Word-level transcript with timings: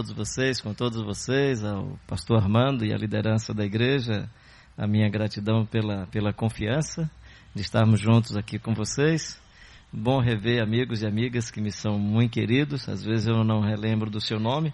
todos 0.00 0.12
vocês, 0.12 0.62
com 0.62 0.72
todos 0.72 1.02
vocês, 1.02 1.62
ao 1.62 1.98
pastor 2.06 2.38
Armando 2.38 2.86
e 2.86 2.92
a 2.94 2.96
liderança 2.96 3.52
da 3.52 3.66
igreja. 3.66 4.30
A 4.74 4.86
minha 4.86 5.10
gratidão 5.10 5.66
pela, 5.66 6.06
pela 6.06 6.32
confiança 6.32 7.10
de 7.54 7.60
estarmos 7.60 8.00
juntos 8.00 8.34
aqui 8.34 8.58
com 8.58 8.72
vocês. 8.72 9.38
Bom 9.92 10.18
rever 10.18 10.62
amigos 10.62 11.02
e 11.02 11.06
amigas 11.06 11.50
que 11.50 11.60
me 11.60 11.70
são 11.70 11.98
muito 11.98 12.32
queridos. 12.32 12.88
Às 12.88 13.04
vezes 13.04 13.26
eu 13.26 13.44
não 13.44 13.60
relembro 13.60 14.08
do 14.08 14.22
seu 14.22 14.40
nome, 14.40 14.72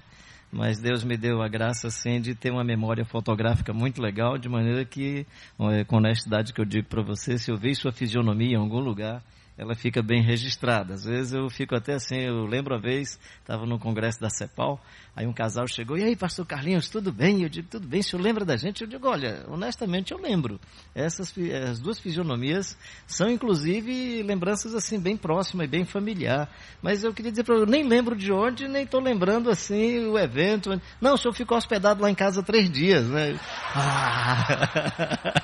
mas 0.52 0.78
Deus 0.78 1.02
me 1.02 1.16
deu 1.16 1.42
a 1.42 1.48
graça, 1.48 1.90
sim, 1.90 2.20
de 2.20 2.32
ter 2.36 2.52
uma 2.52 2.62
memória 2.62 3.04
fotográfica 3.04 3.72
muito 3.72 4.00
legal, 4.00 4.38
de 4.38 4.48
maneira 4.48 4.84
que, 4.84 5.26
eh, 5.58 5.84
com 5.86 5.96
honestidade 5.96 6.52
que 6.52 6.60
eu 6.60 6.64
digo 6.64 6.86
para 6.86 7.02
você, 7.02 7.36
se 7.36 7.50
eu 7.50 7.56
ver 7.56 7.74
sua 7.74 7.90
fisionomia 7.90 8.52
em 8.52 8.60
algum 8.60 8.78
lugar, 8.78 9.24
ela 9.58 9.74
fica 9.74 10.02
bem 10.02 10.22
registrada. 10.22 10.94
Às 10.94 11.04
vezes 11.04 11.32
eu 11.32 11.48
fico 11.48 11.74
até 11.74 11.94
assim, 11.94 12.16
eu 12.16 12.44
lembro 12.44 12.74
a 12.74 12.78
vez, 12.78 13.18
estava 13.40 13.64
no 13.64 13.78
congresso 13.78 14.20
da 14.20 14.28
CEPAL, 14.28 14.80
aí 15.16 15.26
um 15.26 15.32
casal 15.32 15.66
chegou, 15.66 15.96
e 15.96 16.04
aí, 16.04 16.14
pastor 16.14 16.44
Carlinhos, 16.44 16.90
tudo 16.90 17.10
bem? 17.10 17.42
Eu 17.42 17.48
digo, 17.48 17.66
tudo 17.70 17.88
bem, 17.88 18.00
o 18.00 18.04
senhor 18.04 18.22
lembra 18.22 18.44
da 18.44 18.54
gente? 18.58 18.82
Eu 18.82 18.86
digo, 18.86 19.08
olha, 19.08 19.46
honestamente 19.48 20.12
eu 20.12 20.18
lembro. 20.18 20.60
Essas 20.94 21.32
as 21.70 21.78
duas 21.80 21.98
fisionomias 21.98 22.76
são, 23.06 23.30
inclusive, 23.30 24.22
lembranças 24.22 24.74
assim, 24.74 25.00
bem 25.00 25.16
próximas 25.16 25.66
e 25.66 25.70
bem 25.70 25.86
familiar. 25.86 26.50
Mas 26.82 27.02
eu 27.02 27.14
queria 27.14 27.30
dizer 27.30 27.44
para 27.44 27.54
eu 27.54 27.64
nem 27.64 27.82
lembro 27.82 28.14
de 28.14 28.30
onde, 28.30 28.68
nem 28.68 28.84
estou 28.84 29.00
lembrando 29.00 29.48
assim 29.48 30.06
o 30.06 30.18
evento. 30.18 30.78
Não, 31.00 31.14
o 31.14 31.16
senhor 31.18 31.32
ficou 31.32 31.56
hospedado 31.56 32.02
lá 32.02 32.10
em 32.10 32.14
casa 32.14 32.42
três 32.42 32.70
dias, 32.70 33.06
né? 33.06 33.40
Ah. 33.78 35.42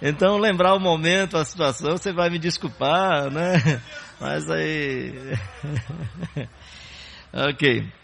então, 0.00 0.38
lembrar 0.38 0.74
o 0.74 0.80
momento, 0.80 1.36
a 1.36 1.44
situação, 1.44 1.96
você 1.96 2.12
vai 2.12 2.30
me 2.30 2.38
desculpar, 2.38 3.30
né? 3.30 3.80
Mas 4.20 4.48
aí. 4.50 5.12
ok. 7.32 8.01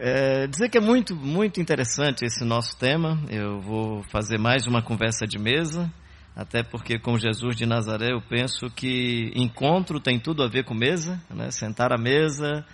É, 0.00 0.46
dizer 0.46 0.68
que 0.68 0.78
é 0.78 0.80
muito, 0.80 1.16
muito 1.16 1.60
interessante 1.60 2.24
esse 2.24 2.44
nosso 2.44 2.76
tema. 2.78 3.18
Eu 3.28 3.60
vou 3.60 4.04
fazer 4.04 4.38
mais 4.38 4.64
uma 4.64 4.80
conversa 4.80 5.26
de 5.26 5.40
mesa, 5.40 5.92
até 6.36 6.62
porque 6.62 7.00
com 7.00 7.18
Jesus 7.18 7.56
de 7.56 7.66
Nazaré 7.66 8.12
eu 8.12 8.22
penso 8.22 8.70
que 8.70 9.32
encontro 9.34 9.98
tem 9.98 10.20
tudo 10.20 10.44
a 10.44 10.48
ver 10.48 10.62
com 10.62 10.72
mesa, 10.72 11.20
né? 11.28 11.50
Sentar 11.50 11.92
à 11.92 11.98
mesa, 11.98 12.64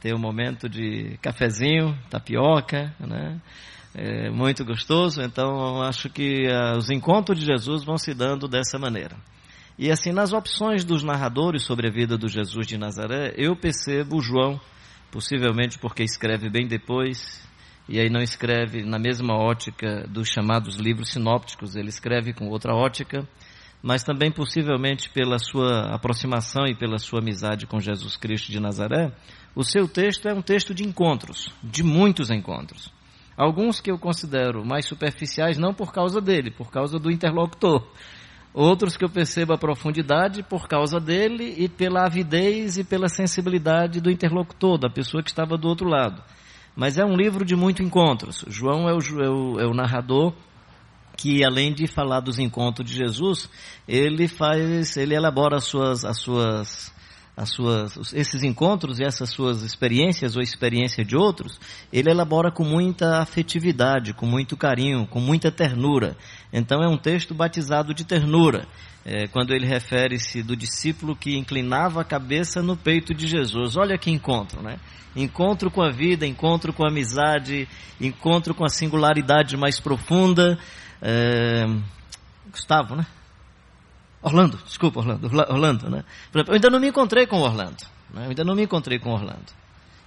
ter 0.00 0.14
um 0.14 0.18
momento 0.18 0.66
de 0.66 1.18
cafezinho, 1.20 1.94
tapioca, 2.08 2.94
né? 2.98 3.38
É 3.94 4.30
muito 4.30 4.64
gostoso, 4.64 5.20
então 5.20 5.82
acho 5.82 6.08
que 6.08 6.46
uh, 6.46 6.78
os 6.78 6.88
encontros 6.88 7.38
de 7.38 7.44
Jesus 7.44 7.84
vão 7.84 7.98
se 7.98 8.14
dando 8.14 8.48
dessa 8.48 8.78
maneira. 8.78 9.14
E 9.78 9.90
assim, 9.90 10.10
nas 10.10 10.32
opções 10.32 10.84
dos 10.84 11.02
narradores 11.02 11.64
sobre 11.64 11.88
a 11.88 11.90
vida 11.90 12.16
do 12.16 12.28
Jesus 12.28 12.66
de 12.66 12.78
Nazaré, 12.78 13.34
eu 13.36 13.54
percebo 13.54 14.22
João, 14.22 14.58
possivelmente 15.12 15.78
porque 15.78 16.02
escreve 16.02 16.48
bem 16.48 16.66
depois, 16.66 17.46
e 17.88 18.00
aí 18.00 18.08
não 18.08 18.22
escreve 18.22 18.82
na 18.82 18.98
mesma 18.98 19.34
ótica 19.34 20.06
dos 20.08 20.28
chamados 20.28 20.76
livros 20.76 21.10
sinópticos, 21.10 21.76
ele 21.76 21.90
escreve 21.90 22.32
com 22.32 22.48
outra 22.48 22.74
ótica, 22.74 23.28
mas 23.82 24.02
também 24.02 24.32
possivelmente 24.32 25.10
pela 25.10 25.38
sua 25.38 25.94
aproximação 25.94 26.66
e 26.66 26.74
pela 26.74 26.98
sua 26.98 27.20
amizade 27.20 27.66
com 27.66 27.78
Jesus 27.78 28.16
Cristo 28.16 28.50
de 28.50 28.58
Nazaré, 28.58 29.12
o 29.54 29.62
seu 29.62 29.86
texto 29.86 30.26
é 30.26 30.32
um 30.32 30.40
texto 30.40 30.72
de 30.72 30.82
encontros, 30.84 31.52
de 31.62 31.82
muitos 31.82 32.30
encontros. 32.30 32.90
Alguns 33.36 33.80
que 33.80 33.90
eu 33.90 33.98
considero 33.98 34.64
mais 34.64 34.86
superficiais, 34.86 35.58
não 35.58 35.74
por 35.74 35.92
causa 35.92 36.20
dele, 36.20 36.50
por 36.50 36.70
causa 36.70 36.98
do 36.98 37.10
interlocutor. 37.10 37.86
Outros 38.54 38.96
que 38.96 39.04
eu 39.04 39.08
percebo 39.08 39.54
a 39.54 39.58
profundidade 39.58 40.42
por 40.42 40.68
causa 40.68 41.00
dele 41.00 41.54
e 41.56 41.68
pela 41.68 42.04
avidez 42.04 42.76
e 42.76 42.84
pela 42.84 43.08
sensibilidade 43.08 44.00
do 44.00 44.10
interlocutor, 44.10 44.78
da 44.78 44.90
pessoa 44.90 45.22
que 45.22 45.30
estava 45.30 45.56
do 45.56 45.68
outro 45.68 45.88
lado. 45.88 46.22
Mas 46.76 46.98
é 46.98 47.04
um 47.04 47.16
livro 47.16 47.44
de 47.44 47.56
muitos 47.56 47.84
encontros. 47.84 48.44
João 48.48 48.88
é 48.88 48.92
o, 48.92 48.98
é 48.98 49.30
o, 49.30 49.60
é 49.60 49.66
o 49.66 49.74
narrador 49.74 50.34
que 51.16 51.44
além 51.44 51.72
de 51.72 51.86
falar 51.86 52.20
dos 52.20 52.38
encontros 52.38 52.88
de 52.88 52.96
Jesus, 52.96 53.48
ele 53.86 54.26
faz, 54.28 54.96
ele 54.96 55.14
elabora 55.14 55.56
as 55.56 55.64
suas, 55.64 56.04
as 56.04 56.18
suas 56.18 56.92
as 57.36 57.48
suas, 57.48 58.12
esses 58.12 58.42
encontros 58.42 58.98
e 58.98 59.04
essas 59.04 59.30
suas 59.30 59.62
experiências 59.62 60.36
ou 60.36 60.42
experiência 60.42 61.04
de 61.04 61.16
outros, 61.16 61.58
ele 61.92 62.10
elabora 62.10 62.50
com 62.50 62.62
muita 62.62 63.18
afetividade, 63.18 64.12
com 64.12 64.26
muito 64.26 64.56
carinho, 64.56 65.06
com 65.06 65.18
muita 65.18 65.50
ternura. 65.50 66.16
Então 66.52 66.82
é 66.82 66.88
um 66.88 66.98
texto 66.98 67.34
batizado 67.34 67.94
de 67.94 68.04
ternura, 68.04 68.66
é, 69.04 69.26
quando 69.28 69.52
ele 69.52 69.66
refere-se 69.66 70.42
do 70.42 70.54
discípulo 70.54 71.16
que 71.16 71.36
inclinava 71.36 72.02
a 72.02 72.04
cabeça 72.04 72.62
no 72.62 72.76
peito 72.76 73.14
de 73.14 73.26
Jesus. 73.26 73.76
Olha 73.76 73.96
que 73.96 74.10
encontro, 74.10 74.62
né? 74.62 74.78
Encontro 75.16 75.70
com 75.70 75.82
a 75.82 75.90
vida, 75.90 76.26
encontro 76.26 76.72
com 76.72 76.84
a 76.84 76.88
amizade, 76.88 77.68
encontro 78.00 78.54
com 78.54 78.64
a 78.64 78.68
singularidade 78.68 79.56
mais 79.56 79.80
profunda. 79.80 80.58
É... 81.00 81.66
Gustavo, 82.50 82.94
né? 82.94 83.06
Orlando, 84.22 84.58
desculpa, 84.64 85.00
Orlando, 85.00 85.26
Orlando, 85.26 85.90
né? 85.90 86.04
Eu 86.32 86.54
ainda 86.54 86.70
não 86.70 86.78
me 86.78 86.88
encontrei 86.88 87.26
com 87.26 87.40
Orlando, 87.40 87.84
né? 88.14 88.24
Eu 88.24 88.28
ainda 88.30 88.44
não 88.44 88.54
me 88.54 88.62
encontrei 88.62 88.98
com 88.98 89.10
Orlando. 89.10 89.61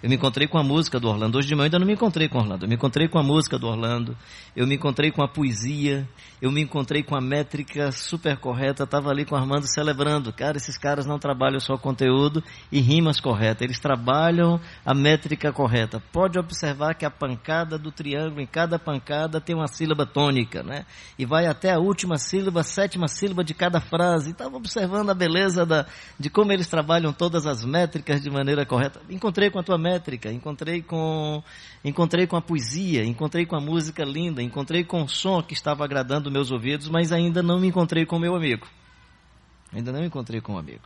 Eu 0.06 0.10
me 0.10 0.18
encontrei 0.18 0.48
com 0.48 0.60
a 0.60 0.64
música 0.64 1.00
do 1.00 1.10
Orlando. 1.10 1.36
Hoje 1.36 1.48
de 1.48 1.56
manhã 1.56 1.66
ainda 1.66 1.80
não 1.80 1.88
me 1.88 1.94
encontrei 1.94 2.30
com 2.30 2.38
Orlando. 2.38 2.64
Eu 2.64 2.70
me 2.70 2.76
encontrei 2.76 3.08
com 3.08 3.18
a 3.18 3.24
música 3.24 3.58
do 3.58 3.66
Orlando. 3.66 4.16
Eu 4.56 4.68
me 4.68 4.76
encontrei 4.76 5.10
com 5.10 5.24
a 5.24 5.28
poesia. 5.28 6.08
Eu 6.40 6.52
me 6.52 6.62
encontrei 6.62 7.02
com 7.02 7.16
a 7.16 7.20
métrica 7.22 7.92
super 7.92 8.38
correta. 8.38 8.84
Estava 8.84 9.10
ali 9.10 9.26
com 9.26 9.34
o 9.34 9.38
Armando 9.40 9.66
celebrando. 9.66 10.32
Cara, 10.32 10.58
esses 10.58 10.78
caras 10.78 11.08
não 11.08 11.18
trabalham 11.18 11.60
só 11.60 11.76
conteúdo 11.76 12.44
e 12.72 12.80
rimas 12.80 13.20
corretas. 13.20 13.64
Eles 13.64 13.80
trabalham 13.80 14.62
a 14.86 14.94
métrica 14.94 15.52
correta. 15.52 16.00
Pode 16.12 16.38
observar 16.38 16.94
que 16.94 17.04
a 17.04 17.10
pancada 17.10 17.76
do 17.76 17.92
triângulo, 17.92 18.42
em 18.42 18.46
cada 18.46 18.78
pancada, 18.78 19.42
tem 19.42 19.56
uma 19.56 19.68
sílaba 19.68 20.06
tônica, 20.06 20.62
né? 20.62 20.86
E 21.18 21.26
vai 21.26 21.48
até 21.48 21.74
a 21.74 21.80
última 21.80 22.20
sílaba, 22.20 22.60
a 22.60 22.64
sétima 22.64 23.08
sílaba 23.08 23.44
de 23.44 23.56
cada 23.56 23.82
frase. 23.82 24.30
Estava 24.30 24.56
observando 24.56 25.10
a 25.10 25.16
beleza 25.16 25.66
da, 25.66 25.88
de 26.20 26.30
como 26.30 26.52
eles 26.52 26.68
trabalham 26.68 27.12
todas 27.12 27.48
as 27.48 27.66
métricas 27.66 28.22
de 28.22 28.30
maneira 28.30 28.68
correta. 28.68 29.02
Encontrei 29.10 29.50
com 29.50 29.58
a 29.58 29.64
tua 29.64 29.80
métrica 29.80 29.94
métrica, 29.95 30.31
encontrei 30.31 30.81
com, 30.81 31.41
encontrei 31.83 32.28
com 32.28 32.35
a 32.35 32.41
poesia, 32.41 33.03
encontrei 33.03 33.45
com 33.45 33.56
a 33.56 33.61
música 33.61 34.03
linda, 34.03 34.41
encontrei 34.41 34.83
com 34.83 35.03
o 35.03 35.07
som 35.07 35.41
que 35.41 35.53
estava 35.53 35.83
agradando 35.85 36.31
meus 36.31 36.51
ouvidos, 36.51 36.89
mas 36.89 37.11
ainda 37.11 37.41
não 37.41 37.59
me 37.59 37.67
encontrei 37.67 38.06
com 38.06 38.19
meu 38.19 38.35
amigo. 38.35 38.67
Ainda 39.73 39.91
não 39.91 40.01
me 40.01 40.07
encontrei 40.07 40.41
com 40.41 40.53
o 40.53 40.56
um 40.56 40.59
amigo. 40.59 40.83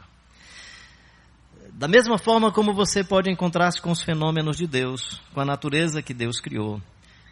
Da 1.73 1.87
mesma 1.87 2.17
forma 2.17 2.51
como 2.51 2.73
você 2.73 3.03
pode 3.03 3.31
encontrar-se 3.31 3.81
com 3.81 3.91
os 3.91 4.01
fenômenos 4.01 4.57
de 4.57 4.67
Deus, 4.67 5.21
com 5.33 5.41
a 5.41 5.45
natureza 5.45 6.01
que 6.01 6.13
Deus 6.13 6.39
criou, 6.39 6.81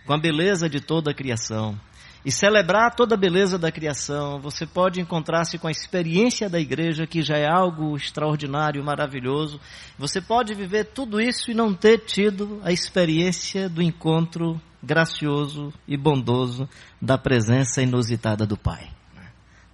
com 0.05 0.13
a 0.13 0.17
beleza 0.17 0.69
de 0.69 0.79
toda 0.79 1.11
a 1.11 1.13
criação, 1.13 1.79
e 2.27 2.31
celebrar 2.31 2.93
toda 2.93 3.15
a 3.15 3.17
beleza 3.17 3.57
da 3.57 3.71
criação, 3.71 4.37
você 4.41 4.65
pode 4.65 4.99
encontrar-se 4.99 5.57
com 5.57 5.65
a 5.65 5.71
experiência 5.71 6.49
da 6.49 6.59
igreja, 6.59 7.07
que 7.07 7.21
já 7.21 7.37
é 7.37 7.49
algo 7.49 7.95
extraordinário, 7.95 8.83
maravilhoso. 8.83 9.61
Você 9.97 10.19
pode 10.19 10.53
viver 10.53 10.87
tudo 10.87 11.21
isso 11.21 11.49
e 11.49 11.53
não 11.53 11.73
ter 11.73 11.99
tido 11.99 12.59
a 12.65 12.71
experiência 12.73 13.69
do 13.69 13.81
encontro 13.81 14.59
gracioso 14.83 15.73
e 15.87 15.95
bondoso 15.95 16.67
da 17.01 17.17
presença 17.17 17.81
inusitada 17.81 18.45
do 18.45 18.57
Pai. 18.57 18.89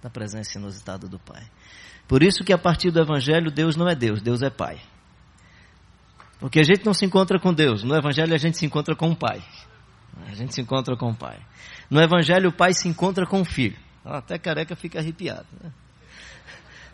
Da 0.00 0.08
presença 0.08 0.56
inusitada 0.56 1.08
do 1.08 1.18
Pai. 1.18 1.42
Por 2.06 2.22
isso 2.22 2.44
que 2.44 2.52
a 2.52 2.58
partir 2.58 2.92
do 2.92 3.00
Evangelho, 3.00 3.50
Deus 3.50 3.74
não 3.74 3.88
é 3.88 3.96
Deus, 3.96 4.22
Deus 4.22 4.42
é 4.42 4.48
Pai. 4.48 4.80
Porque 6.38 6.60
a 6.60 6.64
gente 6.64 6.86
não 6.86 6.94
se 6.94 7.04
encontra 7.04 7.36
com 7.40 7.52
Deus, 7.52 7.82
no 7.82 7.96
Evangelho 7.96 8.32
a 8.32 8.38
gente 8.38 8.56
se 8.56 8.64
encontra 8.64 8.94
com 8.94 9.10
o 9.10 9.16
Pai. 9.16 9.42
A 10.26 10.34
gente 10.34 10.54
se 10.54 10.60
encontra 10.60 10.96
com 10.96 11.10
o 11.10 11.14
Pai. 11.14 11.38
No 11.90 12.00
Evangelho, 12.00 12.48
o 12.48 12.52
pai 12.52 12.72
se 12.72 12.88
encontra 12.88 13.26
com 13.26 13.40
o 13.40 13.44
filho. 13.44 13.76
Até 14.04 14.38
careca 14.38 14.74
fica 14.76 14.98
arrepiado. 14.98 15.46
Né? 15.62 15.70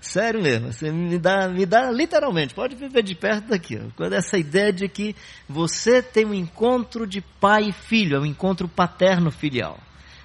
Sério 0.00 0.40
mesmo, 0.40 0.72
você 0.72 0.90
me 0.90 1.18
dá, 1.18 1.46
me 1.48 1.66
dá 1.66 1.90
literalmente, 1.90 2.54
pode 2.54 2.74
viver 2.74 3.02
de 3.02 3.14
perto 3.14 3.48
daqui. 3.48 3.78
Quando 3.96 4.14
essa 4.14 4.38
ideia 4.38 4.72
de 4.72 4.88
que 4.88 5.14
você 5.46 6.02
tem 6.02 6.24
um 6.24 6.32
encontro 6.32 7.06
de 7.06 7.20
pai 7.20 7.68
e 7.68 7.72
filho, 7.72 8.16
é 8.16 8.20
um 8.20 8.24
encontro 8.24 8.66
paterno-filial. 8.66 9.78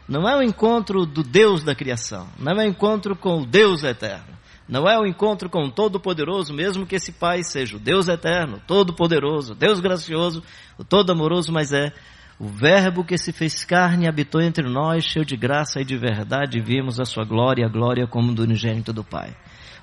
Não 0.07 0.29
é 0.29 0.37
um 0.37 0.41
encontro 0.41 1.05
do 1.05 1.23
Deus 1.23 1.63
da 1.63 1.75
criação, 1.75 2.27
não 2.39 2.53
é 2.53 2.65
um 2.65 2.69
encontro 2.69 3.17
com 3.17 3.41
o 3.41 3.45
Deus 3.45 3.83
eterno. 3.83 4.35
Não 4.67 4.87
é 4.87 4.97
um 4.97 5.05
encontro 5.05 5.47
com 5.47 5.63
o 5.65 5.71
Todo-Poderoso, 5.71 6.51
mesmo 6.51 6.87
que 6.87 6.95
esse 6.95 7.11
Pai 7.11 7.43
seja 7.43 7.75
o 7.75 7.79
Deus 7.79 8.07
eterno, 8.07 8.59
Todo-Poderoso, 8.65 9.53
Deus 9.53 9.79
gracioso, 9.79 10.41
o 10.77 10.83
Todo-Amoroso, 10.83 11.51
mas 11.51 11.71
é 11.71 11.93
o 12.37 12.47
Verbo 12.47 13.03
que 13.03 13.17
se 13.17 13.31
fez 13.31 13.63
carne 13.63 14.07
habitou 14.07 14.41
entre 14.41 14.67
nós, 14.69 15.05
cheio 15.05 15.25
de 15.25 15.37
graça 15.37 15.79
e 15.79 15.85
de 15.85 15.97
verdade, 15.97 16.57
e 16.57 16.61
vimos 16.61 16.99
a 16.99 17.05
sua 17.05 17.23
glória, 17.23 17.65
a 17.65 17.69
glória 17.69 18.05
como 18.05 18.33
do 18.33 18.43
unigênito 18.43 18.91
do 18.91 19.03
Pai. 19.03 19.35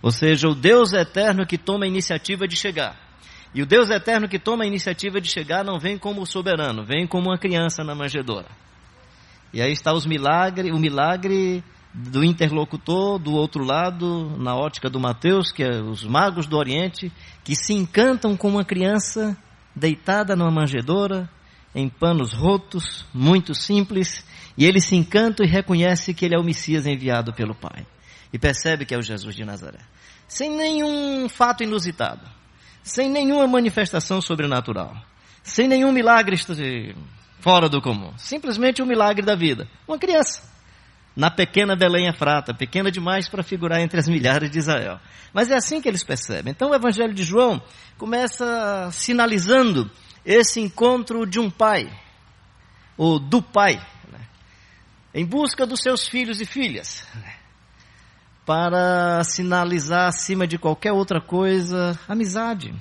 Ou 0.02 0.10
seja, 0.10 0.48
o 0.48 0.54
Deus 0.54 0.92
eterno 0.92 1.46
que 1.46 1.56
toma 1.56 1.84
a 1.84 1.88
iniciativa 1.88 2.46
de 2.46 2.56
chegar. 2.56 2.96
E 3.54 3.62
o 3.62 3.66
Deus 3.66 3.88
eterno 3.90 4.28
que 4.28 4.38
toma 4.38 4.64
a 4.64 4.66
iniciativa 4.66 5.20
de 5.20 5.30
chegar 5.30 5.64
não 5.64 5.78
vem 5.78 5.96
como 5.96 6.26
soberano, 6.26 6.84
vem 6.84 7.06
como 7.06 7.30
uma 7.30 7.38
criança 7.38 7.82
na 7.84 7.94
manjedoura. 7.94 8.48
E 9.52 9.62
aí 9.62 9.72
está 9.72 9.92
os 9.92 10.04
milagres, 10.06 10.74
o 10.74 10.78
milagre 10.78 11.62
do 11.94 12.24
interlocutor 12.24 13.18
do 13.18 13.32
outro 13.32 13.62
lado, 13.64 14.34
na 14.38 14.56
ótica 14.56 14.88
do 14.88 14.98
Mateus, 14.98 15.52
que 15.52 15.62
é 15.62 15.80
os 15.80 16.04
magos 16.04 16.46
do 16.46 16.56
Oriente, 16.56 17.12
que 17.44 17.54
se 17.54 17.74
encantam 17.74 18.36
com 18.36 18.48
uma 18.48 18.64
criança 18.64 19.36
deitada 19.76 20.34
numa 20.34 20.50
manjedoura, 20.50 21.28
em 21.74 21.88
panos 21.88 22.32
rotos, 22.32 23.06
muito 23.12 23.54
simples, 23.54 24.24
e 24.56 24.66
ele 24.66 24.80
se 24.80 24.94
encanta 24.94 25.42
e 25.44 25.48
reconhece 25.48 26.12
que 26.12 26.24
ele 26.24 26.34
é 26.34 26.38
o 26.38 26.44
Messias 26.44 26.86
enviado 26.86 27.32
pelo 27.32 27.54
Pai. 27.54 27.86
E 28.32 28.38
percebe 28.38 28.84
que 28.84 28.94
é 28.94 28.98
o 28.98 29.02
Jesus 29.02 29.34
de 29.34 29.44
Nazaré. 29.44 29.80
Sem 30.26 30.50
nenhum 30.54 31.28
fato 31.28 31.62
inusitado, 31.62 32.26
sem 32.82 33.08
nenhuma 33.08 33.46
manifestação 33.46 34.20
sobrenatural, 34.20 34.94
sem 35.42 35.68
nenhum 35.68 35.92
milagre 35.92 36.36
fora 37.40 37.68
do 37.68 37.82
comum. 37.82 38.12
Simplesmente 38.16 38.82
um 38.82 38.86
milagre 38.86 39.24
da 39.24 39.34
vida. 39.34 39.68
Uma 39.86 39.98
criança. 39.98 40.50
Na 41.14 41.30
pequena 41.30 41.76
Belém 41.76 42.08
Efrata, 42.08 42.54
pequena 42.54 42.90
demais 42.90 43.28
para 43.28 43.42
figurar 43.42 43.80
entre 43.80 44.00
as 44.00 44.08
milhares 44.08 44.50
de 44.50 44.58
Israel. 44.58 44.98
Mas 45.34 45.50
é 45.50 45.56
assim 45.56 45.80
que 45.80 45.88
eles 45.88 46.02
percebem. 46.02 46.52
Então 46.52 46.70
o 46.70 46.74
Evangelho 46.74 47.12
de 47.12 47.22
João 47.22 47.60
começa 47.98 48.88
sinalizando 48.92 49.90
esse 50.24 50.60
encontro 50.60 51.26
de 51.26 51.38
um 51.38 51.50
pai, 51.50 51.90
ou 52.96 53.18
do 53.18 53.42
pai, 53.42 53.74
né? 54.10 54.20
em 55.14 55.24
busca 55.24 55.66
dos 55.66 55.80
seus 55.80 56.06
filhos 56.06 56.40
e 56.40 56.46
filhas, 56.46 57.06
né? 57.14 57.34
para 58.44 59.22
sinalizar 59.24 60.08
acima 60.08 60.46
de 60.46 60.58
qualquer 60.58 60.92
outra 60.92 61.20
coisa 61.20 61.98
amizade 62.08 62.74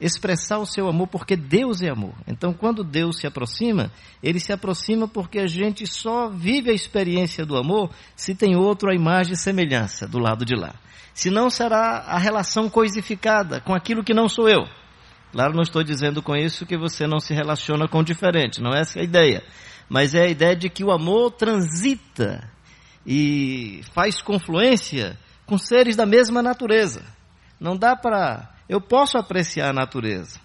expressar 0.00 0.58
o 0.58 0.66
seu 0.66 0.88
amor 0.88 1.08
porque 1.08 1.36
Deus 1.36 1.82
é 1.82 1.90
amor. 1.90 2.14
Então, 2.26 2.52
quando 2.52 2.82
Deus 2.82 3.18
se 3.18 3.26
aproxima, 3.26 3.92
ele 4.22 4.40
se 4.40 4.52
aproxima 4.52 5.06
porque 5.06 5.38
a 5.38 5.46
gente 5.46 5.86
só 5.86 6.28
vive 6.28 6.70
a 6.70 6.74
experiência 6.74 7.44
do 7.44 7.56
amor 7.56 7.90
se 8.16 8.34
tem 8.34 8.56
outro 8.56 8.90
a 8.90 8.94
imagem 8.94 9.34
e 9.34 9.36
semelhança 9.36 10.08
do 10.08 10.18
lado 10.18 10.44
de 10.44 10.54
lá. 10.54 10.74
Senão 11.12 11.50
será 11.50 12.04
a 12.06 12.18
relação 12.18 12.70
coisificada 12.70 13.60
com 13.60 13.74
aquilo 13.74 14.02
que 14.02 14.14
não 14.14 14.28
sou 14.28 14.48
eu. 14.48 14.64
Claro, 15.32 15.54
não 15.54 15.62
estou 15.62 15.82
dizendo 15.82 16.22
com 16.22 16.34
isso 16.34 16.66
que 16.66 16.76
você 16.76 17.06
não 17.06 17.20
se 17.20 17.32
relaciona 17.32 17.86
com 17.86 17.98
o 17.98 18.04
diferente, 18.04 18.60
não 18.60 18.72
é 18.72 18.80
essa 18.80 19.00
a 19.00 19.04
ideia. 19.04 19.42
Mas 19.88 20.14
é 20.14 20.22
a 20.22 20.28
ideia 20.28 20.56
de 20.56 20.68
que 20.68 20.84
o 20.84 20.90
amor 20.90 21.32
transita 21.32 22.48
e 23.06 23.82
faz 23.92 24.20
confluência 24.20 25.18
com 25.46 25.56
seres 25.56 25.96
da 25.96 26.06
mesma 26.06 26.42
natureza. 26.42 27.04
Não 27.58 27.76
dá 27.76 27.94
para 27.96 28.50
eu 28.70 28.80
posso 28.80 29.18
apreciar 29.18 29.70
a 29.70 29.72
natureza. 29.72 30.38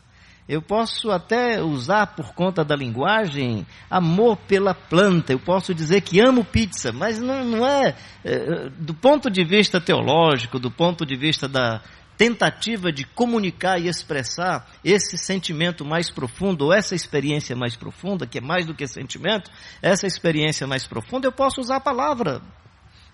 Eu 0.49 0.59
posso 0.61 1.11
até 1.11 1.61
usar 1.61 2.07
por 2.15 2.33
conta 2.33 2.65
da 2.65 2.75
linguagem 2.75 3.65
amor 3.89 4.37
pela 4.47 4.73
planta. 4.73 5.31
Eu 5.31 5.39
posso 5.39 5.75
dizer 5.75 6.01
que 6.01 6.19
amo 6.19 6.43
pizza, 6.43 6.91
mas 6.91 7.19
não, 7.19 7.43
não 7.45 7.67
é, 7.67 7.95
é, 8.23 8.69
do 8.79 8.95
ponto 8.95 9.29
de 9.29 9.43
vista 9.43 9.79
teológico, 9.79 10.57
do 10.57 10.71
ponto 10.71 11.05
de 11.05 11.15
vista 11.15 11.47
da 11.47 11.81
tentativa 12.17 12.91
de 12.91 13.03
comunicar 13.05 13.79
e 13.79 13.87
expressar 13.87 14.69
esse 14.83 15.17
sentimento 15.17 15.83
mais 15.85 16.09
profundo, 16.09 16.65
ou 16.65 16.73
essa 16.73 16.95
experiência 16.95 17.55
mais 17.55 17.75
profunda, 17.75 18.25
que 18.25 18.37
é 18.37 18.41
mais 18.41 18.65
do 18.65 18.73
que 18.73 18.87
sentimento, 18.87 19.51
essa 19.81 20.07
experiência 20.07 20.65
mais 20.65 20.87
profunda, 20.87 21.27
eu 21.27 21.31
posso 21.31 21.61
usar 21.61 21.77
a 21.77 21.81
palavra. 21.81 22.41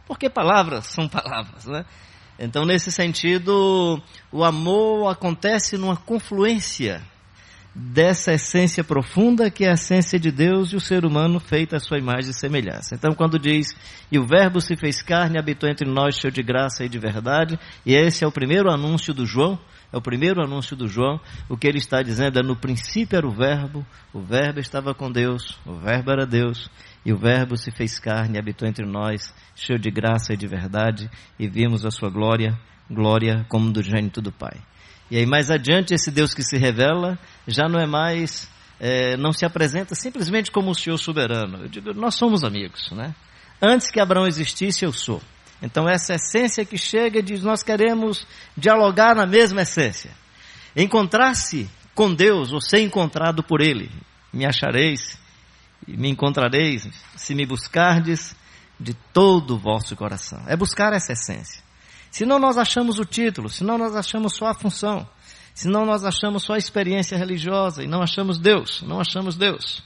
Porque 0.06 0.30
palavras 0.30 0.88
são 0.88 1.08
palavras, 1.08 1.66
né? 1.66 1.86
Então, 2.40 2.66
nesse 2.66 2.92
sentido, 2.92 4.02
o 4.32 4.44
amor 4.44 5.12
acontece 5.12 5.78
numa 5.78 5.96
confluência 5.96 7.02
dessa 7.74 8.34
essência 8.34 8.84
profunda 8.84 9.50
que 9.50 9.64
é 9.64 9.70
a 9.70 9.74
essência 9.74 10.20
de 10.20 10.30
Deus 10.30 10.74
e 10.74 10.76
o 10.76 10.80
ser 10.80 11.06
humano 11.06 11.40
feito 11.40 11.76
à 11.76 11.80
sua 11.80 11.98
imagem 11.98 12.32
e 12.32 12.34
semelhança. 12.34 12.96
Então, 12.96 13.14
quando 13.14 13.40
diz, 13.40 13.76
e 14.12 14.20
o 14.20 14.26
Verbo 14.26 14.60
se 14.60 14.76
fez 14.76 15.02
carne, 15.02 15.40
habitou 15.40 15.70
entre 15.70 15.90
nós, 15.90 16.16
cheio 16.16 16.34
de 16.34 16.44
graça 16.44 16.84
e 16.84 16.90
de 16.90 17.00
verdade, 17.00 17.58
e 17.86 17.94
esse 17.94 18.24
é 18.24 18.28
o 18.28 18.32
primeiro 18.32 18.70
anúncio 18.70 19.14
do 19.14 19.26
João, 19.26 19.58
é 19.92 19.98
o 19.98 20.02
primeiro 20.02 20.42
anúncio 20.44 20.76
do 20.76 20.88
João, 20.88 21.20
o 21.50 21.58
que 21.58 21.68
ele 21.68 21.78
está 21.78 22.02
dizendo 22.02 22.40
é, 22.40 22.44
no 22.44 22.56
princípio 22.56 23.18
era 23.18 23.28
o 23.28 23.32
Verbo, 23.32 23.86
o 24.14 24.22
Verbo 24.22 24.60
estava 24.60 24.94
com 24.94 25.12
Deus, 25.12 25.60
o 25.66 25.74
Verbo 25.74 26.12
era 26.12 26.26
Deus, 26.26 26.70
e 27.06 27.12
o 27.12 27.18
Verbo 27.18 27.58
se 27.58 27.72
fez 27.72 28.00
carne 28.00 28.38
habitou 28.38 28.68
entre 28.68 28.86
nós, 28.86 29.34
cheio 29.56 29.80
de 29.80 29.90
graça 29.90 30.34
e 30.34 30.38
de 30.38 30.48
verdade, 30.48 31.10
e 31.38 31.48
vimos 31.48 31.86
a 31.86 31.92
sua 31.92 32.10
glória, 32.10 32.58
glória 32.90 33.46
como 33.50 33.72
do 33.72 33.82
gênito 33.82 34.22
do 34.22 34.32
Pai. 34.32 34.60
E 35.12 35.18
aí 35.18 35.26
mais 35.26 35.52
adiante 35.52 35.94
esse 35.94 36.10
Deus 36.10 36.34
que 36.34 36.42
se 36.42 36.58
revela 36.58 37.20
já 37.46 37.68
não 37.68 37.78
é 37.78 37.86
mais, 37.86 38.50
é, 38.80 39.18
não 39.18 39.34
se 39.34 39.46
apresenta 39.46 39.94
simplesmente 39.94 40.50
como 40.50 40.72
o 40.72 40.76
Senhor 40.76 40.98
soberano. 40.98 41.64
Eu 41.64 41.68
digo, 41.68 41.94
nós 41.94 42.16
somos 42.16 42.46
amigos, 42.46 42.90
né? 42.92 43.14
Antes 43.62 43.92
que 43.92 44.00
Abraão 44.00 44.26
existisse, 44.26 44.86
eu 44.86 44.94
sou. 44.94 45.22
Então 45.62 45.88
essa 45.88 46.16
essência 46.16 46.64
que 46.64 46.78
chega 46.78 47.22
diz, 47.22 47.44
nós 47.44 47.62
queremos 47.62 48.26
dialogar 48.56 49.14
na 49.14 49.26
mesma 49.26 49.64
essência. 49.64 50.12
Encontrar-se 50.74 51.70
com 51.94 52.14
Deus 52.14 52.54
ou 52.54 52.62
ser 52.62 52.80
encontrado 52.80 53.44
por 53.44 53.60
Ele. 53.60 53.92
Me 54.32 54.46
achareis 54.46 55.20
e 55.86 55.98
me 55.98 56.10
encontrareis 56.10 56.88
se 57.18 57.36
me 57.36 57.46
buscardes 57.46 58.34
de 58.80 58.94
todo 59.12 59.56
o 59.56 59.60
vosso 59.60 59.94
coração. 59.94 60.42
É 60.48 60.56
buscar 60.56 60.94
essa 60.94 61.12
essência. 61.12 61.62
Senão 62.12 62.38
nós 62.38 62.58
achamos 62.58 63.00
o 63.00 63.06
título, 63.06 63.50
senão 63.50 63.78
nós 63.78 63.96
achamos 63.96 64.36
só 64.36 64.48
a 64.48 64.54
função, 64.54 65.08
senão 65.56 65.86
nós 65.86 66.04
achamos 66.04 66.44
só 66.44 66.54
a 66.54 66.58
experiência 66.58 67.18
religiosa 67.18 67.82
e 67.82 67.88
não 67.88 68.02
achamos 68.04 68.38
Deus, 68.38 68.82
não 68.82 69.00
achamos 69.00 69.38
Deus. 69.38 69.82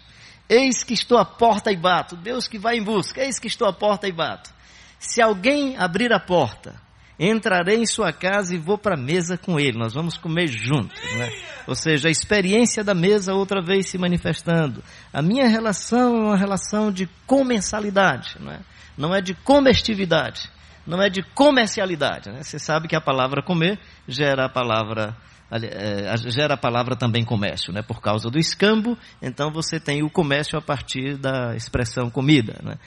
Eis 0.50 0.84
que 0.84 0.96
estou 0.96 1.20
à 1.20 1.24
porta 1.24 1.72
e 1.72 1.78
bato, 1.78 2.16
Deus 2.16 2.48
que 2.48 2.58
vai 2.58 2.78
em 2.78 2.84
busca, 2.84 3.24
eis 3.24 3.38
que 3.38 3.48
estou 3.48 3.68
à 3.68 3.72
porta 3.72 4.08
e 4.08 4.12
bato. 4.12 4.50
Se 4.98 5.22
alguém 5.22 5.78
abrir 5.78 6.12
a 6.12 6.20
porta, 6.20 6.76
entrarei 7.20 7.78
em 7.78 7.86
sua 7.86 8.12
casa 8.12 8.56
e 8.56 8.58
vou 8.58 8.78
para 8.78 8.96
a 8.96 9.02
mesa 9.02 9.38
com 9.38 9.60
ele. 9.60 9.78
Nós 9.78 9.94
vamos 9.94 10.18
comer 10.18 10.48
juntos, 10.48 11.00
né? 11.18 11.32
Ou 11.68 11.76
seja, 11.76 12.08
a 12.08 12.12
experiência 12.12 12.84
da 12.84 12.94
mesa 12.94 13.34
outra 13.34 13.62
vez 13.62 13.88
se 13.88 13.98
manifestando. 13.98 14.84
A 15.14 15.22
minha 15.22 15.48
relação 15.48 16.16
é 16.16 16.22
uma 16.26 16.38
relação 16.38 16.92
de 16.92 17.08
comensalidade, 17.26 18.36
não 18.40 18.52
é? 18.52 18.60
Não 18.98 19.16
é 19.16 19.22
de 19.22 19.34
comestividade, 19.34 20.50
não 20.86 21.02
é 21.02 21.10
de 21.10 21.22
comercialidade. 21.22 22.30
Né? 22.32 22.44
Você 22.44 22.60
sabe 22.60 22.88
que 22.88 22.96
a 22.96 23.02
palavra 23.02 23.42
comer 23.42 23.80
gera 24.08 24.46
a 24.46 24.50
palavra 24.50 25.16
é, 25.52 26.18
gera 26.32 26.56
a 26.56 26.58
palavra 26.58 26.96
também 26.96 27.24
comércio, 27.24 27.72
né? 27.72 27.82
Por 27.82 28.02
causa 28.02 28.30
do 28.30 28.40
escambo, 28.40 28.98
então 29.22 29.52
você 29.52 29.80
tem 29.80 30.04
o 30.04 30.10
comércio 30.10 30.58
a 30.58 30.62
partir 30.62 31.18
da 31.18 31.56
expressão 31.56 32.10
comida, 32.10 32.60
né? 32.64 32.78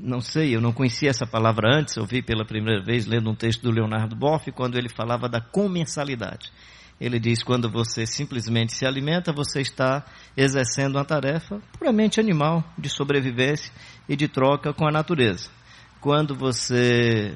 não 0.00 0.20
sei, 0.20 0.56
eu 0.56 0.60
não 0.60 0.72
conhecia 0.72 1.10
essa 1.10 1.26
palavra 1.26 1.68
antes, 1.78 1.96
eu 1.96 2.06
vi 2.06 2.22
pela 2.22 2.46
primeira 2.46 2.82
vez 2.82 3.06
lendo 3.06 3.30
um 3.30 3.34
texto 3.34 3.62
do 3.62 3.70
Leonardo 3.70 4.16
Boff, 4.16 4.50
quando 4.52 4.78
ele 4.78 4.88
falava 4.88 5.28
da 5.28 5.40
comensalidade. 5.40 6.50
Ele 7.00 7.20
diz: 7.20 7.42
quando 7.42 7.70
você 7.70 8.06
simplesmente 8.06 8.72
se 8.72 8.84
alimenta, 8.84 9.32
você 9.32 9.60
está 9.60 10.04
exercendo 10.36 10.96
uma 10.96 11.04
tarefa 11.04 11.60
puramente 11.78 12.18
animal, 12.18 12.64
de 12.76 12.88
sobrevivência 12.88 13.72
e 14.08 14.16
de 14.16 14.26
troca 14.26 14.72
com 14.72 14.86
a 14.86 14.90
natureza. 14.90 15.50
Quando 16.00 16.34
você 16.34 17.34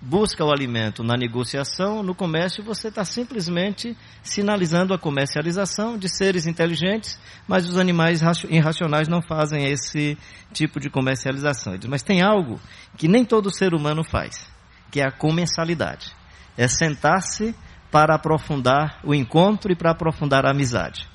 busca 0.00 0.44
o 0.44 0.52
alimento 0.52 1.02
na 1.02 1.16
negociação, 1.16 2.02
no 2.02 2.14
comércio, 2.14 2.62
você 2.62 2.88
está 2.88 3.04
simplesmente 3.04 3.96
sinalizando 4.22 4.92
a 4.92 4.98
comercialização 4.98 5.98
de 5.98 6.08
seres 6.08 6.46
inteligentes, 6.46 7.18
mas 7.48 7.66
os 7.66 7.78
animais 7.78 8.20
irracionais 8.48 9.08
não 9.08 9.22
fazem 9.22 9.64
esse 9.64 10.16
tipo 10.52 10.78
de 10.78 10.90
comercialização. 10.90 11.74
Mas 11.88 12.02
tem 12.02 12.22
algo 12.22 12.60
que 12.96 13.08
nem 13.08 13.24
todo 13.24 13.50
ser 13.50 13.74
humano 13.74 14.04
faz, 14.04 14.46
que 14.90 15.00
é 15.00 15.08
a 15.08 15.12
comensalidade. 15.12 16.12
É 16.56 16.68
sentar-se 16.68 17.54
para 17.90 18.14
aprofundar 18.14 19.00
o 19.02 19.14
encontro 19.14 19.72
e 19.72 19.76
para 19.76 19.90
aprofundar 19.90 20.46
a 20.46 20.50
amizade. 20.50 21.08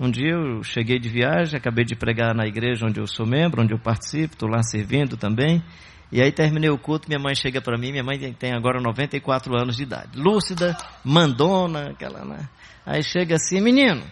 Um 0.00 0.10
dia 0.10 0.32
eu 0.32 0.62
cheguei 0.64 0.98
de 0.98 1.08
viagem, 1.08 1.56
acabei 1.56 1.84
de 1.84 1.94
pregar 1.94 2.34
na 2.34 2.46
igreja 2.46 2.86
onde 2.86 2.98
eu 2.98 3.06
sou 3.06 3.26
membro, 3.26 3.62
onde 3.62 3.74
eu 3.74 3.78
participo, 3.78 4.34
estou 4.34 4.48
lá 4.48 4.62
servindo 4.62 5.16
também. 5.16 5.62
E 6.12 6.20
aí 6.20 6.30
terminei 6.30 6.68
o 6.68 6.76
culto, 6.76 7.08
minha 7.08 7.18
mãe 7.18 7.34
chega 7.34 7.62
para 7.62 7.78
mim, 7.78 7.90
minha 7.90 8.04
mãe 8.04 8.34
tem 8.34 8.52
agora 8.52 8.78
94 8.78 9.56
anos 9.56 9.76
de 9.76 9.84
idade. 9.84 10.10
Lúcida, 10.14 10.76
mandona, 11.02 11.92
aquela, 11.92 12.22
né? 12.22 12.50
Aí 12.84 13.02
chega 13.02 13.36
assim, 13.36 13.62
menino, 13.62 14.04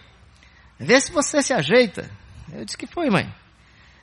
vê 0.79 0.99
se 0.99 1.11
você 1.11 1.43
se 1.43 1.53
ajeita. 1.53 2.09
Eu 2.51 2.65
disse, 2.65 2.75
que 2.75 2.87
foi, 2.87 3.11
mãe? 3.11 3.31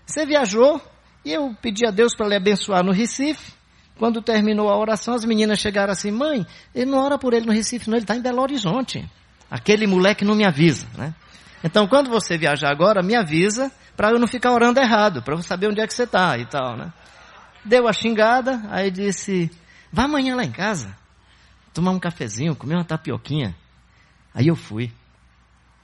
Você 0.07 0.25
viajou 0.25 0.81
e 1.25 1.33
eu 1.33 1.53
pedi 1.61 1.85
a 1.85 1.91
Deus 1.91 2.15
para 2.15 2.29
lhe 2.29 2.37
abençoar 2.37 2.85
no 2.85 2.93
Recife. 2.93 3.53
Quando 3.99 4.23
terminou 4.23 4.71
a 4.71 4.79
oração, 4.79 5.15
as 5.15 5.25
meninas 5.25 5.59
chegaram 5.59 5.91
assim, 5.93 6.13
mãe, 6.13 6.47
ele 6.73 6.89
não 6.89 6.99
ora 6.99 7.19
por 7.19 7.35
ele 7.35 7.47
no 7.47 7.53
Recife, 7.53 7.91
não, 7.91 7.97
ele 7.97 8.05
está 8.05 8.15
em 8.15 8.23
Belo 8.23 8.41
Horizonte. 8.41 9.05
Aquele 9.51 9.89
moleque 9.89 10.25
não 10.25 10.37
me 10.37 10.45
avisa, 10.47 10.87
né? 10.97 11.13
Então, 11.65 11.89
quando 11.89 12.09
você 12.09 12.39
viajar 12.39 12.71
agora, 12.71 13.03
me 13.03 13.17
avisa 13.17 13.73
para 13.97 14.11
eu 14.11 14.21
não 14.21 14.29
ficar 14.29 14.53
orando 14.53 14.79
errado, 14.79 15.21
para 15.21 15.35
eu 15.35 15.43
saber 15.43 15.67
onde 15.67 15.81
é 15.81 15.87
que 15.89 15.93
você 15.93 16.05
está 16.05 16.39
e 16.39 16.47
tal, 16.47 16.77
né? 16.77 16.93
Deu 17.65 17.89
a 17.89 17.93
xingada, 17.93 18.63
aí 18.71 18.91
disse, 18.91 19.51
vá 19.93 20.05
amanhã 20.05 20.35
lá 20.37 20.45
em 20.45 20.53
casa, 20.53 20.97
tomar 21.73 21.91
um 21.91 21.99
cafezinho, 21.99 22.57
comer 22.57 22.75
uma 22.75 22.85
tapioquinha. 22.85 23.55
Aí 24.35 24.49
eu 24.49 24.57
fui. 24.57 24.93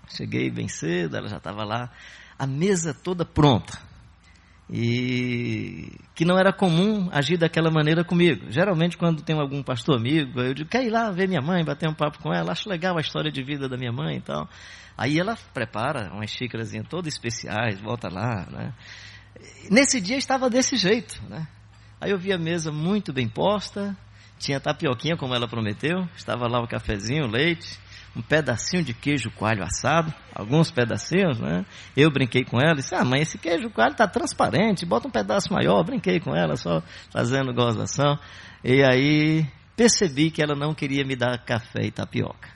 Cheguei 0.08 0.50
bem 0.50 0.68
cedo, 0.68 1.16
ela 1.16 1.28
já 1.28 1.38
estava 1.38 1.64
lá, 1.64 1.90
a 2.38 2.46
mesa 2.46 2.92
toda 2.92 3.24
pronta. 3.24 3.78
e 4.68 5.92
que 6.14 6.24
não 6.24 6.38
era 6.38 6.52
comum 6.52 7.08
agir 7.12 7.36
daquela 7.36 7.70
maneira 7.70 8.04
comigo. 8.04 8.50
Geralmente, 8.50 8.96
quando 8.96 9.22
tem 9.22 9.38
algum 9.38 9.62
pastor 9.62 9.96
amigo, 9.96 10.40
eu 10.40 10.54
digo, 10.54 10.68
quer 10.68 10.84
ir 10.84 10.90
lá 10.90 11.10
ver 11.10 11.28
minha 11.28 11.42
mãe, 11.42 11.64
bater 11.64 11.88
um 11.88 11.94
papo 11.94 12.18
com 12.18 12.32
ela, 12.32 12.52
acho 12.52 12.68
legal 12.68 12.96
a 12.96 13.00
história 13.00 13.30
de 13.30 13.42
vida 13.42 13.68
da 13.68 13.76
minha 13.76 13.92
mãe 13.92 14.16
e 14.16 14.20
tal. 14.20 14.48
Aí 14.96 15.18
ela 15.18 15.36
prepara 15.52 16.12
umas 16.12 16.30
xícaras 16.30 16.72
todas 16.88 17.12
especiais, 17.12 17.80
volta 17.80 18.08
lá, 18.08 18.46
né? 18.50 18.72
Nesse 19.70 20.00
dia 20.00 20.16
estava 20.16 20.48
desse 20.48 20.76
jeito, 20.76 21.20
né? 21.28 21.46
Aí 22.04 22.10
eu 22.10 22.18
vi 22.18 22.34
a 22.34 22.38
mesa 22.38 22.70
muito 22.70 23.14
bem 23.14 23.26
posta, 23.26 23.96
tinha 24.38 24.60
tapioquinha 24.60 25.16
como 25.16 25.34
ela 25.34 25.48
prometeu, 25.48 26.06
estava 26.14 26.46
lá 26.46 26.60
o 26.60 26.68
cafezinho, 26.68 27.24
o 27.24 27.30
leite, 27.30 27.80
um 28.14 28.20
pedacinho 28.20 28.84
de 28.84 28.92
queijo 28.92 29.30
coalho 29.30 29.62
assado, 29.64 30.12
alguns 30.34 30.70
pedacinhos, 30.70 31.40
né? 31.40 31.64
Eu 31.96 32.10
brinquei 32.10 32.44
com 32.44 32.60
ela, 32.60 32.74
disse, 32.74 32.94
ah, 32.94 33.02
mãe, 33.06 33.22
esse 33.22 33.38
queijo 33.38 33.70
coalho 33.70 33.92
está 33.92 34.06
transparente, 34.06 34.84
bota 34.84 35.08
um 35.08 35.10
pedaço 35.10 35.50
maior, 35.50 35.82
brinquei 35.82 36.20
com 36.20 36.36
ela, 36.36 36.56
só 36.56 36.82
fazendo 37.10 37.54
gozação. 37.54 38.18
E 38.62 38.84
aí 38.84 39.46
percebi 39.74 40.30
que 40.30 40.42
ela 40.42 40.54
não 40.54 40.74
queria 40.74 41.06
me 41.06 41.16
dar 41.16 41.38
café 41.38 41.86
e 41.86 41.90
tapioca. 41.90 42.50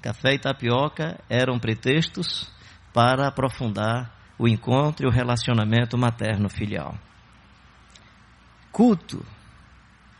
Café 0.00 0.32
e 0.32 0.38
tapioca 0.38 1.20
eram 1.28 1.58
pretextos 1.58 2.50
para 2.90 3.28
aprofundar 3.28 4.10
o 4.38 4.48
encontro 4.48 5.04
e 5.04 5.08
o 5.10 5.12
relacionamento 5.12 5.98
materno-filial. 5.98 6.96
Culto, 8.72 9.24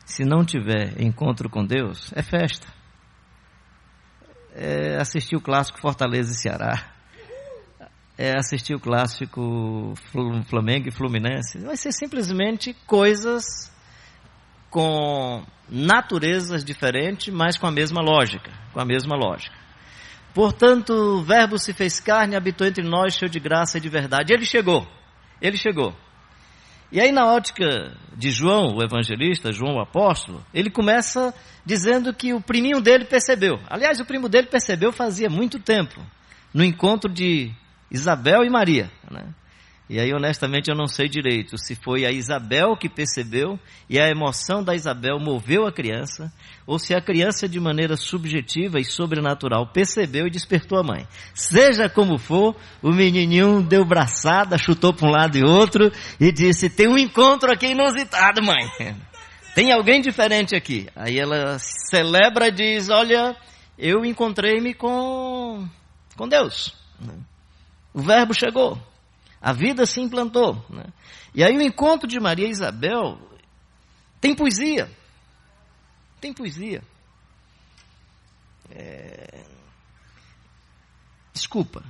se 0.04 0.24
não 0.24 0.44
tiver 0.44 1.00
encontro 1.00 1.48
com 1.48 1.64
Deus, 1.64 2.12
é 2.14 2.22
festa 2.22 2.66
é 4.54 4.96
assistir 4.96 5.36
o 5.36 5.40
clássico 5.40 5.80
Fortaleza 5.80 6.30
e 6.32 6.34
Ceará, 6.34 6.92
é 8.16 8.36
assistir 8.36 8.74
o 8.74 8.80
clássico 8.80 9.94
Flamengo 10.48 10.88
e 10.88 10.92
Fluminense. 10.92 11.58
Vai 11.58 11.76
ser 11.76 11.92
simplesmente 11.92 12.74
coisas 12.86 13.44
com 14.70 15.44
naturezas 15.68 16.64
diferentes, 16.64 17.32
mas 17.32 17.58
com 17.58 17.66
a 17.66 17.72
mesma 17.72 18.00
lógica, 18.02 18.52
com 18.72 18.80
a 18.80 18.84
mesma 18.84 19.16
lógica. 19.16 19.56
Portanto, 20.34 20.92
o 20.92 21.22
verbo 21.22 21.58
se 21.58 21.72
fez 21.74 22.00
carne, 22.00 22.36
habitou 22.36 22.66
entre 22.66 22.86
nós, 22.86 23.14
cheio 23.14 23.30
de 23.30 23.40
graça 23.40 23.78
e 23.78 23.80
de 23.80 23.88
verdade. 23.88 24.32
Ele 24.32 24.44
chegou. 24.44 24.86
Ele 25.40 25.56
chegou. 25.56 25.94
E 26.92 27.00
aí, 27.00 27.10
na 27.10 27.26
ótica 27.26 27.96
de 28.14 28.30
João, 28.30 28.76
o 28.76 28.82
evangelista, 28.82 29.50
João 29.50 29.76
o 29.76 29.80
apóstolo, 29.80 30.44
ele 30.52 30.70
começa 30.70 31.34
dizendo 31.64 32.12
que 32.12 32.34
o 32.34 32.40
priminho 32.40 32.82
dele 32.82 33.06
percebeu. 33.06 33.58
Aliás, 33.66 33.98
o 33.98 34.04
primo 34.04 34.28
dele 34.28 34.46
percebeu 34.46 34.92
fazia 34.92 35.30
muito 35.30 35.58
tempo, 35.58 35.98
no 36.52 36.62
encontro 36.62 37.10
de 37.10 37.50
Isabel 37.90 38.44
e 38.44 38.50
Maria. 38.50 38.90
Né? 39.10 39.24
E 39.90 39.98
aí, 39.98 40.12
honestamente, 40.14 40.70
eu 40.70 40.76
não 40.76 40.86
sei 40.86 41.08
direito 41.08 41.58
se 41.58 41.74
foi 41.74 42.06
a 42.06 42.10
Isabel 42.10 42.76
que 42.76 42.88
percebeu 42.88 43.58
e 43.90 43.98
a 44.00 44.08
emoção 44.08 44.62
da 44.62 44.74
Isabel 44.74 45.18
moveu 45.18 45.66
a 45.66 45.72
criança, 45.72 46.32
ou 46.66 46.78
se 46.78 46.94
a 46.94 47.00
criança, 47.00 47.48
de 47.48 47.58
maneira 47.58 47.96
subjetiva 47.96 48.78
e 48.78 48.84
sobrenatural, 48.84 49.66
percebeu 49.66 50.26
e 50.26 50.30
despertou 50.30 50.78
a 50.78 50.82
mãe. 50.82 51.06
Seja 51.34 51.88
como 51.88 52.16
for, 52.16 52.56
o 52.80 52.90
menininho 52.90 53.60
deu 53.60 53.84
braçada, 53.84 54.56
chutou 54.56 54.94
para 54.94 55.08
um 55.08 55.10
lado 55.10 55.36
e 55.36 55.44
outro 55.44 55.90
e 56.18 56.32
disse: 56.32 56.70
Tem 56.70 56.88
um 56.88 56.96
encontro 56.96 57.52
aqui 57.52 57.66
inusitado, 57.66 58.42
mãe. 58.42 58.70
Tem 59.54 59.70
alguém 59.72 60.00
diferente 60.00 60.56
aqui. 60.56 60.88
Aí 60.96 61.18
ela 61.18 61.58
celebra 61.58 62.48
e 62.48 62.52
diz: 62.52 62.88
Olha, 62.88 63.36
eu 63.76 64.04
encontrei-me 64.04 64.72
com, 64.72 65.68
com 66.16 66.28
Deus. 66.28 66.74
O 67.92 68.00
verbo 68.00 68.32
chegou. 68.32 68.91
A 69.42 69.52
vida 69.52 69.84
se 69.84 70.00
implantou. 70.00 70.64
Né? 70.70 70.84
E 71.34 71.42
aí 71.42 71.56
o 71.56 71.60
encontro 71.60 72.06
de 72.06 72.20
Maria 72.20 72.46
e 72.46 72.50
Isabel 72.50 73.18
tem 74.20 74.36
poesia. 74.36 74.88
Tem 76.20 76.32
poesia. 76.32 76.80
É... 78.70 79.44
Desculpa. 81.34 81.82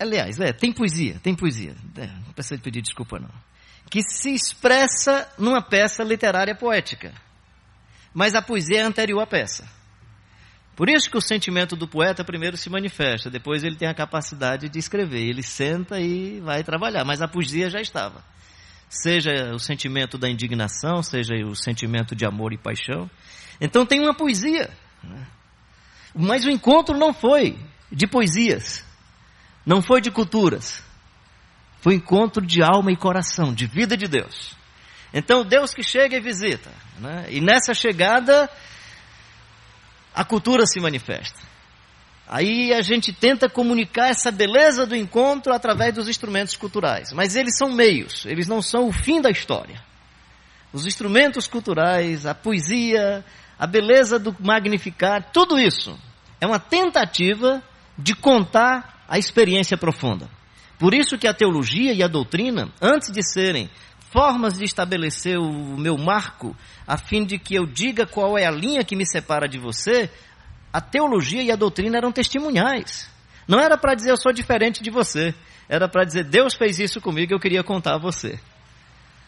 Aliás, 0.00 0.40
é, 0.40 0.52
tem 0.52 0.72
poesia, 0.72 1.20
tem 1.22 1.34
poesia. 1.34 1.76
É, 1.96 2.06
não 2.06 2.32
precisa 2.32 2.60
pedir 2.60 2.80
desculpa 2.80 3.18
não. 3.18 3.30
Que 3.90 4.02
se 4.02 4.34
expressa 4.34 5.30
numa 5.38 5.60
peça 5.60 6.02
literária 6.02 6.54
poética. 6.54 7.12
Mas 8.12 8.34
a 8.34 8.40
poesia 8.40 8.80
é 8.80 8.82
anterior 8.82 9.20
à 9.20 9.26
peça. 9.26 9.68
Por 10.76 10.88
isso 10.88 11.08
que 11.08 11.16
o 11.16 11.20
sentimento 11.20 11.76
do 11.76 11.86
poeta 11.86 12.24
primeiro 12.24 12.56
se 12.56 12.68
manifesta, 12.68 13.30
depois 13.30 13.62
ele 13.62 13.76
tem 13.76 13.88
a 13.88 13.94
capacidade 13.94 14.68
de 14.68 14.78
escrever. 14.78 15.28
Ele 15.28 15.42
senta 15.42 16.00
e 16.00 16.40
vai 16.40 16.64
trabalhar, 16.64 17.04
mas 17.04 17.22
a 17.22 17.28
poesia 17.28 17.70
já 17.70 17.80
estava. 17.80 18.24
Seja 18.88 19.52
o 19.52 19.58
sentimento 19.58 20.18
da 20.18 20.28
indignação, 20.28 21.02
seja 21.02 21.34
o 21.46 21.54
sentimento 21.54 22.14
de 22.14 22.26
amor 22.26 22.52
e 22.52 22.58
paixão. 22.58 23.08
Então 23.60 23.86
tem 23.86 24.00
uma 24.00 24.14
poesia. 24.14 24.70
Né? 25.02 25.26
Mas 26.14 26.44
o 26.44 26.50
encontro 26.50 26.96
não 26.96 27.12
foi 27.12 27.58
de 27.90 28.06
poesias, 28.06 28.84
não 29.64 29.80
foi 29.80 30.00
de 30.00 30.10
culturas. 30.10 30.82
Foi 31.80 31.94
encontro 31.94 32.44
de 32.44 32.62
alma 32.62 32.90
e 32.90 32.96
coração, 32.96 33.52
de 33.52 33.66
vida 33.66 33.96
de 33.96 34.06
Deus. 34.06 34.56
Então 35.12 35.44
Deus 35.44 35.72
que 35.72 35.82
chega 35.82 36.16
e 36.16 36.20
visita. 36.20 36.70
Né? 36.98 37.26
E 37.28 37.40
nessa 37.40 37.74
chegada 37.74 38.50
a 40.14 40.24
cultura 40.24 40.64
se 40.66 40.80
manifesta. 40.80 41.38
Aí 42.26 42.72
a 42.72 42.80
gente 42.80 43.12
tenta 43.12 43.48
comunicar 43.48 44.08
essa 44.08 44.30
beleza 44.30 44.86
do 44.86 44.96
encontro 44.96 45.52
através 45.52 45.94
dos 45.94 46.08
instrumentos 46.08 46.56
culturais, 46.56 47.12
mas 47.12 47.36
eles 47.36 47.56
são 47.56 47.70
meios, 47.70 48.24
eles 48.24 48.48
não 48.48 48.62
são 48.62 48.88
o 48.88 48.92
fim 48.92 49.20
da 49.20 49.30
história. 49.30 49.82
Os 50.72 50.86
instrumentos 50.86 51.46
culturais, 51.46 52.24
a 52.24 52.34
poesia, 52.34 53.24
a 53.58 53.66
beleza 53.66 54.18
do 54.18 54.34
magnificar, 54.40 55.30
tudo 55.32 55.58
isso 55.58 55.98
é 56.40 56.46
uma 56.46 56.58
tentativa 56.58 57.62
de 57.96 58.14
contar 58.14 59.04
a 59.08 59.18
experiência 59.18 59.76
profunda. 59.76 60.28
Por 60.78 60.94
isso 60.94 61.18
que 61.18 61.28
a 61.28 61.34
teologia 61.34 61.92
e 61.92 62.02
a 62.02 62.08
doutrina, 62.08 62.68
antes 62.80 63.12
de 63.12 63.22
serem 63.22 63.70
formas 64.14 64.56
de 64.56 64.64
estabelecer 64.64 65.36
o 65.40 65.76
meu 65.76 65.98
marco, 65.98 66.56
a 66.86 66.96
fim 66.96 67.24
de 67.24 67.36
que 67.36 67.56
eu 67.56 67.66
diga 67.66 68.06
qual 68.06 68.38
é 68.38 68.46
a 68.46 68.50
linha 68.52 68.84
que 68.84 68.94
me 68.94 69.04
separa 69.04 69.48
de 69.48 69.58
você, 69.58 70.08
a 70.72 70.80
teologia 70.80 71.42
e 71.42 71.50
a 71.50 71.56
doutrina 71.56 71.96
eram 71.96 72.12
testemunhais. 72.12 73.10
Não 73.48 73.58
era 73.58 73.76
para 73.76 73.96
dizer 73.96 74.12
eu 74.12 74.16
sou 74.16 74.32
diferente 74.32 74.84
de 74.84 74.88
você, 74.88 75.34
era 75.68 75.88
para 75.88 76.04
dizer 76.04 76.22
Deus 76.22 76.54
fez 76.54 76.78
isso 76.78 77.00
comigo 77.00 77.34
eu 77.34 77.40
queria 77.40 77.64
contar 77.64 77.96
a 77.96 77.98
você. 77.98 78.38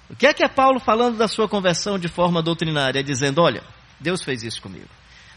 O 0.09 0.15
que 0.15 0.25
é 0.25 0.33
que 0.33 0.45
é 0.45 0.49
Paulo 0.49 0.79
falando 0.79 1.17
da 1.17 1.27
sua 1.27 1.49
conversão 1.49 1.99
de 1.99 2.07
forma 2.07 2.41
doutrinária, 2.41 3.03
dizendo, 3.03 3.43
olha, 3.43 3.65
Deus 3.99 4.23
fez 4.23 4.45
isso 4.45 4.63
comigo. 4.63 4.89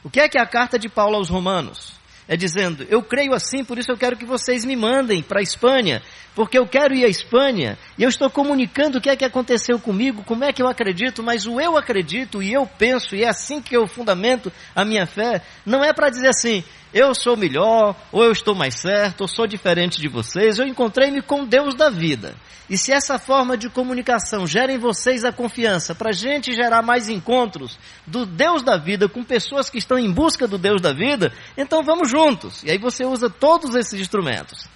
O 0.03 0.12
que 0.12 0.20
é 0.20 0.29
que 0.29 0.38
é 0.38 0.41
a 0.41 0.46
carta 0.46 0.77
de 0.77 0.88
Paulo 0.88 1.15
aos 1.15 1.27
Romanos? 1.27 1.99
É 2.29 2.38
dizendo: 2.38 2.86
Eu 2.88 3.01
creio 3.01 3.33
assim, 3.33 3.65
por 3.65 3.79
isso 3.79 3.91
eu 3.91 3.98
quero 3.98 4.15
que 4.15 4.24
vocês 4.24 4.63
me 4.63 4.75
mandem 4.75 5.24
para 5.24 5.39
a 5.39 5.43
Espanha, 5.43 6.00
porque 6.36 6.59
eu 6.59 6.67
quero 6.67 6.93
ir 6.93 7.03
à 7.03 7.07
Espanha 7.07 7.75
e 7.98 8.03
eu 8.03 8.09
estou 8.09 8.29
comunicando 8.29 9.00
o 9.00 9.01
que 9.01 9.09
é 9.09 9.15
que 9.15 9.25
aconteceu 9.25 9.79
comigo, 9.79 10.24
como 10.24 10.43
é 10.43 10.53
que 10.53 10.62
eu 10.62 10.67
acredito, 10.67 11.24
mas 11.24 11.48
o 11.48 11.59
eu 11.59 11.75
acredito 11.75 12.43
e 12.43 12.53
eu 12.53 12.67
penso, 12.67 13.15
e 13.15 13.24
é 13.24 13.27
assim 13.27 13.59
que 13.59 13.75
eu 13.75 13.88
fundamento 13.88 14.53
a 14.75 14.86
minha 14.86 15.07
fé, 15.07 15.41
não 15.65 15.83
é 15.83 15.91
para 15.91 16.12
dizer 16.12 16.27
assim, 16.27 16.63
eu 16.93 17.15
sou 17.15 17.36
melhor, 17.36 17.95
ou 18.12 18.24
eu 18.24 18.31
estou 18.31 18.53
mais 18.53 18.75
certo, 18.75 19.21
ou 19.21 19.27
sou 19.27 19.48
diferente 19.48 20.00
de 20.00 20.07
vocês, 20.07 20.59
eu 20.59 20.67
encontrei-me 20.67 21.24
com 21.24 21.45
Deus 21.45 21.74
da 21.74 21.89
vida. 21.89 22.36
E 22.70 22.78
se 22.78 22.92
essa 22.92 23.18
forma 23.18 23.58
de 23.58 23.68
comunicação 23.68 24.46
gera 24.46 24.72
em 24.72 24.78
vocês 24.78 25.26
a 25.26 25.32
confiança 25.32 25.96
para 25.96 26.10
a 26.10 26.14
gente 26.14 26.54
gerar 26.54 26.84
mais 26.84 27.10
encontros 27.10 27.80
do 28.06 28.28
Deus 28.28 28.62
da 28.62 28.78
vida 28.78 29.10
com 29.10 29.24
pessoas 29.24 29.70
que 29.70 29.80
estão 29.80 29.98
em 29.98 30.12
busca 30.12 30.48
do 30.48 30.58
Deus 30.58 30.80
da 30.80 30.94
vida, 30.94 31.34
então 31.58 31.84
vamos 31.84 32.10
juntos. 32.12 32.64
E 32.64 32.70
aí 32.70 32.78
você 32.78 33.04
usa 33.04 33.28
todos 33.28 33.74
esses 33.74 34.00
instrumentos. 34.00 34.68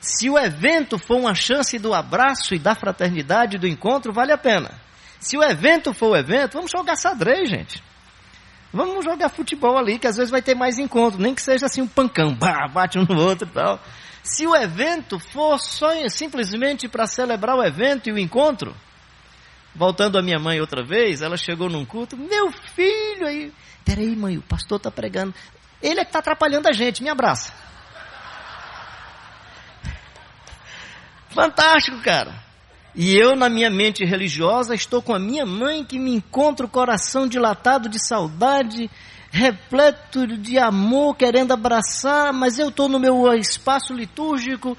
Se 0.00 0.30
o 0.30 0.38
evento 0.38 0.96
for 0.96 1.18
uma 1.18 1.34
chance 1.34 1.76
do 1.78 1.92
abraço 1.92 2.54
e 2.54 2.58
da 2.58 2.74
fraternidade 2.74 3.58
do 3.58 3.66
encontro, 3.66 4.12
vale 4.12 4.32
a 4.32 4.38
pena. 4.38 4.70
Se 5.18 5.36
o 5.36 5.42
evento 5.42 5.92
for 5.92 6.10
o 6.12 6.16
evento, 6.16 6.54
vamos 6.54 6.70
jogar 6.70 6.96
xadrez, 6.96 7.50
gente. 7.50 7.82
Vamos 8.72 9.04
jogar 9.04 9.28
futebol 9.28 9.76
ali, 9.76 9.98
que 9.98 10.06
às 10.06 10.16
vezes 10.16 10.30
vai 10.30 10.40
ter 10.40 10.54
mais 10.54 10.78
encontro, 10.78 11.20
nem 11.20 11.34
que 11.34 11.42
seja 11.42 11.66
assim 11.66 11.82
um 11.82 11.88
pancão, 11.88 12.32
bah, 12.38 12.68
bate 12.68 12.98
um 12.98 13.04
no 13.04 13.20
outro 13.20 13.46
e 13.48 13.50
tal. 13.50 13.80
Se 14.22 14.46
o 14.46 14.54
evento 14.54 15.18
for 15.18 15.58
só 15.58 15.90
simplesmente 16.08 16.88
para 16.88 17.06
celebrar 17.06 17.56
o 17.56 17.64
evento 17.64 18.08
e 18.08 18.12
o 18.12 18.18
encontro, 18.18 18.74
voltando 19.74 20.18
a 20.18 20.22
minha 20.22 20.38
mãe 20.38 20.60
outra 20.60 20.82
vez, 20.82 21.22
ela 21.22 21.36
chegou 21.36 21.68
num 21.68 21.84
culto, 21.84 22.16
meu 22.16 22.52
filho 22.52 23.26
aí, 23.26 23.52
peraí 23.84 24.14
mãe, 24.14 24.36
o 24.36 24.42
pastor 24.42 24.76
está 24.76 24.90
pregando, 24.90 25.34
ele 25.82 26.00
é 26.00 26.04
que 26.04 26.10
está 26.10 26.18
atrapalhando 26.18 26.68
a 26.68 26.72
gente, 26.72 27.02
me 27.02 27.08
abraça. 27.08 27.52
Fantástico, 31.30 32.02
cara. 32.02 32.50
E 32.94 33.16
eu, 33.16 33.36
na 33.36 33.48
minha 33.48 33.70
mente 33.70 34.04
religiosa, 34.04 34.74
estou 34.74 35.00
com 35.00 35.14
a 35.14 35.18
minha 35.18 35.46
mãe 35.46 35.84
que 35.84 35.98
me 35.98 36.12
encontra 36.12 36.66
o 36.66 36.68
coração 36.68 37.26
dilatado 37.28 37.88
de 37.88 38.04
saudade, 38.04 38.90
repleto 39.30 40.26
de 40.26 40.58
amor, 40.58 41.16
querendo 41.16 41.52
abraçar, 41.52 42.32
mas 42.32 42.58
eu 42.58 42.68
estou 42.68 42.88
no 42.88 42.98
meu 42.98 43.32
espaço 43.34 43.94
litúrgico. 43.94 44.76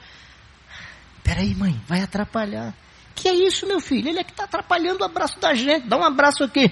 Peraí, 1.23 1.55
mãe, 1.55 1.79
vai 1.87 2.01
atrapalhar. 2.01 2.73
Que 3.15 3.29
é 3.29 3.33
isso, 3.33 3.67
meu 3.67 3.79
filho? 3.79 4.09
Ele 4.09 4.19
é 4.19 4.23
que 4.23 4.31
está 4.31 4.43
atrapalhando 4.43 5.01
o 5.01 5.05
abraço 5.05 5.39
da 5.39 5.53
gente. 5.53 5.87
Dá 5.87 5.97
um 5.97 6.03
abraço 6.03 6.43
aqui. 6.43 6.71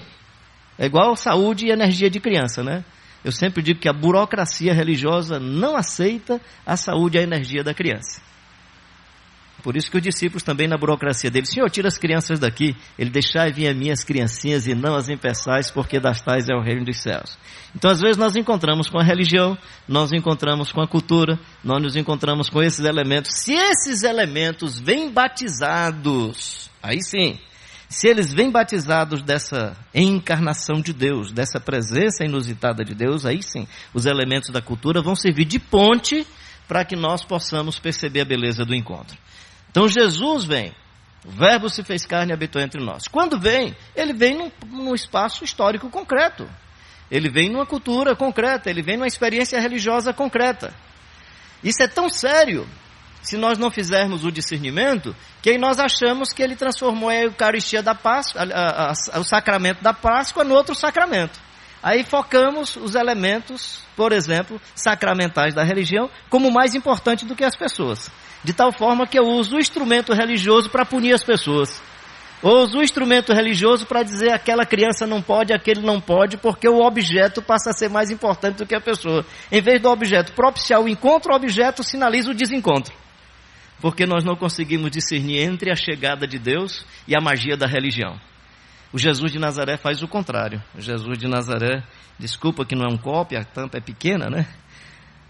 É 0.78 0.86
igual 0.86 1.16
saúde 1.16 1.66
e 1.66 1.70
energia 1.70 2.10
de 2.10 2.20
criança, 2.20 2.62
né? 2.62 2.84
Eu 3.24 3.32
sempre 3.32 3.62
digo 3.62 3.80
que 3.80 3.88
a 3.88 3.92
burocracia 3.92 4.72
religiosa 4.72 5.38
não 5.38 5.76
aceita 5.76 6.40
a 6.64 6.76
saúde 6.76 7.18
e 7.18 7.20
a 7.20 7.22
energia 7.22 7.62
da 7.62 7.74
criança. 7.74 8.22
Por 9.60 9.76
isso 9.76 9.90
que 9.90 9.96
os 9.96 10.02
discípulos 10.02 10.42
também 10.42 10.66
na 10.66 10.76
burocracia 10.76 11.30
dele, 11.30 11.46
Senhor, 11.46 11.70
tira 11.70 11.88
as 11.88 11.98
crianças 11.98 12.38
daqui. 12.38 12.76
Ele 12.98 13.10
deixai 13.10 13.52
vir 13.52 13.68
a 13.68 13.74
minhas 13.74 14.02
criancinhas 14.02 14.66
e 14.66 14.74
não 14.74 14.94
as 14.94 15.08
impeçais, 15.08 15.70
porque 15.70 16.00
das 16.00 16.20
tais 16.20 16.48
é 16.48 16.54
o 16.54 16.62
reino 16.62 16.84
dos 16.84 17.00
céus. 17.02 17.38
Então, 17.74 17.90
às 17.90 18.00
vezes, 18.00 18.16
nós 18.16 18.36
encontramos 18.36 18.88
com 18.88 18.98
a 18.98 19.04
religião, 19.04 19.56
nós 19.86 20.12
encontramos 20.12 20.72
com 20.72 20.80
a 20.80 20.88
cultura, 20.88 21.38
nós 21.62 21.82
nos 21.82 21.96
encontramos 21.96 22.48
com 22.48 22.62
esses 22.62 22.84
elementos. 22.84 23.30
Se 23.42 23.52
esses 23.52 24.02
elementos 24.02 24.80
vêm 24.80 25.12
batizados, 25.12 26.70
aí 26.82 27.00
sim, 27.02 27.38
se 27.90 28.06
eles 28.06 28.32
vêm 28.32 28.52
batizados 28.52 29.20
dessa 29.20 29.76
encarnação 29.92 30.80
de 30.80 30.92
Deus, 30.92 31.32
dessa 31.32 31.58
presença 31.58 32.24
inusitada 32.24 32.84
de 32.84 32.94
Deus, 32.94 33.26
aí 33.26 33.42
sim, 33.42 33.66
os 33.92 34.06
elementos 34.06 34.50
da 34.50 34.62
cultura 34.62 35.02
vão 35.02 35.16
servir 35.16 35.44
de 35.44 35.58
ponte 35.58 36.24
para 36.68 36.84
que 36.84 36.94
nós 36.94 37.24
possamos 37.24 37.80
perceber 37.80 38.20
a 38.20 38.24
beleza 38.24 38.64
do 38.64 38.76
encontro. 38.76 39.18
Então 39.70 39.88
Jesus 39.88 40.44
vem, 40.44 40.74
o 41.24 41.30
Verbo 41.30 41.68
se 41.68 41.84
fez 41.84 42.04
carne 42.04 42.32
e 42.32 42.34
habitou 42.34 42.60
entre 42.60 42.82
nós. 42.82 43.06
Quando 43.06 43.38
vem, 43.38 43.76
ele 43.94 44.12
vem 44.12 44.36
num, 44.36 44.50
num 44.66 44.94
espaço 44.94 45.44
histórico 45.44 45.88
concreto. 45.88 46.48
Ele 47.10 47.28
vem 47.28 47.50
numa 47.50 47.66
cultura 47.66 48.16
concreta, 48.16 48.70
ele 48.70 48.82
vem 48.82 48.96
numa 48.96 49.06
experiência 49.06 49.60
religiosa 49.60 50.12
concreta. 50.12 50.72
Isso 51.62 51.82
é 51.82 51.88
tão 51.88 52.08
sério, 52.08 52.66
se 53.22 53.36
nós 53.36 53.58
não 53.58 53.70
fizermos 53.70 54.24
o 54.24 54.32
discernimento, 54.32 55.14
que 55.42 55.50
aí 55.50 55.58
nós 55.58 55.78
achamos 55.78 56.32
que 56.32 56.42
ele 56.42 56.56
transformou 56.56 57.10
a 57.10 57.16
Eucaristia 57.16 57.82
da 57.82 57.94
Páscoa, 57.94 58.42
a, 58.42 58.44
a, 58.44 58.92
a, 59.12 59.20
o 59.20 59.24
sacramento 59.24 59.82
da 59.82 59.92
Páscoa, 59.92 60.42
no 60.42 60.54
outro 60.54 60.74
sacramento. 60.74 61.38
Aí 61.82 62.04
focamos 62.04 62.76
os 62.76 62.94
elementos, 62.94 63.82
por 63.96 64.12
exemplo, 64.12 64.60
sacramentais 64.74 65.54
da 65.54 65.64
religião, 65.64 66.08
como 66.28 66.50
mais 66.50 66.74
importante 66.74 67.24
do 67.24 67.36
que 67.36 67.44
as 67.44 67.56
pessoas 67.56 68.10
de 68.42 68.52
tal 68.52 68.72
forma 68.72 69.06
que 69.06 69.18
eu 69.18 69.24
uso 69.24 69.56
o 69.56 69.60
instrumento 69.60 70.12
religioso 70.12 70.70
para 70.70 70.84
punir 70.84 71.12
as 71.12 71.22
pessoas. 71.22 71.80
Ou 72.42 72.62
uso 72.62 72.78
o 72.78 72.82
instrumento 72.82 73.34
religioso 73.34 73.84
para 73.84 74.02
dizer 74.02 74.32
aquela 74.32 74.64
criança 74.64 75.06
não 75.06 75.20
pode, 75.20 75.52
aquele 75.52 75.82
não 75.82 76.00
pode, 76.00 76.38
porque 76.38 76.66
o 76.66 76.80
objeto 76.80 77.42
passa 77.42 77.70
a 77.70 77.72
ser 77.72 77.90
mais 77.90 78.10
importante 78.10 78.56
do 78.56 78.66
que 78.66 78.74
a 78.74 78.80
pessoa. 78.80 79.26
Em 79.52 79.60
vez 79.60 79.80
do 79.80 79.90
objeto 79.90 80.32
propiciar 80.32 80.80
o 80.80 80.88
encontro, 80.88 81.32
o 81.32 81.36
objeto 81.36 81.84
sinaliza 81.84 82.30
o 82.30 82.34
desencontro. 82.34 82.94
Porque 83.78 84.06
nós 84.06 84.24
não 84.24 84.36
conseguimos 84.36 84.90
discernir 84.90 85.40
entre 85.40 85.70
a 85.70 85.76
chegada 85.76 86.26
de 86.26 86.38
Deus 86.38 86.84
e 87.06 87.14
a 87.14 87.20
magia 87.20 87.56
da 87.56 87.66
religião. 87.66 88.18
O 88.92 88.98
Jesus 88.98 89.30
de 89.30 89.38
Nazaré 89.38 89.76
faz 89.76 90.02
o 90.02 90.08
contrário. 90.08 90.62
O 90.74 90.80
Jesus 90.80 91.18
de 91.18 91.28
Nazaré, 91.28 91.82
desculpa 92.18 92.64
que 92.64 92.74
não 92.74 92.86
é 92.86 92.92
um 92.92 92.98
copo, 92.98 93.36
a 93.36 93.44
tampa 93.44 93.78
é 93.78 93.80
pequena, 93.80 94.28
né? 94.28 94.46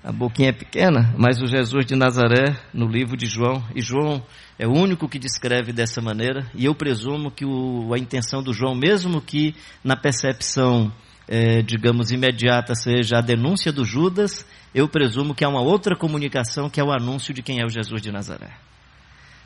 A 0.02 0.10
boquinha 0.10 0.48
é 0.48 0.52
pequena, 0.52 1.14
mas 1.18 1.42
o 1.42 1.46
Jesus 1.46 1.84
de 1.84 1.94
Nazaré, 1.94 2.58
no 2.72 2.86
livro 2.86 3.16
de 3.16 3.26
João, 3.26 3.62
e 3.74 3.82
João 3.82 4.24
é 4.58 4.66
o 4.66 4.72
único 4.72 5.08
que 5.08 5.18
descreve 5.18 5.72
dessa 5.72 6.00
maneira, 6.00 6.50
e 6.54 6.64
eu 6.64 6.74
presumo 6.74 7.30
que 7.30 7.44
o, 7.44 7.92
a 7.92 7.98
intenção 7.98 8.42
do 8.42 8.52
João, 8.52 8.74
mesmo 8.74 9.20
que 9.20 9.54
na 9.84 9.96
percepção, 9.96 10.90
é, 11.28 11.60
digamos, 11.60 12.10
imediata 12.10 12.74
seja 12.74 13.18
a 13.18 13.20
denúncia 13.20 13.70
do 13.70 13.84
Judas, 13.84 14.46
eu 14.74 14.88
presumo 14.88 15.34
que 15.34 15.44
há 15.44 15.48
uma 15.48 15.60
outra 15.60 15.94
comunicação 15.94 16.70
que 16.70 16.80
é 16.80 16.84
o 16.84 16.92
anúncio 16.92 17.34
de 17.34 17.42
quem 17.42 17.60
é 17.60 17.66
o 17.66 17.68
Jesus 17.68 18.00
de 18.00 18.10
Nazaré. 18.10 18.50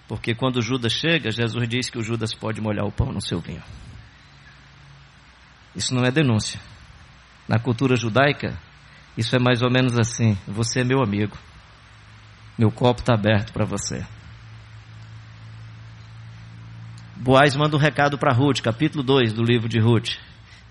Porque 0.06 0.34
quando 0.34 0.62
Judas 0.62 0.92
chega, 0.92 1.30
Jesus 1.30 1.68
diz 1.68 1.90
que 1.90 1.98
o 1.98 2.02
Judas 2.02 2.34
pode 2.34 2.60
molhar 2.60 2.84
o 2.84 2.92
pão 2.92 3.10
no 3.10 3.20
seu 3.20 3.40
vinho. 3.40 3.62
Isso 5.74 5.94
não 5.94 6.04
é 6.04 6.10
denúncia. 6.10 6.60
Na 7.48 7.58
cultura 7.58 7.96
judaica, 7.96 8.56
isso 9.16 9.34
é 9.36 9.38
mais 9.38 9.62
ou 9.62 9.70
menos 9.70 9.98
assim: 9.98 10.36
você 10.46 10.80
é 10.80 10.84
meu 10.84 11.02
amigo, 11.02 11.36
meu 12.58 12.70
copo 12.70 13.00
está 13.00 13.14
aberto 13.14 13.52
para 13.52 13.64
você. 13.64 14.04
Boaz 17.16 17.56
manda 17.56 17.76
um 17.76 17.80
recado 17.80 18.18
para 18.18 18.34
Ruth, 18.34 18.60
capítulo 18.60 19.02
2 19.02 19.32
do 19.32 19.42
livro 19.42 19.68
de 19.68 19.78
Ruth. 19.80 20.10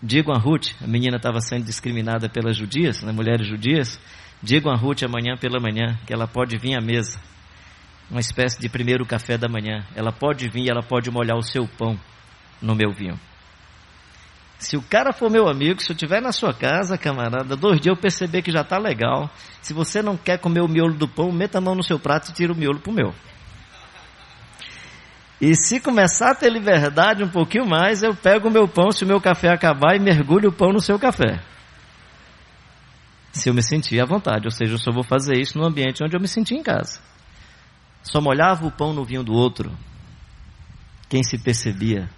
Digam 0.01 0.35
a 0.35 0.37
Ruth, 0.37 0.67
a 0.83 0.87
menina 0.87 1.15
estava 1.15 1.39
sendo 1.39 1.63
discriminada 1.63 2.27
pelas 2.27 2.57
judias, 2.57 3.01
né, 3.01 3.11
mulheres 3.11 3.47
judias. 3.47 3.99
Digam 4.41 4.71
a 4.71 4.75
Ruth 4.75 5.03
amanhã 5.03 5.37
pela 5.37 5.59
manhã 5.59 5.97
que 6.05 6.13
ela 6.13 6.27
pode 6.27 6.57
vir 6.57 6.75
à 6.75 6.81
mesa, 6.81 7.17
uma 8.11 8.19
espécie 8.19 8.59
de 8.59 8.67
primeiro 8.67 9.05
café 9.05 9.37
da 9.37 9.47
manhã. 9.47 9.85
Ela 9.95 10.11
pode 10.11 10.49
vir, 10.49 10.69
ela 10.69 10.83
pode 10.83 11.09
molhar 11.09 11.37
o 11.37 11.41
seu 11.41 11.65
pão 11.65 11.97
no 12.61 12.75
meu 12.75 12.91
vinho. 12.91 13.17
Se 14.63 14.77
o 14.77 14.81
cara 14.81 15.11
for 15.11 15.29
meu 15.29 15.49
amigo, 15.49 15.81
se 15.81 15.91
eu 15.91 15.93
estiver 15.93 16.21
na 16.21 16.31
sua 16.31 16.53
casa, 16.53 16.97
camarada, 16.97 17.53
dois 17.53 17.81
dias 17.81 17.93
eu 17.93 18.01
perceber 18.01 18.41
que 18.41 18.49
já 18.49 18.61
está 18.61 18.77
legal. 18.77 19.29
Se 19.61 19.73
você 19.73 20.01
não 20.01 20.15
quer 20.15 20.39
comer 20.39 20.61
o 20.61 20.69
miolo 20.69 20.93
do 20.93 21.05
pão, 21.05 21.33
meta 21.33 21.57
a 21.57 21.61
mão 21.61 21.75
no 21.75 21.83
seu 21.83 21.99
prato 21.99 22.29
e 22.29 22.33
tira 22.33 22.53
o 22.53 22.55
miolo 22.55 22.79
pro 22.79 22.93
meu. 22.93 23.13
E 25.41 25.53
se 25.53 25.81
começar 25.81 26.31
a 26.31 26.35
ter 26.35 26.49
liberdade 26.49 27.25
um 27.25 27.27
pouquinho 27.27 27.67
mais, 27.67 28.03
eu 28.03 28.15
pego 28.15 28.47
o 28.47 28.51
meu 28.51 28.65
pão, 28.65 28.89
se 28.89 29.03
o 29.03 29.07
meu 29.07 29.19
café 29.19 29.49
acabar, 29.49 29.97
e 29.97 29.99
mergulho 29.99 30.47
o 30.47 30.53
pão 30.53 30.71
no 30.71 30.79
seu 30.79 30.97
café. 30.97 31.43
Se 33.33 33.49
eu 33.49 33.53
me 33.53 33.61
sentir 33.61 33.99
à 33.99 34.05
vontade, 34.05 34.45
ou 34.45 34.51
seja, 34.51 34.75
eu 34.75 34.79
só 34.79 34.93
vou 34.93 35.03
fazer 35.03 35.37
isso 35.37 35.57
no 35.57 35.65
ambiente 35.65 36.01
onde 36.01 36.15
eu 36.15 36.21
me 36.21 36.27
senti 36.27 36.55
em 36.55 36.63
casa. 36.63 37.01
Só 38.01 38.21
molhava 38.21 38.65
o 38.65 38.71
pão 38.71 38.93
no 38.93 39.03
vinho 39.03 39.25
do 39.25 39.33
outro. 39.33 39.77
Quem 41.09 41.21
se 41.21 41.37
percebia? 41.37 42.09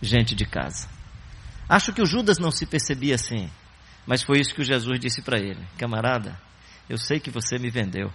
Gente 0.00 0.34
de 0.34 0.46
casa. 0.46 0.99
Acho 1.70 1.92
que 1.92 2.02
o 2.02 2.06
Judas 2.06 2.40
não 2.40 2.50
se 2.50 2.66
percebia 2.66 3.14
assim, 3.14 3.48
mas 4.04 4.24
foi 4.24 4.40
isso 4.40 4.52
que 4.52 4.64
Jesus 4.64 4.98
disse 4.98 5.22
para 5.22 5.38
ele: 5.38 5.64
Camarada, 5.78 6.36
eu 6.88 6.98
sei 6.98 7.20
que 7.20 7.30
você 7.30 7.60
me 7.60 7.70
vendeu. 7.70 8.12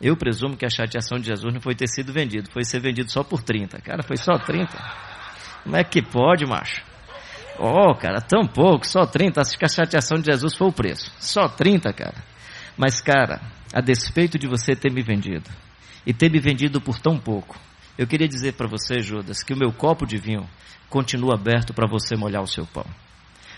Eu 0.00 0.16
presumo 0.16 0.56
que 0.56 0.64
a 0.64 0.70
chateação 0.70 1.18
de 1.18 1.26
Jesus 1.26 1.52
não 1.52 1.60
foi 1.60 1.74
ter 1.74 1.86
sido 1.86 2.14
vendido, 2.14 2.50
foi 2.50 2.64
ser 2.64 2.80
vendido 2.80 3.12
só 3.12 3.22
por 3.22 3.42
30. 3.42 3.78
Cara, 3.82 4.02
foi 4.02 4.16
só 4.16 4.38
30. 4.38 4.72
Como 5.64 5.76
é 5.76 5.84
que 5.84 6.00
pode, 6.00 6.46
macho? 6.46 6.82
Oh, 7.58 7.94
cara, 7.94 8.22
tão 8.22 8.46
pouco, 8.46 8.86
só 8.86 9.04
30. 9.04 9.38
Acho 9.38 9.58
que 9.58 9.64
a 9.66 9.68
chateação 9.68 10.18
de 10.18 10.32
Jesus 10.32 10.56
foi 10.56 10.68
o 10.68 10.72
preço. 10.72 11.12
Só 11.20 11.48
30, 11.48 11.92
cara. 11.92 12.24
Mas, 12.74 13.02
cara, 13.02 13.38
a 13.74 13.82
despeito 13.82 14.38
de 14.38 14.48
você 14.48 14.74
ter 14.74 14.90
me 14.90 15.02
vendido 15.02 15.50
e 16.06 16.14
ter 16.14 16.30
me 16.30 16.40
vendido 16.40 16.80
por 16.80 16.98
tão 16.98 17.18
pouco, 17.18 17.58
eu 17.98 18.06
queria 18.06 18.28
dizer 18.28 18.54
para 18.54 18.66
você, 18.66 19.00
Judas, 19.00 19.42
que 19.42 19.52
o 19.52 19.56
meu 19.58 19.72
copo 19.72 20.06
de 20.06 20.16
vinho 20.16 20.48
continua 20.88 21.34
aberto 21.34 21.74
para 21.74 21.88
você 21.88 22.16
molhar 22.16 22.42
o 22.42 22.46
seu 22.46 22.66
pão. 22.66 22.86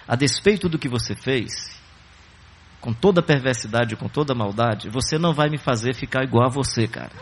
A 0.06 0.16
despeito 0.16 0.68
do 0.68 0.78
que 0.78 0.88
você 0.88 1.14
fez, 1.14 1.78
com 2.80 2.92
toda 2.92 3.22
perversidade, 3.22 3.96
com 3.96 4.08
toda 4.08 4.34
maldade, 4.34 4.88
você 4.88 5.18
não 5.18 5.34
vai 5.34 5.48
me 5.48 5.58
fazer 5.58 5.94
ficar 5.94 6.24
igual 6.24 6.46
a 6.46 6.50
você, 6.50 6.86
cara. 6.86 7.12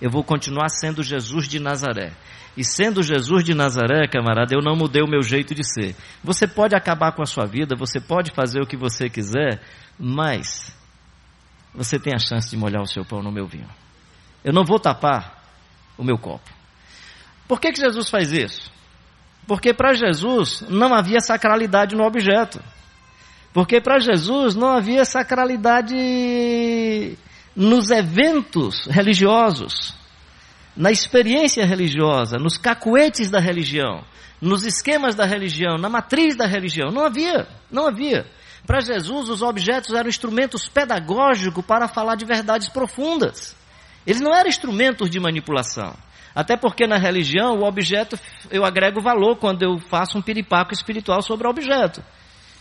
Eu 0.00 0.10
vou 0.10 0.22
continuar 0.22 0.68
sendo 0.68 1.02
Jesus 1.02 1.48
de 1.48 1.58
Nazaré. 1.58 2.12
E 2.56 2.64
sendo 2.64 3.02
Jesus 3.02 3.44
de 3.44 3.54
Nazaré, 3.54 4.06
camarada, 4.08 4.54
eu 4.54 4.62
não 4.62 4.76
mudei 4.76 5.02
o 5.02 5.08
meu 5.08 5.22
jeito 5.22 5.54
de 5.54 5.64
ser. 5.64 5.94
Você 6.22 6.46
pode 6.46 6.74
acabar 6.74 7.12
com 7.12 7.22
a 7.22 7.26
sua 7.26 7.46
vida, 7.46 7.76
você 7.76 8.00
pode 8.00 8.32
fazer 8.32 8.60
o 8.60 8.66
que 8.66 8.76
você 8.76 9.08
quiser, 9.08 9.60
mas 9.98 10.76
você 11.74 11.98
tem 11.98 12.14
a 12.14 12.18
chance 12.18 12.50
de 12.50 12.56
molhar 12.56 12.82
o 12.82 12.86
seu 12.86 13.04
pão 13.04 13.22
no 13.22 13.32
meu 13.32 13.46
vinho. 13.46 13.68
Eu 14.44 14.52
não 14.52 14.64
vou 14.64 14.78
tapar 14.78 15.42
o 15.96 16.04
meu 16.04 16.18
copo. 16.18 16.48
Por 17.46 17.60
que, 17.60 17.72
que 17.72 17.80
Jesus 17.80 18.08
faz 18.08 18.32
isso? 18.32 18.70
Porque 19.48 19.72
para 19.72 19.94
Jesus 19.94 20.62
não 20.68 20.92
havia 20.92 21.20
sacralidade 21.20 21.96
no 21.96 22.04
objeto. 22.04 22.60
Porque 23.50 23.80
para 23.80 23.98
Jesus 23.98 24.54
não 24.54 24.68
havia 24.68 25.06
sacralidade 25.06 25.96
nos 27.56 27.90
eventos 27.90 28.84
religiosos, 28.86 29.94
na 30.76 30.92
experiência 30.92 31.64
religiosa, 31.64 32.36
nos 32.36 32.58
cacuetes 32.58 33.30
da 33.30 33.40
religião, 33.40 34.04
nos 34.38 34.66
esquemas 34.66 35.14
da 35.14 35.24
religião, 35.24 35.78
na 35.78 35.88
matriz 35.88 36.36
da 36.36 36.46
religião. 36.46 36.90
Não 36.90 37.06
havia, 37.06 37.48
não 37.70 37.86
havia. 37.86 38.26
Para 38.66 38.80
Jesus, 38.80 39.30
os 39.30 39.40
objetos 39.40 39.94
eram 39.94 40.10
instrumentos 40.10 40.68
pedagógicos 40.68 41.64
para 41.64 41.88
falar 41.88 42.16
de 42.16 42.26
verdades 42.26 42.68
profundas. 42.68 43.56
Eles 44.06 44.20
não 44.20 44.34
eram 44.34 44.50
instrumentos 44.50 45.08
de 45.08 45.18
manipulação. 45.18 45.96
Até 46.34 46.56
porque 46.56 46.86
na 46.86 46.96
religião 46.96 47.58
o 47.58 47.64
objeto 47.64 48.18
eu 48.50 48.64
agrego 48.64 49.00
valor 49.00 49.36
quando 49.36 49.62
eu 49.62 49.78
faço 49.78 50.18
um 50.18 50.22
piripaco 50.22 50.72
espiritual 50.72 51.22
sobre 51.22 51.46
o 51.46 51.50
objeto. 51.50 52.02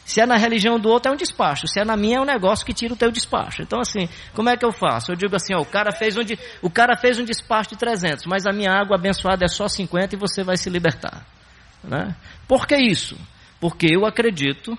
Se 0.05 0.21
é 0.21 0.25
na 0.25 0.37
religião 0.37 0.79
do 0.79 0.87
outro 0.87 1.11
é 1.11 1.13
um 1.13 1.17
despacho, 1.17 1.67
se 1.67 1.81
é 1.81 1.83
na 1.83 1.97
minha 1.97 2.17
é 2.17 2.21
um 2.21 2.25
negócio 2.25 2.65
que 2.65 2.73
tira 2.73 2.93
o 2.93 2.97
teu 2.97 3.11
despacho. 3.11 3.61
Então 3.61 3.79
assim, 3.79 4.07
como 4.33 4.49
é 4.49 4.55
que 4.55 4.65
eu 4.65 4.71
faço? 4.71 5.11
Eu 5.11 5.17
digo 5.17 5.35
assim, 5.35 5.53
ó, 5.53 5.59
o 5.59 5.65
cara 5.65 5.91
fez 5.91 6.15
um 6.17 6.23
de, 6.23 6.39
o 6.61 6.69
cara 6.69 6.95
fez 6.95 7.19
um 7.19 7.25
despacho 7.25 7.71
de 7.71 7.77
300, 7.77 8.25
mas 8.25 8.45
a 8.45 8.53
minha 8.53 8.71
água 8.71 8.95
abençoada 8.95 9.43
é 9.43 9.49
só 9.49 9.67
50 9.67 10.15
e 10.15 10.17
você 10.17 10.43
vai 10.43 10.55
se 10.55 10.69
libertar, 10.69 11.25
né? 11.83 12.15
Por 12.47 12.65
que 12.65 12.77
isso? 12.77 13.17
Porque 13.59 13.87
eu 13.91 14.05
acredito 14.05 14.77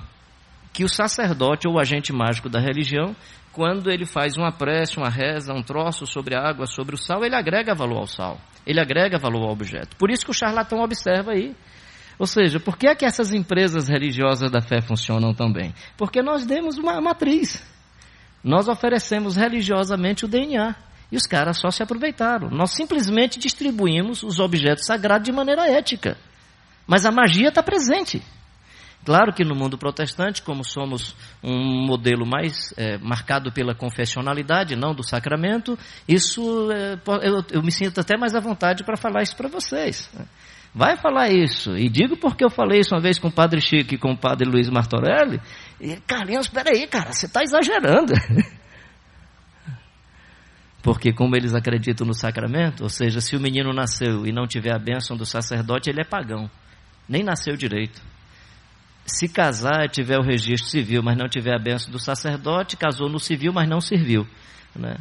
que 0.72 0.84
o 0.84 0.88
sacerdote 0.88 1.66
ou 1.66 1.74
o 1.74 1.78
agente 1.78 2.12
mágico 2.12 2.48
da 2.48 2.60
religião 2.60 3.14
quando 3.58 3.90
ele 3.90 4.06
faz 4.06 4.36
uma 4.36 4.52
prece, 4.52 4.98
uma 4.98 5.08
reza, 5.08 5.52
um 5.52 5.64
troço 5.64 6.06
sobre 6.06 6.36
a 6.36 6.48
água, 6.48 6.64
sobre 6.64 6.94
o 6.94 6.96
sal, 6.96 7.24
ele 7.24 7.34
agrega 7.34 7.74
valor 7.74 7.98
ao 7.98 8.06
sal. 8.06 8.40
Ele 8.64 8.78
agrega 8.78 9.18
valor 9.18 9.42
ao 9.42 9.50
objeto. 9.50 9.96
Por 9.96 10.12
isso 10.12 10.24
que 10.24 10.30
o 10.30 10.34
charlatão 10.34 10.78
observa 10.80 11.32
aí. 11.32 11.56
Ou 12.20 12.24
seja, 12.24 12.60
por 12.60 12.78
que 12.78 12.86
é 12.86 12.94
que 12.94 13.04
essas 13.04 13.32
empresas 13.32 13.88
religiosas 13.88 14.48
da 14.48 14.60
fé 14.60 14.80
funcionam 14.80 15.34
tão 15.34 15.52
bem? 15.52 15.74
Porque 15.96 16.22
nós 16.22 16.46
demos 16.46 16.78
uma 16.78 17.00
matriz. 17.00 17.60
Nós 18.44 18.68
oferecemos 18.68 19.34
religiosamente 19.34 20.24
o 20.24 20.28
DNA. 20.28 20.76
E 21.10 21.16
os 21.16 21.26
caras 21.26 21.58
só 21.58 21.68
se 21.72 21.82
aproveitaram. 21.82 22.50
Nós 22.50 22.70
simplesmente 22.70 23.40
distribuímos 23.40 24.22
os 24.22 24.38
objetos 24.38 24.86
sagrados 24.86 25.24
de 25.24 25.32
maneira 25.32 25.68
ética. 25.68 26.16
Mas 26.86 27.04
a 27.04 27.10
magia 27.10 27.48
está 27.48 27.60
presente. 27.60 28.22
Claro 29.08 29.32
que 29.32 29.42
no 29.42 29.54
mundo 29.54 29.78
protestante, 29.78 30.42
como 30.42 30.62
somos 30.62 31.16
um 31.42 31.86
modelo 31.86 32.26
mais 32.26 32.74
é, 32.76 32.98
marcado 32.98 33.50
pela 33.50 33.74
confessionalidade, 33.74 34.76
não 34.76 34.94
do 34.94 35.02
sacramento, 35.02 35.78
isso 36.06 36.70
é, 36.70 36.98
eu, 37.26 37.42
eu, 37.50 37.62
me 37.62 37.72
sinto 37.72 38.02
até 38.02 38.18
mais 38.18 38.34
à 38.34 38.40
vontade 38.40 38.84
para 38.84 38.98
falar 38.98 39.22
isso 39.22 39.34
para 39.34 39.48
vocês. 39.48 40.10
Vai 40.74 40.98
falar 40.98 41.30
isso. 41.30 41.74
E 41.74 41.88
digo 41.88 42.18
porque 42.18 42.44
eu 42.44 42.50
falei 42.50 42.80
isso 42.80 42.94
uma 42.94 43.00
vez 43.00 43.18
com 43.18 43.28
o 43.28 43.32
padre 43.32 43.62
Chico 43.62 43.94
e 43.94 43.98
com 43.98 44.12
o 44.12 44.18
padre 44.18 44.46
Luiz 44.46 44.68
Martorelli. 44.68 45.40
E, 45.80 45.96
Carlinhos, 46.06 46.44
espera 46.44 46.68
aí, 46.70 46.86
cara, 46.86 47.10
você 47.10 47.24
está 47.24 47.42
exagerando. 47.42 48.12
Porque 50.82 51.14
como 51.14 51.34
eles 51.34 51.54
acreditam 51.54 52.06
no 52.06 52.12
sacramento, 52.12 52.82
ou 52.82 52.90
seja, 52.90 53.22
se 53.22 53.34
o 53.34 53.40
menino 53.40 53.72
nasceu 53.72 54.26
e 54.26 54.32
não 54.32 54.46
tiver 54.46 54.74
a 54.74 54.78
bênção 54.78 55.16
do 55.16 55.24
sacerdote, 55.24 55.88
ele 55.88 56.02
é 56.02 56.04
pagão. 56.04 56.50
Nem 57.08 57.24
nasceu 57.24 57.56
direito. 57.56 58.02
Se 59.08 59.26
casar 59.26 59.86
e 59.86 59.88
tiver 59.88 60.18
o 60.18 60.22
registro 60.22 60.68
civil, 60.68 61.02
mas 61.02 61.16
não 61.16 61.28
tiver 61.28 61.54
a 61.54 61.58
benção 61.58 61.90
do 61.90 61.98
sacerdote, 61.98 62.76
casou 62.76 63.08
no 63.08 63.18
civil, 63.18 63.52
mas 63.52 63.68
não 63.68 63.80
serviu. 63.80 64.26
Né? 64.76 64.96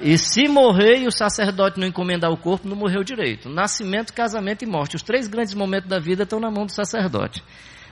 E 0.00 0.18
se 0.18 0.48
morrer 0.48 0.98
e 0.98 1.06
o 1.06 1.12
sacerdote 1.12 1.80
não 1.80 1.86
encomendar 1.86 2.30
o 2.30 2.36
corpo, 2.36 2.68
não 2.68 2.76
morreu 2.76 3.02
direito. 3.02 3.48
Nascimento, 3.48 4.12
casamento 4.12 4.62
e 4.64 4.66
morte. 4.66 4.96
Os 4.96 5.02
três 5.02 5.28
grandes 5.28 5.54
momentos 5.54 5.88
da 5.88 5.98
vida 5.98 6.24
estão 6.24 6.38
na 6.38 6.50
mão 6.50 6.66
do 6.66 6.72
sacerdote. 6.72 7.42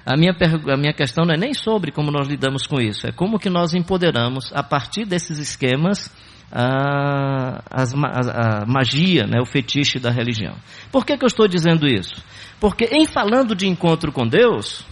A 0.05 0.17
minha, 0.17 0.33
a 0.33 0.77
minha 0.77 0.93
questão 0.93 1.25
não 1.25 1.35
é 1.35 1.37
nem 1.37 1.55
sobre 1.55 1.93
como 1.93 2.11
nós 2.11 2.27
lidamos 2.27 2.67
com 2.67 2.81
isso, 2.81 3.07
é 3.07 3.13
como 3.13 3.39
que 3.39 3.51
nós 3.51 3.75
empoderamos, 3.75 4.51
a 4.55 4.63
partir 4.63 5.05
desses 5.05 5.39
esquemas, 5.39 6.11
a, 6.51 7.63
a, 7.71 8.63
a, 8.63 8.67
magia, 8.67 9.27
né, 9.27 9.41
o 9.41 9.47
fetiche 9.47 9.99
da 9.99 10.11
religião. 10.11 10.57
Por 10.91 11.05
que, 11.05 11.17
que 11.17 11.25
eu 11.25 11.29
estou 11.29 11.47
dizendo 11.47 11.87
isso? 11.87 12.15
Porque 12.59 12.87
em 12.87 13.07
falando 13.07 13.55
de 13.55 13.69
encontro 13.69 14.11
com 14.11 14.27
Deus, 14.27 14.85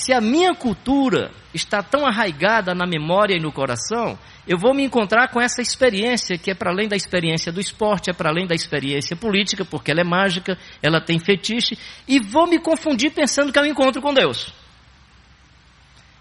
se 0.00 0.14
a 0.14 0.20
minha 0.20 0.54
cultura 0.54 1.30
está 1.52 1.82
tão 1.82 2.06
arraigada 2.06 2.74
na 2.74 2.86
memória 2.86 3.36
e 3.36 3.40
no 3.40 3.52
coração, 3.52 4.18
eu 4.48 4.56
vou 4.56 4.72
me 4.72 4.82
encontrar 4.82 5.28
com 5.28 5.38
essa 5.38 5.60
experiência 5.60 6.38
que 6.38 6.50
é 6.50 6.54
para 6.54 6.70
além 6.70 6.88
da 6.88 6.96
experiência 6.96 7.52
do 7.52 7.60
esporte, 7.60 8.08
é 8.08 8.14
para 8.14 8.30
além 8.30 8.46
da 8.46 8.54
experiência 8.54 9.14
política, 9.14 9.62
porque 9.62 9.90
ela 9.90 10.00
é 10.00 10.04
mágica, 10.04 10.56
ela 10.82 11.02
tem 11.02 11.18
fetiche, 11.18 11.76
e 12.08 12.18
vou 12.18 12.46
me 12.46 12.58
confundir 12.58 13.10
pensando 13.10 13.52
que 13.52 13.58
é 13.58 13.62
um 13.62 13.66
encontro 13.66 14.00
com 14.00 14.14
Deus. 14.14 14.54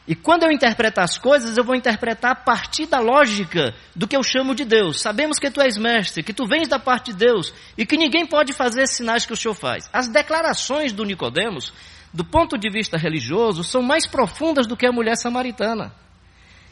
E 0.05 0.13
quando 0.13 0.43
eu 0.43 0.51
interpretar 0.51 1.05
as 1.05 1.17
coisas, 1.17 1.55
eu 1.55 1.63
vou 1.63 1.75
interpretar 1.75 2.31
a 2.31 2.35
partir 2.35 2.85
da 2.85 2.99
lógica 2.99 3.73
do 3.95 4.07
que 4.07 4.17
eu 4.17 4.23
chamo 4.23 4.55
de 4.55 4.65
Deus. 4.65 4.99
Sabemos 4.99 5.39
que 5.39 5.49
tu 5.51 5.61
és 5.61 5.77
mestre, 5.77 6.23
que 6.23 6.33
tu 6.33 6.45
vens 6.45 6.67
da 6.67 6.79
parte 6.79 7.13
de 7.13 7.19
Deus 7.19 7.53
e 7.77 7.85
que 7.85 7.95
ninguém 7.95 8.25
pode 8.25 8.51
fazer 8.51 8.81
esses 8.81 8.97
sinais 8.97 9.25
que 9.25 9.31
o 9.31 9.37
Senhor 9.37 9.53
faz. 9.53 9.87
As 9.93 10.09
declarações 10.09 10.91
do 10.91 11.05
Nicodemos 11.05 11.71
do 12.13 12.23
ponto 12.23 12.57
de 12.57 12.69
vista 12.69 12.97
religioso, 12.97 13.63
são 13.63 13.81
mais 13.81 14.07
profundas 14.07 14.67
do 14.67 14.75
que 14.75 14.85
a 14.85 14.91
mulher 14.91 15.15
samaritana. 15.15 15.93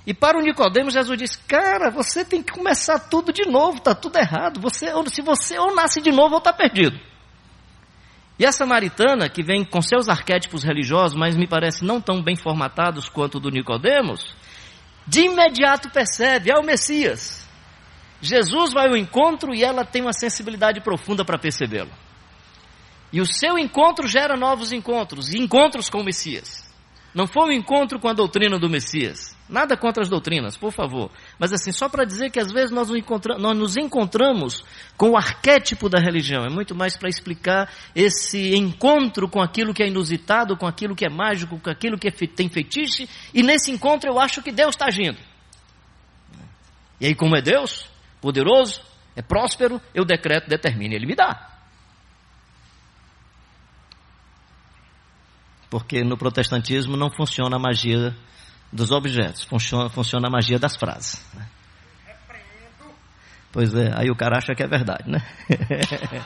E 0.06 0.14
para 0.14 0.38
o 0.38 0.42
Nicodemos, 0.42 0.94
Jesus 0.94 1.18
diz: 1.18 1.36
Cara, 1.36 1.92
você 1.92 2.24
tem 2.24 2.42
que 2.42 2.54
começar 2.54 2.98
tudo 2.98 3.34
de 3.34 3.46
novo, 3.46 3.78
está 3.78 3.94
tudo 3.94 4.18
errado. 4.18 4.60
Você, 4.62 4.88
se 5.08 5.22
você 5.22 5.60
ou 5.60 5.76
nasce 5.76 6.02
de 6.02 6.12
novo 6.12 6.36
ou 6.36 6.38
está 6.38 6.54
perdido. 6.54 6.98
E 8.40 8.46
a 8.46 8.52
samaritana, 8.52 9.28
que 9.28 9.44
vem 9.44 9.66
com 9.66 9.82
seus 9.82 10.08
arquétipos 10.08 10.64
religiosos, 10.64 11.18
mas 11.18 11.36
me 11.36 11.48
parece 11.48 11.84
não 11.84 12.00
tão 12.00 12.22
bem 12.22 12.36
formatados 12.36 13.10
quanto 13.10 13.36
o 13.36 13.40
do 13.40 13.50
Nicodemos, 13.50 14.34
de 15.06 15.22
imediato 15.22 15.90
percebe, 15.90 16.52
é 16.52 16.58
o 16.58 16.64
Messias. 16.64 17.48
Jesus 18.22 18.74
vai 18.74 18.88
ao 18.88 18.96
encontro 18.96 19.54
e 19.54 19.64
ela 19.64 19.84
tem 19.84 20.02
uma 20.02 20.14
sensibilidade 20.14 20.82
profunda 20.82 21.26
para 21.26 21.38
percebê-lo. 21.38 21.92
E 23.18 23.20
o 23.20 23.26
seu 23.26 23.58
encontro 23.58 24.08
gera 24.08 24.38
novos 24.38 24.72
encontros, 24.72 25.34
e 25.34 25.40
encontros 25.40 25.90
com 25.90 26.02
o 26.02 26.04
Messias. 26.04 26.72
Não 27.16 27.26
foi 27.26 27.46
um 27.46 27.52
encontro 27.52 28.00
com 28.00 28.08
a 28.08 28.14
doutrina 28.14 28.60
do 28.60 28.70
Messias. 28.70 29.36
Nada 29.50 29.76
contra 29.76 30.04
as 30.04 30.10
doutrinas, 30.10 30.56
por 30.56 30.72
favor. 30.72 31.10
Mas 31.40 31.52
assim, 31.52 31.72
só 31.72 31.90
para 31.90 32.06
dizer 32.06 32.30
que 32.30 32.40
às 32.40 32.52
vezes 32.52 32.70
nós 32.70 32.90
nos, 32.90 33.02
nós 33.40 33.58
nos 33.58 33.76
encontramos 33.76 34.64
com 34.96 35.10
o 35.10 35.18
arquétipo 35.18 35.90
da 35.90 35.98
religião. 36.00 36.46
É 36.46 36.50
muito 36.50 36.76
mais 36.76 36.96
para 36.96 37.10
explicar 37.10 37.74
esse 37.96 38.56
encontro 38.56 39.28
com 39.28 39.42
aquilo 39.42 39.74
que 39.74 39.82
é 39.82 39.88
inusitado, 39.88 40.56
com 40.56 40.68
aquilo 40.68 40.96
que 40.96 41.04
é 41.04 41.10
mágico, 41.10 41.60
com 41.60 41.72
aquilo 41.72 41.98
que 41.98 42.10
é, 42.10 42.12
tem 42.12 42.50
fetiche. 42.50 43.10
E 43.34 43.42
nesse 43.42 43.72
encontro 43.72 44.12
eu 44.12 44.20
acho 44.20 44.44
que 44.44 44.52
Deus 44.52 44.76
está 44.76 44.86
agindo. 44.86 45.18
E 47.02 47.08
aí, 47.08 47.16
como 47.16 47.36
é 47.36 47.42
Deus, 47.42 47.90
poderoso, 48.22 48.80
é 49.16 49.24
próspero, 49.24 49.82
eu 49.92 50.06
decreto, 50.06 50.48
determino, 50.48 50.94
Ele 50.94 51.08
me 51.08 51.16
dá. 51.16 51.57
Porque 55.70 56.04
no 56.04 56.18
protestantismo 56.18 56.96
não 56.96 57.10
funciona 57.10 57.58
a 57.58 57.60
magia 57.60 58.16
dos 58.72 58.92
objetos, 58.92 59.44
funciona, 59.44 59.90
funciona 59.90 60.28
a 60.28 60.32
magia 60.32 60.58
das 60.60 60.76
frases. 60.76 61.26
Né? 61.34 61.48
Pois 63.52 63.74
é, 63.74 63.92
aí 63.96 64.10
o 64.10 64.16
cara 64.16 64.38
acha 64.38 64.54
que 64.54 64.64
é 64.64 64.68
verdade, 64.68 65.10
né? 65.10 65.20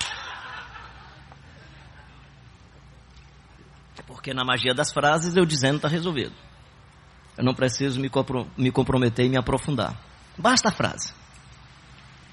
Porque 4.06 4.34
na 4.34 4.43
magia 4.43 4.73
das 4.73 4.91
frases 4.91 5.36
eu 5.36 5.45
dizendo 5.45 5.77
está 5.77 5.88
resolvido. 5.88 6.34
Eu 7.38 7.43
não 7.43 7.56
preciso 7.56 7.99
me, 7.99 8.12
me 8.58 8.71
comprometer 8.71 9.25
e 9.25 9.30
me 9.30 9.38
aprofundar. 9.38 9.99
Basta 10.38 10.69
a 10.69 10.71
frase. 10.71 11.13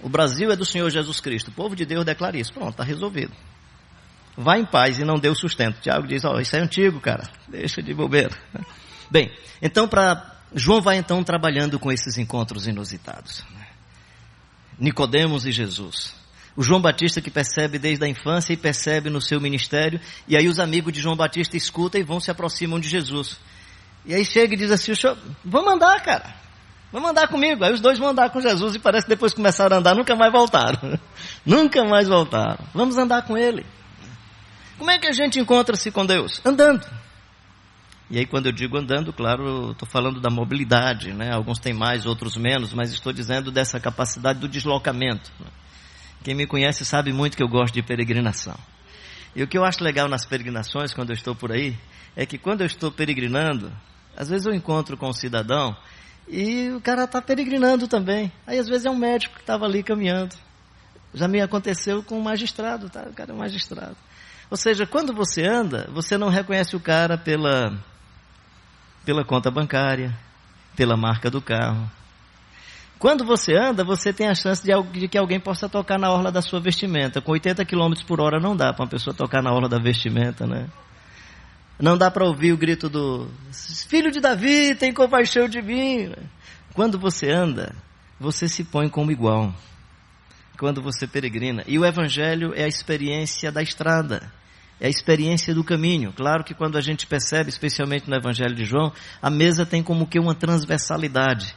O 0.01 0.09
Brasil 0.09 0.51
é 0.51 0.57
do 0.57 0.65
Senhor 0.65 0.91
Jesus 0.91 1.21
Cristo. 1.21 1.49
O 1.49 1.55
povo 1.55 1.75
de 1.75 1.85
Deus 1.87 2.05
declara 2.05 2.37
isso. 2.37 2.53
Pronto, 2.53 2.71
está 2.71 2.85
resolvido. 2.85 3.33
Vá 4.41 4.57
em 4.57 4.65
paz 4.65 5.01
e 5.01 5.05
não 5.05 5.19
dê 5.19 5.29
o 5.29 5.35
sustento. 5.35 5.81
Tiago 5.81 6.07
diz, 6.07 6.25
ó, 6.25 6.37
oh, 6.37 6.41
isso 6.41 6.55
é 6.55 6.61
antigo, 6.61 7.01
cara. 7.01 7.25
Deixa 7.49 7.83
de 7.83 7.93
bobeira. 7.93 8.31
Bem, 9.11 9.33
então 9.61 9.89
para 9.89 10.33
João 10.55 10.81
vai 10.81 10.97
então 10.97 11.25
trabalhando 11.25 11.77
com 11.77 11.91
esses 11.91 12.17
encontros 12.19 12.69
inusitados. 12.69 13.43
Nicodemos 14.79 15.45
e 15.45 15.51
Jesus. 15.51 16.15
O 16.55 16.63
João 16.63 16.81
Batista 16.81 17.21
que 17.21 17.33
percebe 17.33 17.81
desde 17.81 18.05
a 18.05 18.09
infância 18.09 18.53
e 18.53 18.57
percebe 18.57 19.11
no 19.11 19.21
seu 19.21 19.41
ministério, 19.41 20.01
e 20.29 20.37
aí 20.37 20.47
os 20.47 20.61
amigos 20.61 20.93
de 20.93 21.01
João 21.01 21.17
Batista 21.17 21.57
escutam 21.57 22.01
e 22.01 22.05
vão 22.05 22.21
se 22.21 22.31
aproximam 22.31 22.79
de 22.79 22.89
Jesus. 22.89 23.41
E 24.07 24.15
aí 24.15 24.25
chega 24.25 24.55
e 24.55 24.57
diz 24.57 24.71
assim, 24.71 24.93
vamos 25.45 25.73
andar, 25.73 26.01
cara. 26.05 26.33
Vamos 26.93 27.11
andar 27.11 27.27
comigo. 27.27 27.65
Aí 27.65 27.73
os 27.73 27.81
dois 27.81 27.99
vão 27.99 28.11
andar 28.11 28.31
com 28.31 28.41
Jesus 28.41 28.77
e 28.77 28.79
parece 28.79 29.05
que 29.05 29.11
depois 29.11 29.35
começaram 29.35 29.77
a 29.77 29.81
andar, 29.81 29.97
nunca 29.97 30.15
mais 30.15 30.31
voltaram. 30.31 30.97
nunca 31.45 31.85
mais 31.85 32.07
voltaram. 32.07 32.65
Vamos 32.73 32.97
andar 32.97 33.23
com 33.23 33.37
ele. 33.37 33.67
Como 34.79 34.91
é 34.91 34.99
que 34.99 35.09
a 35.09 35.13
gente 35.13 35.41
encontra-se 35.41 35.91
com 35.91 36.07
Deus? 36.07 36.41
Andando. 36.45 36.87
E 38.11 38.19
aí, 38.19 38.25
quando 38.25 38.47
eu 38.47 38.53
digo 38.53 38.79
andando, 38.79 39.13
claro, 39.13 39.73
estou 39.73 39.87
falando 39.87 40.21
da 40.21 40.31
mobilidade, 40.31 41.13
né? 41.13 41.31
Alguns 41.31 41.59
têm 41.59 41.75
mais, 41.75 42.07
outros 42.07 42.37
menos, 42.37 42.73
mas 42.73 42.91
estou 42.91 43.13
dizendo 43.13 43.51
dessa 43.51 43.79
capacidade 43.79 44.39
do 44.39 44.49
deslocamento. 44.49 45.31
Né? 45.39 45.47
Quem 46.25 46.35
me 46.35 46.47
conhece 46.47 46.85
sabe 46.85 47.13
muito 47.13 47.37
que 47.37 47.43
eu 47.43 47.49
gosto 47.49 47.75
de 47.75 47.83
peregrinação. 47.83 48.57
E 49.37 49.43
o 49.43 49.47
que 49.47 49.59
eu 49.59 49.65
acho 49.65 49.85
legal 49.85 50.09
nas 50.09 50.25
peregrinações, 50.25 50.95
quando 50.95 51.11
eu 51.11 51.15
estou 51.15 51.35
por 51.35 51.53
aí, 51.53 51.77
é 52.17 52.25
que 52.25 52.39
quando 52.39 52.63
eu 52.63 52.67
estou 52.67 52.91
peregrinando, 52.91 53.71
às 54.17 54.29
vezes 54.29 54.47
eu 54.47 54.55
encontro 54.55 54.97
com 54.97 55.09
um 55.09 55.13
cidadão 55.13 55.77
e 56.27 56.71
o 56.71 56.81
cara 56.81 57.05
está 57.05 57.21
peregrinando 57.21 57.87
também. 57.87 58.33
Aí 58.47 58.59
às 58.59 58.69
vezes 58.69 58.87
é 58.87 58.91
um 58.91 58.97
médico 58.97 59.35
que 59.35 59.43
estava 59.43 59.67
ali 59.67 59.83
caminhando. 59.83 60.35
Já 61.13 61.29
me 61.29 61.41
aconteceu 61.41 62.03
com 62.03 62.19
um 62.19 62.23
magistrado, 62.23 62.89
tá? 62.89 63.03
O 63.03 63.13
cara 63.13 63.33
é 63.33 63.35
um 63.35 63.39
magistrado. 63.39 63.97
Ou 64.51 64.57
seja, 64.57 64.87
quando 64.87 65.13
você 65.13 65.47
anda, 65.47 65.89
você 65.93 66.17
não 66.17 66.29
reconhece 66.29 66.75
o 66.75 66.81
cara 66.81 67.19
pela, 67.19 67.79
pela 69.05 69.25
conta 69.25 69.51
bancária, 69.51 70.17
pela 70.75 70.97
marca 70.97 71.31
do 71.31 71.43
carro. 71.43 71.91
Quando 72.99 73.25
você 73.25 73.55
anda, 73.55 73.85
você 73.85 74.13
tem 74.13 74.27
a 74.27 74.35
chance 74.35 74.65
de, 74.65 74.73
de 74.99 75.07
que 75.07 75.19
alguém 75.19 75.39
possa 75.39 75.69
tocar 75.69 75.99
na 75.99 76.11
orla 76.11 76.33
da 76.33 76.41
sua 76.41 76.61
vestimenta. 76.61 77.21
Com 77.21 77.33
80 77.33 77.65
km 77.65 77.93
por 78.07 78.21
hora 78.21 78.41
não 78.41 78.57
dá 78.57 78.73
para 78.73 78.85
uma 78.85 78.91
pessoa 78.91 79.15
tocar 79.15 79.43
na 79.43 79.53
orla 79.53 79.69
da 79.69 79.79
vestimenta, 79.79 80.47
né? 80.47 80.69
Não 81.79 81.97
dá 81.97 82.11
para 82.11 82.27
ouvir 82.27 82.53
o 82.53 82.57
grito 82.57 82.89
do 82.89 83.29
filho 83.89 84.11
de 84.11 84.19
Davi, 84.19 84.75
tem 84.75 84.93
compaixão 84.93 85.47
de 85.49 85.63
mim. 85.63 86.13
Quando 86.75 86.99
você 86.99 87.31
anda, 87.31 87.73
você 88.19 88.49
se 88.49 88.65
põe 88.65 88.89
como 88.89 89.13
igual. 89.13 89.55
Quando 90.59 90.83
você 90.83 91.07
peregrina. 91.07 91.63
E 91.69 91.79
o 91.79 91.85
evangelho 91.85 92.53
é 92.57 92.65
a 92.65 92.69
experiência 92.69 93.53
da 93.53 93.63
estrada 93.63 94.38
é 94.81 94.87
a 94.87 94.91
experiência 94.91 95.55
do 95.55 95.65
caminho. 95.65 96.13
Claro 96.13 96.45
que 96.45 96.55
quando 96.55 96.77
a 96.79 96.81
gente 96.81 97.07
percebe, 97.07 97.51
especialmente 97.51 98.09
no 98.09 98.17
Evangelho 98.17 98.55
de 98.55 98.65
João, 98.65 98.93
a 99.21 99.31
mesa 99.31 99.67
tem 99.67 99.83
como 99.83 100.07
que 100.07 100.19
uma 100.19 100.35
transversalidade. 100.35 101.55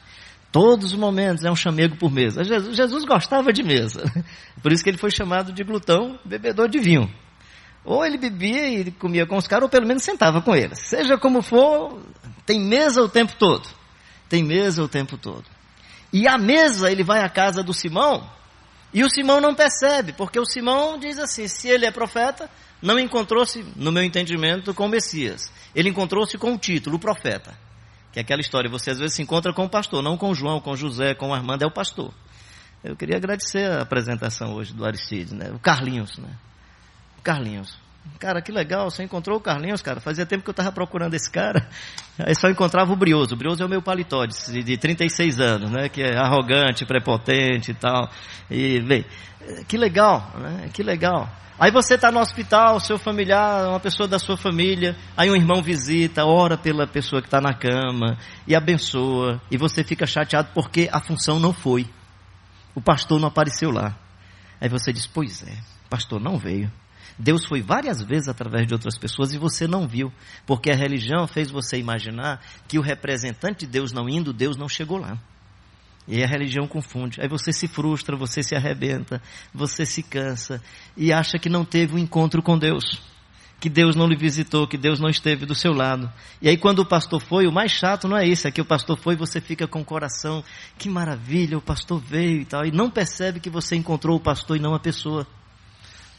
Todos 0.52 0.88
os 0.88 0.98
momentos 0.98 1.46
é 1.46 1.52
um 1.52 1.56
chamego 1.56 1.96
por 1.96 2.12
mesa. 2.12 2.44
Jesus, 2.44 2.76
Jesus 2.76 3.06
gostava 3.06 3.54
de 3.54 3.64
mesa. 3.64 4.04
Por 4.62 4.72
isso 4.72 4.84
que 4.84 4.90
ele 4.90 4.98
foi 4.98 5.10
chamado 5.10 5.54
de 5.54 5.64
glutão, 5.64 6.20
bebedor 6.26 6.68
de 6.68 6.80
vinho. 6.80 7.10
Ou 7.86 8.06
ele 8.06 8.18
bebia 8.18 8.68
e 8.68 8.92
comia 8.92 9.26
com 9.26 9.38
os 9.38 9.48
caras, 9.48 9.64
ou 9.64 9.70
pelo 9.70 9.88
menos 9.88 10.04
sentava 10.04 10.42
com 10.42 10.54
eles. 10.54 10.80
Seja 10.80 11.18
como 11.18 11.42
for, 11.42 12.02
tem 12.46 12.60
mesa 12.60 13.02
o 13.02 13.10
tempo 13.10 13.34
todo. 13.40 13.68
Tem 14.28 14.44
mesa 14.44 14.84
o 14.84 14.90
tempo 14.90 15.18
todo. 15.18 15.46
E 16.12 16.28
a 16.28 16.38
mesa, 16.38 16.92
ele 16.92 17.04
vai 17.04 17.24
à 17.24 17.30
casa 17.30 17.64
do 17.64 17.74
Simão, 17.74 18.30
e 18.94 19.04
o 19.04 19.10
Simão 19.10 19.40
não 19.40 19.56
percebe, 19.56 20.12
porque 20.14 20.40
o 20.40 20.46
Simão 20.46 20.98
diz 21.00 21.18
assim: 21.18 21.48
se 21.48 21.70
ele 21.70 21.86
é 21.86 21.92
profeta, 21.92 22.50
não 22.82 23.00
encontrou-se, 23.00 23.63
no 23.76 23.91
meu 23.91 24.04
entendimento, 24.04 24.74
com 24.74 24.86
o 24.86 24.89
Messias. 24.89 25.52
Ele 25.76 25.89
encontrou-se 25.89 26.38
com 26.38 26.54
o 26.54 26.58
título, 26.58 26.96
o 26.96 27.00
profeta. 27.00 27.58
Que 28.12 28.20
é 28.20 28.22
aquela 28.22 28.41
história, 28.41 28.70
você 28.70 28.91
às 28.91 29.00
vezes 29.00 29.15
se 29.15 29.22
encontra 29.22 29.54
com 29.54 29.65
o 29.65 29.70
pastor, 29.70 30.02
não 30.04 30.17
com 30.17 30.34
João, 30.34 30.60
com 30.60 30.76
José, 30.76 31.13
com 31.13 31.34
Armando, 31.34 31.63
é 31.63 31.67
o 31.67 31.72
pastor. 31.72 32.13
Eu 32.84 32.96
queria 32.96 33.15
agradecer 33.15 33.70
a 33.72 33.82
apresentação 33.82 34.54
hoje 34.56 34.74
do 34.74 34.84
Aristides, 34.84 35.32
né? 35.32 35.52
O 35.52 35.60
Carlinhos, 35.60 36.17
né? 36.17 36.30
O 37.20 37.22
Carlinhos. 37.22 37.78
Cara, 38.20 38.42
que 38.42 38.52
legal, 38.52 38.90
você 38.90 39.04
encontrou 39.04 39.38
o 39.38 39.42
Carlinhos, 39.42 39.82
cara. 39.82 40.00
Fazia 40.00 40.26
tempo 40.26 40.44
que 40.44 40.50
eu 40.50 40.54
estava 40.54 40.72
procurando 40.72 41.14
esse 41.16 41.30
cara. 41.32 41.68
Aí 42.20 42.36
só 42.36 42.50
encontrava 42.50 42.92
o 42.94 42.96
Brioso. 42.96 43.34
O 43.34 43.38
Brioso 43.38 43.64
é 43.64 43.66
o 43.66 43.70
meu 43.70 43.82
paletó 43.82 44.26
de, 44.26 44.64
de 44.64 44.78
36 44.78 45.40
anos, 45.40 45.72
né? 45.72 45.90
Que 45.90 46.04
é 46.04 46.18
arrogante, 46.18 46.86
prepotente 46.86 47.72
e 47.72 47.74
tal. 47.74 48.10
E, 48.50 48.80
bem, 48.82 49.06
que 49.68 49.78
legal, 49.78 50.32
né? 50.38 50.70
Que 50.72 50.84
legal. 50.84 51.28
Aí 51.60 51.72
você 51.72 51.94
está 51.94 52.12
no 52.12 52.20
hospital, 52.20 52.80
seu 52.80 52.98
familiar, 52.98 53.68
uma 53.70 53.80
pessoa 53.80 54.08
da 54.08 54.18
sua 54.18 54.36
família, 54.36 54.96
aí 55.16 55.30
um 55.30 55.36
irmão 55.36 55.62
visita, 55.62 56.26
ora 56.26 56.58
pela 56.58 56.88
pessoa 56.88 57.22
que 57.22 57.28
está 57.28 57.40
na 57.40 57.54
cama 57.54 58.18
e 58.48 58.56
abençoa, 58.56 59.40
e 59.52 59.58
você 59.58 59.84
fica 59.84 60.08
chateado 60.08 60.50
porque 60.56 60.90
a 60.92 61.00
função 61.00 61.40
não 61.40 61.54
foi. 61.54 61.88
O 62.74 62.82
pastor 62.82 63.20
não 63.20 63.28
apareceu 63.28 63.70
lá. 63.70 63.96
Aí 64.60 64.70
você 64.70 64.92
diz: 64.92 65.06
Pois 65.06 65.44
é, 65.44 65.52
o 65.86 65.90
pastor 65.90 66.20
não 66.20 66.38
veio. 66.38 66.72
Deus 67.17 67.45
foi 67.45 67.62
várias 67.62 68.02
vezes 68.02 68.28
através 68.28 68.67
de 68.67 68.74
outras 68.74 68.97
pessoas 68.97 69.34
e 69.34 69.38
você 69.38 69.67
não 69.67 69.88
viu, 69.88 70.12
porque 70.45 70.71
a 70.71 70.76
religião 70.76 71.28
fez 71.28 71.52
você 71.52 71.78
imaginar 71.78 72.41
que 72.67 72.80
o 72.80 72.82
representante 72.82 73.65
de 73.65 73.71
Deus 73.71 73.91
não 73.91 74.10
indo, 74.10 74.34
Deus 74.34 74.58
não 74.58 74.67
chegou 74.67 74.97
lá. 74.97 75.17
E 76.08 76.24
a 76.24 76.28
religião 76.28 76.67
confunde. 76.67 77.21
Aí 77.21 77.28
você 77.28 77.54
se 77.54 77.67
frustra, 77.67 78.17
você 78.17 78.41
se 78.41 78.56
arrebenta, 78.56 79.21
você 79.54 79.86
se 79.86 80.02
cansa 80.02 80.62
e 80.97 81.13
acha 81.13 81.38
que 81.38 81.50
não 81.50 81.63
teve 81.63 81.95
um 81.95 82.00
encontro 82.00 82.41
com 82.41 82.58
Deus. 82.58 82.84
Que 83.60 83.69
Deus 83.69 83.95
não 83.95 84.08
lhe 84.08 84.15
visitou, 84.15 84.67
que 84.67 84.78
Deus 84.78 85.00
não 85.00 85.08
esteve 85.08 85.45
do 85.45 85.54
seu 85.54 85.71
lado. 85.71 86.12
E 86.41 86.50
aí, 86.50 86.58
quando 86.58 86.80
o 86.80 86.86
pastor 86.86 87.21
foi, 87.21 87.45
o 87.45 87.52
mais 87.52 87.71
chato 87.71 88.08
não 88.08 88.17
é 88.17 88.28
isso, 88.28 88.47
é 88.47 88.52
que 88.52 88.60
o 88.60 88.65
pastor 88.65 88.97
foi 88.97 89.13
e 89.13 89.17
você 89.17 89.39
fica 89.39 89.67
com 89.67 89.82
o 89.82 89.86
coração, 89.86 90.43
que 90.80 90.89
maravilha, 90.89 91.60
o 91.60 91.62
pastor 91.62 92.00
veio 92.00 92.41
e 92.41 92.45
tal, 92.45 92.65
e 92.65 92.71
não 92.71 92.89
percebe 92.89 93.39
que 93.39 93.52
você 93.52 93.76
encontrou 93.76 94.17
o 94.17 94.19
pastor 94.19 94.58
e 94.58 94.60
não 94.60 94.74
a 94.74 94.80
pessoa. 94.80 95.28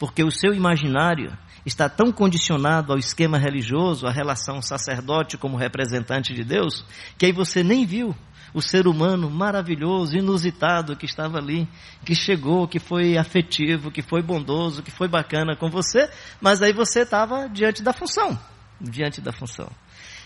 Porque 0.03 0.25
o 0.25 0.33
seu 0.33 0.53
imaginário 0.53 1.33
está 1.65 1.89
tão 1.89 2.11
condicionado 2.11 2.93
ao 2.93 2.99
esquema 2.99 3.39
religioso, 3.39 4.05
à 4.05 4.11
relação 4.11 4.61
sacerdote 4.61 5.39
como 5.39 5.57
representante 5.57 6.35
de 6.35 6.43
Deus, 6.43 6.85
que 7.17 7.27
aí 7.27 7.31
você 7.31 7.63
nem 7.63 7.87
viu 7.87 8.13
o 8.53 8.61
ser 8.61 8.89
humano 8.89 9.31
maravilhoso, 9.31 10.17
inusitado 10.17 10.97
que 10.97 11.07
estava 11.07 11.39
ali, 11.39 11.69
que 12.05 12.17
chegou, 12.17 12.67
que 12.67 12.81
foi 12.81 13.17
afetivo, 13.17 13.93
que 13.93 14.03
foi 14.03 14.23
bondoso, 14.23 14.83
que 14.83 14.91
foi 14.91 15.07
bacana 15.07 15.55
com 15.55 15.71
você, 15.71 16.11
mas 16.41 16.63
aí 16.63 16.73
você 16.73 17.03
estava 17.03 17.49
diante 17.49 17.81
da 17.81 17.93
função, 17.93 18.37
diante 18.81 19.21
da 19.21 19.33
função. 19.33 19.71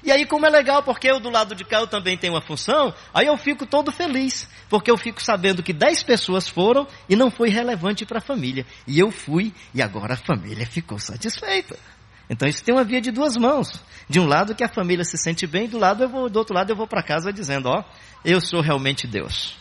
E 0.06 0.12
aí, 0.12 0.24
como 0.24 0.46
é 0.46 0.48
legal, 0.48 0.84
porque 0.84 1.10
eu 1.10 1.18
do 1.18 1.28
lado 1.28 1.52
de 1.52 1.64
cá 1.64 1.80
eu 1.80 1.86
também 1.88 2.16
tenho 2.16 2.34
uma 2.34 2.40
função, 2.40 2.94
aí 3.12 3.26
eu 3.26 3.36
fico 3.36 3.66
todo 3.66 3.90
feliz, 3.90 4.48
porque 4.68 4.88
eu 4.88 4.96
fico 4.96 5.20
sabendo 5.20 5.64
que 5.64 5.72
dez 5.72 6.04
pessoas 6.04 6.48
foram 6.48 6.86
e 7.08 7.16
não 7.16 7.28
foi 7.28 7.48
relevante 7.48 8.06
para 8.06 8.18
a 8.18 8.20
família. 8.20 8.64
E 8.86 9.00
eu 9.00 9.10
fui 9.10 9.52
e 9.74 9.82
agora 9.82 10.14
a 10.14 10.16
família 10.16 10.64
ficou 10.64 10.96
satisfeita. 11.00 11.76
Então 12.30 12.48
isso 12.48 12.62
tem 12.62 12.72
uma 12.72 12.84
via 12.84 13.00
de 13.00 13.10
duas 13.10 13.36
mãos. 13.36 13.82
De 14.08 14.20
um 14.20 14.26
lado 14.26 14.54
que 14.54 14.62
a 14.62 14.68
família 14.68 15.04
se 15.04 15.18
sente 15.18 15.44
bem, 15.44 15.68
do 15.68 15.76
lado 15.76 16.04
eu 16.04 16.08
vou, 16.08 16.30
do 16.30 16.36
outro 16.38 16.54
lado 16.54 16.70
eu 16.70 16.76
vou 16.76 16.86
para 16.86 17.02
casa 17.02 17.32
dizendo, 17.32 17.68
ó, 17.68 17.82
eu 18.24 18.40
sou 18.40 18.60
realmente 18.60 19.08
Deus. 19.08 19.56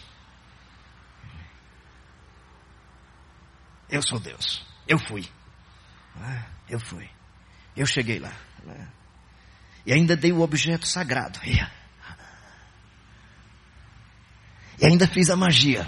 Eu 3.90 4.04
sou 4.04 4.20
Deus. 4.20 4.64
Eu 4.88 5.00
fui. 5.00 5.28
Ah, 6.16 6.46
eu 6.70 6.80
fui. 6.80 7.10
Eu 7.76 7.88
cheguei 7.88 8.20
lá. 8.20 8.32
E 9.86 9.94
ainda 9.94 10.16
dei 10.16 10.32
o 10.32 10.42
objeto 10.42 10.88
sagrado. 10.88 11.40
E 14.80 14.86
ainda 14.86 15.08
fiz 15.08 15.30
a 15.30 15.36
magia. 15.36 15.88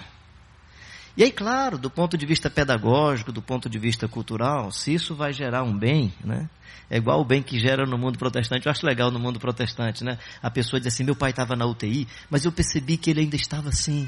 E 1.18 1.24
aí, 1.24 1.32
claro, 1.32 1.80
do 1.80 1.90
ponto 1.90 2.16
de 2.16 2.28
vista 2.28 2.48
pedagógico, 2.48 3.32
do 3.32 3.42
ponto 3.42 3.68
de 3.68 3.80
vista 3.80 4.08
cultural, 4.08 4.72
se 4.72 4.94
isso 4.94 5.16
vai 5.16 5.34
gerar 5.34 5.64
um 5.64 5.76
bem, 5.76 6.14
né? 6.24 6.48
É 6.90 6.98
igual 6.98 7.20
o 7.20 7.26
bem 7.26 7.42
que 7.42 7.60
gera 7.60 7.86
no 7.86 7.98
mundo 7.98 8.18
protestante. 8.18 8.66
Eu 8.66 8.72
acho 8.72 8.86
legal 8.86 9.12
no 9.12 9.20
mundo 9.20 9.40
protestante, 9.40 10.04
né? 10.04 10.18
A 10.42 10.50
pessoa 10.50 10.80
diz 10.80 10.94
assim: 10.94 11.04
meu 11.04 11.16
pai 11.16 11.32
estava 11.32 11.56
na 11.56 11.66
UTI, 11.66 12.08
mas 12.30 12.46
eu 12.46 12.52
percebi 12.52 12.98
que 12.98 13.10
ele 13.10 13.22
ainda 13.22 13.36
estava 13.36 13.70
assim, 13.70 14.08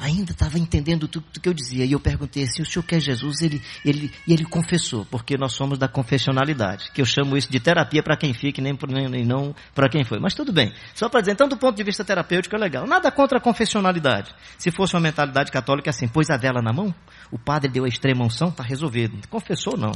ainda 0.00 0.32
estava 0.32 0.58
entendendo 0.58 1.06
tudo 1.06 1.26
que 1.40 1.48
eu 1.48 1.54
dizia. 1.54 1.84
E 1.84 1.92
eu 1.92 2.00
perguntei 2.00 2.44
assim: 2.44 2.62
o 2.62 2.66
senhor 2.66 2.82
quer 2.84 3.00
Jesus? 3.00 3.42
Ele, 3.42 3.62
ele, 3.84 4.10
e 4.26 4.32
ele 4.32 4.44
confessou, 4.44 5.04
porque 5.04 5.36
nós 5.36 5.52
somos 5.52 5.78
da 5.78 5.86
confessionalidade, 5.86 6.90
que 6.92 7.00
eu 7.00 7.04
chamo 7.04 7.36
isso 7.36 7.50
de 7.50 7.60
terapia 7.60 8.02
para 8.02 8.16
quem 8.16 8.32
fica 8.32 8.60
e 8.60 8.64
nem, 8.64 8.76
nem 9.08 9.24
não 9.24 9.54
para 9.74 9.88
quem 9.88 10.04
foi. 10.04 10.18
Mas 10.18 10.34
tudo 10.34 10.52
bem. 10.52 10.72
Só 10.94 11.08
para 11.08 11.20
dizer, 11.20 11.32
então, 11.32 11.48
do 11.48 11.56
ponto 11.56 11.76
de 11.76 11.84
vista 11.84 12.04
terapêutico 12.04 12.56
é 12.56 12.58
legal. 12.58 12.86
Nada 12.86 13.10
contra 13.12 13.38
a 13.38 13.40
confessionalidade. 13.40 14.34
Se 14.58 14.70
fosse 14.70 14.94
uma 14.94 15.00
mentalidade 15.00 15.52
católica 15.52 15.90
assim, 15.90 16.08
pôs 16.08 16.30
a 16.30 16.36
vela 16.36 16.62
na 16.62 16.72
mão, 16.72 16.94
o 17.30 17.38
padre 17.38 17.70
deu 17.70 17.84
a 17.84 17.88
extrema 17.88 18.24
unção, 18.24 18.48
está 18.48 18.62
resolvido. 18.62 19.16
Confessou, 19.28 19.76
não. 19.76 19.92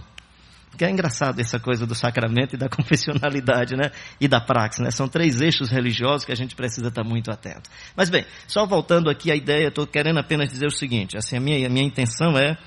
Porque 0.75 0.85
é 0.85 0.91
engraçado 0.91 1.39
essa 1.39 1.61
coisa 1.61 1.87
do 1.87 1.95
sacramento 1.95 2.57
e 2.57 2.59
da 2.59 2.67
confessionalidade, 2.69 3.77
né? 3.77 3.93
E 4.21 4.27
da 4.27 4.41
praxe, 4.41 4.83
né? 4.83 4.91
São 4.91 5.07
três 5.07 5.41
eixos 5.41 5.71
religiosos 5.71 6.25
que 6.25 6.33
a 6.33 6.35
gente 6.35 6.57
precisa 6.57 6.89
estar 6.89 7.05
muito 7.05 7.31
atento. 7.31 7.71
Mas 7.97 8.11
bem, 8.11 8.27
só 8.49 8.67
voltando 8.67 9.09
aqui 9.09 9.31
à 9.31 9.37
ideia, 9.37 9.69
estou 9.69 9.87
querendo 9.87 10.19
apenas 10.19 10.51
dizer 10.51 10.67
o 10.67 10.73
seguinte, 10.73 11.17
assim, 11.17 11.37
a 11.37 11.41
minha, 11.41 11.65
a 11.65 11.71
minha 11.71 11.87
intenção 11.87 12.37
é 12.37 12.59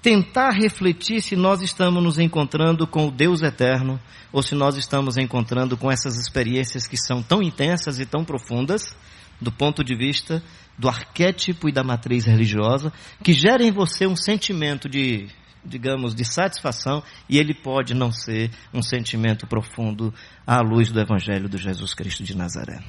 tentar 0.00 0.50
refletir 0.50 1.20
se 1.20 1.34
nós 1.34 1.60
estamos 1.60 2.00
nos 2.00 2.20
encontrando 2.20 2.86
com 2.86 3.08
o 3.08 3.10
Deus 3.10 3.42
eterno 3.42 4.00
ou 4.32 4.44
se 4.44 4.54
nós 4.54 4.76
estamos 4.76 5.16
encontrando 5.16 5.76
com 5.76 5.90
essas 5.90 6.16
experiências 6.20 6.86
que 6.86 6.96
são 6.96 7.20
tão 7.20 7.42
intensas 7.42 7.98
e 7.98 8.06
tão 8.06 8.24
profundas 8.24 8.94
do 9.40 9.50
ponto 9.50 9.82
de 9.82 9.96
vista 9.96 10.40
do 10.78 10.88
arquétipo 10.88 11.68
e 11.68 11.72
da 11.72 11.82
matriz 11.82 12.26
religiosa, 12.26 12.92
que 13.24 13.32
gera 13.32 13.64
em 13.64 13.72
você 13.72 14.06
um 14.06 14.14
sentimento 14.14 14.88
de 14.88 15.28
digamos, 15.64 16.14
de 16.14 16.24
satisfação 16.24 17.02
e 17.28 17.38
ele 17.38 17.54
pode 17.54 17.94
não 17.94 18.10
ser 18.10 18.50
um 18.72 18.82
sentimento 18.82 19.46
profundo 19.46 20.12
à 20.46 20.60
luz 20.60 20.90
do 20.90 21.00
Evangelho 21.00 21.48
do 21.48 21.58
Jesus 21.58 21.94
Cristo 21.94 22.22
de 22.22 22.36
Nazaré. 22.36 22.82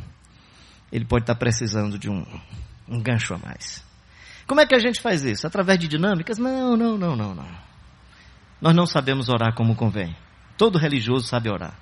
Ele 0.91 1.05
pode 1.05 1.23
estar 1.23 1.35
precisando 1.35 1.97
de 1.97 2.09
um, 2.09 2.25
um 2.87 3.01
gancho 3.01 3.33
a 3.33 3.37
mais. 3.37 3.83
Como 4.45 4.59
é 4.59 4.65
que 4.65 4.75
a 4.75 4.79
gente 4.79 4.99
faz 4.99 5.23
isso? 5.23 5.47
Através 5.47 5.79
de 5.79 5.87
dinâmicas? 5.87 6.37
Não, 6.37 6.75
não, 6.75 6.97
não, 6.97 7.15
não, 7.15 7.35
não. 7.35 7.47
Nós 8.61 8.75
não 8.75 8.85
sabemos 8.85 9.29
orar 9.29 9.55
como 9.55 9.75
convém. 9.75 10.15
Todo 10.57 10.77
religioso 10.77 11.27
sabe 11.27 11.49
orar. 11.49 11.77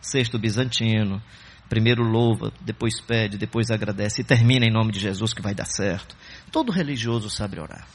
Sexto 0.00 0.38
bizantino, 0.38 1.22
primeiro 1.68 2.02
louva, 2.02 2.52
depois 2.60 3.00
pede, 3.00 3.38
depois 3.38 3.70
agradece 3.70 4.22
e 4.22 4.24
termina 4.24 4.66
em 4.66 4.72
nome 4.72 4.92
de 4.92 5.00
Jesus 5.00 5.32
que 5.32 5.42
vai 5.42 5.54
dar 5.54 5.66
certo. 5.66 6.16
Todo 6.50 6.72
religioso 6.72 7.28
sabe 7.30 7.60
orar. 7.60 7.86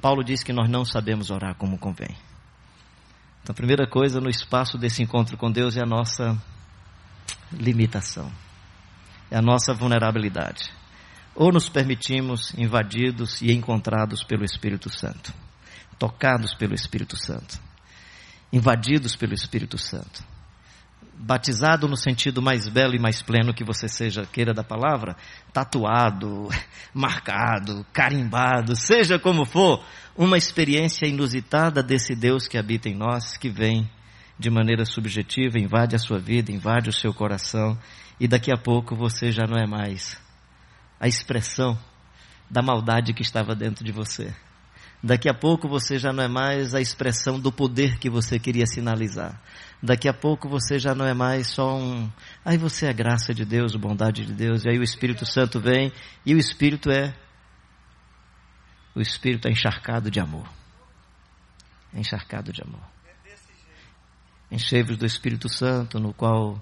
Paulo 0.00 0.24
diz 0.24 0.42
que 0.42 0.52
nós 0.52 0.68
não 0.68 0.84
sabemos 0.84 1.30
orar 1.30 1.54
como 1.54 1.78
convém. 1.78 2.16
Então, 3.42 3.52
a 3.52 3.54
primeira 3.54 3.86
coisa 3.86 4.20
no 4.20 4.28
espaço 4.28 4.78
desse 4.78 5.02
encontro 5.02 5.36
com 5.36 5.50
Deus 5.50 5.76
é 5.76 5.82
a 5.82 5.86
nossa 5.86 6.36
limitação, 7.52 8.30
é 9.30 9.36
a 9.36 9.42
nossa 9.42 9.74
vulnerabilidade. 9.74 10.72
Ou 11.34 11.52
nos 11.52 11.68
permitimos 11.68 12.52
invadidos 12.54 13.40
e 13.40 13.52
encontrados 13.52 14.24
pelo 14.24 14.44
Espírito 14.44 14.90
Santo, 14.90 15.32
tocados 15.98 16.54
pelo 16.54 16.74
Espírito 16.74 17.16
Santo, 17.16 17.60
invadidos 18.52 19.16
pelo 19.16 19.34
Espírito 19.34 19.78
Santo 19.78 20.29
batizado 21.22 21.86
no 21.86 21.96
sentido 21.96 22.40
mais 22.40 22.66
belo 22.66 22.94
e 22.94 22.98
mais 22.98 23.20
pleno 23.20 23.52
que 23.52 23.62
você 23.62 23.86
seja, 23.86 24.24
queira 24.24 24.54
da 24.54 24.64
palavra, 24.64 25.16
tatuado, 25.52 26.48
marcado, 26.94 27.84
carimbado, 27.92 28.74
seja 28.74 29.18
como 29.18 29.44
for, 29.44 29.84
uma 30.16 30.38
experiência 30.38 31.06
inusitada 31.06 31.82
desse 31.82 32.14
Deus 32.14 32.48
que 32.48 32.56
habita 32.56 32.88
em 32.88 32.96
nós, 32.96 33.36
que 33.36 33.50
vem 33.50 33.88
de 34.38 34.48
maneira 34.48 34.86
subjetiva, 34.86 35.58
invade 35.58 35.94
a 35.94 35.98
sua 35.98 36.18
vida, 36.18 36.50
invade 36.50 36.88
o 36.88 36.92
seu 36.92 37.12
coração, 37.12 37.78
e 38.18 38.26
daqui 38.26 38.50
a 38.50 38.56
pouco 38.56 38.96
você 38.96 39.30
já 39.30 39.44
não 39.46 39.58
é 39.58 39.66
mais 39.66 40.18
a 40.98 41.06
expressão 41.06 41.78
da 42.48 42.62
maldade 42.62 43.12
que 43.12 43.22
estava 43.22 43.54
dentro 43.54 43.84
de 43.84 43.92
você. 43.92 44.34
Daqui 45.02 45.30
a 45.30 45.34
pouco 45.34 45.66
você 45.66 45.98
já 45.98 46.12
não 46.12 46.22
é 46.22 46.28
mais 46.28 46.74
a 46.74 46.80
expressão 46.80 47.40
do 47.40 47.50
poder 47.50 47.98
que 47.98 48.10
você 48.10 48.38
queria 48.38 48.66
sinalizar. 48.66 49.40
Daqui 49.82 50.06
a 50.06 50.12
pouco 50.12 50.46
você 50.46 50.78
já 50.78 50.94
não 50.94 51.06
é 51.06 51.14
mais 51.14 51.46
só 51.46 51.74
um. 51.74 52.10
Aí 52.44 52.58
você 52.58 52.86
é 52.86 52.92
graça 52.92 53.32
de 53.32 53.46
Deus, 53.46 53.74
bondade 53.76 54.26
de 54.26 54.34
Deus, 54.34 54.64
e 54.64 54.68
aí 54.68 54.78
o 54.78 54.82
Espírito 54.82 55.24
Santo 55.24 55.58
vem, 55.58 55.90
e 56.24 56.34
o 56.34 56.38
Espírito 56.38 56.90
é. 56.90 57.14
O 58.94 59.00
Espírito 59.00 59.48
é 59.48 59.52
encharcado 59.52 60.10
de 60.10 60.20
amor. 60.20 60.46
É 61.94 62.00
encharcado 62.00 62.52
de 62.52 62.62
amor. 62.62 62.82
Enchei-vos 64.50 64.98
do 64.98 65.06
Espírito 65.06 65.48
Santo, 65.48 65.98
no 65.98 66.12
qual 66.12 66.60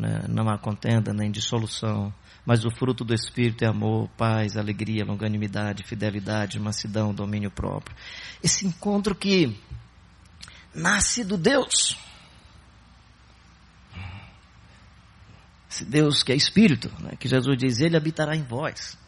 né, 0.00 0.24
não 0.28 0.48
há 0.48 0.56
contenda 0.56 1.12
nem 1.12 1.30
dissolução, 1.30 2.12
mas 2.44 2.64
o 2.64 2.70
fruto 2.70 3.04
do 3.04 3.14
Espírito 3.14 3.64
é 3.64 3.68
amor, 3.68 4.08
paz, 4.16 4.56
alegria, 4.56 5.04
longanimidade, 5.04 5.84
fidelidade, 5.84 6.58
mansidão, 6.58 7.12
domínio 7.12 7.50
próprio. 7.50 7.94
Esse 8.42 8.66
encontro 8.66 9.14
que 9.14 9.56
nasce 10.74 11.22
do 11.22 11.36
Deus. 11.36 11.98
Esse 15.70 15.84
Deus 15.84 16.22
que 16.22 16.32
é 16.32 16.34
Espírito, 16.34 16.90
né, 17.00 17.12
que 17.18 17.28
Jesus 17.28 17.56
diz, 17.58 17.80
Ele 17.80 17.96
habitará 17.96 18.34
em 18.34 18.42
vós. 18.42 18.98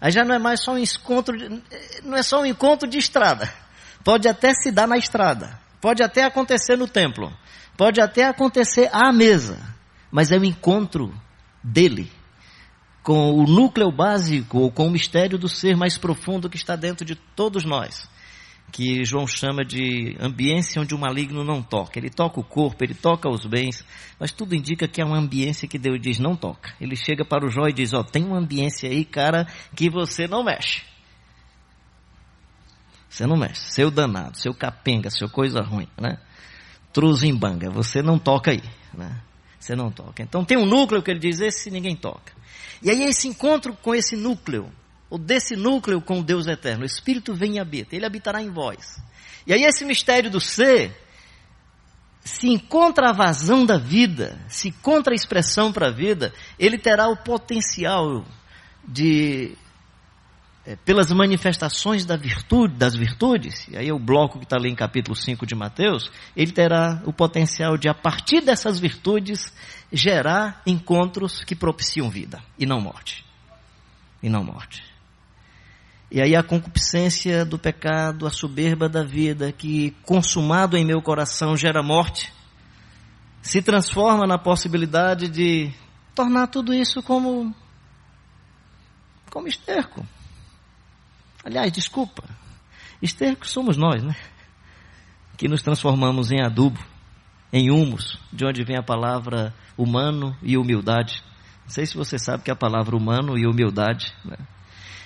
Aí 0.00 0.10
já 0.10 0.22
não 0.24 0.34
é 0.34 0.38
mais 0.38 0.62
só 0.62 0.72
um 0.72 0.78
encontro, 0.78 1.34
não 2.04 2.16
é 2.16 2.22
só 2.22 2.42
um 2.42 2.46
encontro 2.46 2.88
de 2.88 2.98
estrada. 2.98 3.52
Pode 4.04 4.28
até 4.28 4.52
se 4.54 4.70
dar 4.70 4.86
na 4.86 4.96
estrada, 4.96 5.58
pode 5.80 6.02
até 6.02 6.24
acontecer 6.24 6.76
no 6.76 6.86
templo, 6.86 7.30
pode 7.76 8.00
até 8.00 8.24
acontecer 8.24 8.88
à 8.92 9.12
mesa, 9.12 9.58
mas 10.10 10.32
é 10.32 10.38
o 10.38 10.44
encontro 10.44 11.12
dele 11.62 12.10
com 13.02 13.32
o 13.32 13.44
núcleo 13.44 13.90
básico, 13.90 14.58
ou 14.58 14.70
com 14.70 14.86
o 14.86 14.90
mistério 14.90 15.38
do 15.38 15.48
ser 15.48 15.76
mais 15.76 15.96
profundo 15.96 16.50
que 16.50 16.56
está 16.56 16.76
dentro 16.76 17.04
de 17.04 17.14
todos 17.14 17.64
nós, 17.64 18.08
que 18.70 19.04
João 19.04 19.26
chama 19.26 19.64
de 19.64 20.16
ambiência 20.20 20.80
onde 20.80 20.94
o 20.94 20.98
maligno 20.98 21.42
não 21.42 21.62
toca. 21.62 21.98
Ele 21.98 22.10
toca 22.10 22.38
o 22.38 22.44
corpo, 22.44 22.84
ele 22.84 22.94
toca 22.94 23.28
os 23.28 23.44
bens, 23.46 23.84
mas 24.18 24.30
tudo 24.30 24.54
indica 24.54 24.86
que 24.86 25.00
é 25.00 25.04
uma 25.04 25.18
ambiência 25.18 25.66
que 25.66 25.78
Deus 25.78 26.00
diz 26.00 26.18
não 26.18 26.36
toca. 26.36 26.74
Ele 26.80 26.94
chega 26.94 27.24
para 27.24 27.44
o 27.44 27.48
Jó 27.48 27.66
e 27.66 27.72
diz: 27.72 27.92
Ó, 27.92 28.00
oh, 28.00 28.04
tem 28.04 28.24
uma 28.24 28.38
ambiência 28.38 28.88
aí, 28.88 29.04
cara, 29.04 29.46
que 29.74 29.90
você 29.90 30.28
não 30.28 30.44
mexe. 30.44 30.82
Você 33.08 33.26
não 33.26 33.36
mexe. 33.36 33.72
Seu 33.72 33.90
danado, 33.90 34.38
seu 34.38 34.54
capenga, 34.54 35.10
seu 35.10 35.28
coisa 35.28 35.60
ruim, 35.62 35.88
né? 36.00 36.18
Truzimbanga, 36.92 37.70
você 37.70 38.02
não 38.02 38.18
toca 38.18 38.52
aí, 38.52 38.62
né? 38.94 39.20
Você 39.60 39.76
não 39.76 39.90
toca. 39.90 40.22
Então 40.22 40.44
tem 40.44 40.56
um 40.56 40.64
núcleo 40.64 41.02
que 41.02 41.10
ele 41.10 41.20
diz: 41.20 41.40
esse 41.40 41.70
ninguém 41.70 41.94
toca. 41.94 42.32
E 42.82 42.90
aí 42.90 43.02
esse 43.02 43.28
encontro 43.28 43.74
com 43.74 43.94
esse 43.94 44.16
núcleo, 44.16 44.72
ou 45.10 45.18
desse 45.18 45.54
núcleo 45.54 46.00
com 46.00 46.20
o 46.20 46.24
Deus 46.24 46.46
eterno, 46.46 46.82
o 46.82 46.86
Espírito 46.86 47.34
vem 47.34 47.56
e 47.56 47.60
habita, 47.60 47.94
ele 47.94 48.06
habitará 48.06 48.42
em 48.42 48.50
vós. 48.50 48.98
E 49.46 49.52
aí 49.52 49.62
esse 49.64 49.84
mistério 49.84 50.30
do 50.30 50.40
ser, 50.40 50.96
se 52.24 52.48
encontra 52.48 53.10
a 53.10 53.12
vazão 53.12 53.66
da 53.66 53.76
vida, 53.76 54.40
se 54.48 54.68
encontra 54.68 55.12
a 55.12 55.16
expressão 55.16 55.72
para 55.72 55.88
a 55.88 55.92
vida, 55.92 56.32
ele 56.58 56.78
terá 56.78 57.08
o 57.08 57.16
potencial 57.16 58.24
de 58.86 59.56
é, 60.64 60.76
pelas 60.76 61.10
manifestações 61.10 62.04
da 62.04 62.16
virtude, 62.16 62.74
das 62.74 62.94
virtudes, 62.94 63.66
e 63.68 63.78
aí 63.78 63.88
é 63.88 63.94
o 63.94 63.98
bloco 63.98 64.38
que 64.38 64.44
está 64.44 64.56
ali 64.56 64.68
em 64.68 64.74
capítulo 64.74 65.16
5 65.16 65.46
de 65.46 65.54
Mateus, 65.54 66.10
ele 66.36 66.52
terá 66.52 67.00
o 67.06 67.12
potencial 67.14 67.78
de, 67.78 67.88
a 67.88 67.94
partir 67.94 68.42
dessas 68.42 68.78
virtudes, 68.78 69.52
gerar 69.90 70.60
encontros 70.66 71.42
que 71.44 71.56
propiciam 71.56 72.10
vida 72.10 72.42
e 72.58 72.66
não 72.66 72.78
morte. 72.78 73.24
E 74.22 74.28
não 74.28 74.44
morte. 74.44 74.84
E 76.10 76.20
aí 76.20 76.36
a 76.36 76.42
concupiscência 76.42 77.44
do 77.44 77.58
pecado, 77.58 78.26
a 78.26 78.30
soberba 78.30 78.86
da 78.86 79.02
vida, 79.02 79.52
que 79.52 79.92
consumado 80.02 80.76
em 80.76 80.84
meu 80.84 81.00
coração 81.00 81.56
gera 81.56 81.82
morte, 81.82 82.30
se 83.40 83.62
transforma 83.62 84.26
na 84.26 84.36
possibilidade 84.36 85.26
de 85.28 85.72
tornar 86.14 86.48
tudo 86.48 86.74
isso 86.74 87.02
como, 87.02 87.54
como 89.30 89.48
esterco 89.48 90.06
Aliás, 91.44 91.72
desculpa, 91.72 92.24
esterco 93.00 93.46
somos 93.46 93.76
nós, 93.76 94.02
né? 94.02 94.14
Que 95.36 95.48
nos 95.48 95.62
transformamos 95.62 96.30
em 96.30 96.42
adubo, 96.42 96.78
em 97.52 97.70
humus, 97.70 98.18
de 98.32 98.44
onde 98.44 98.62
vem 98.62 98.76
a 98.76 98.82
palavra 98.82 99.54
humano 99.76 100.36
e 100.42 100.56
humildade. 100.56 101.22
Não 101.64 101.70
sei 101.70 101.86
se 101.86 101.96
você 101.96 102.18
sabe 102.18 102.42
que 102.42 102.50
a 102.50 102.56
palavra 102.56 102.96
humano 102.96 103.38
e 103.38 103.46
humildade. 103.46 104.14
Né? 104.24 104.36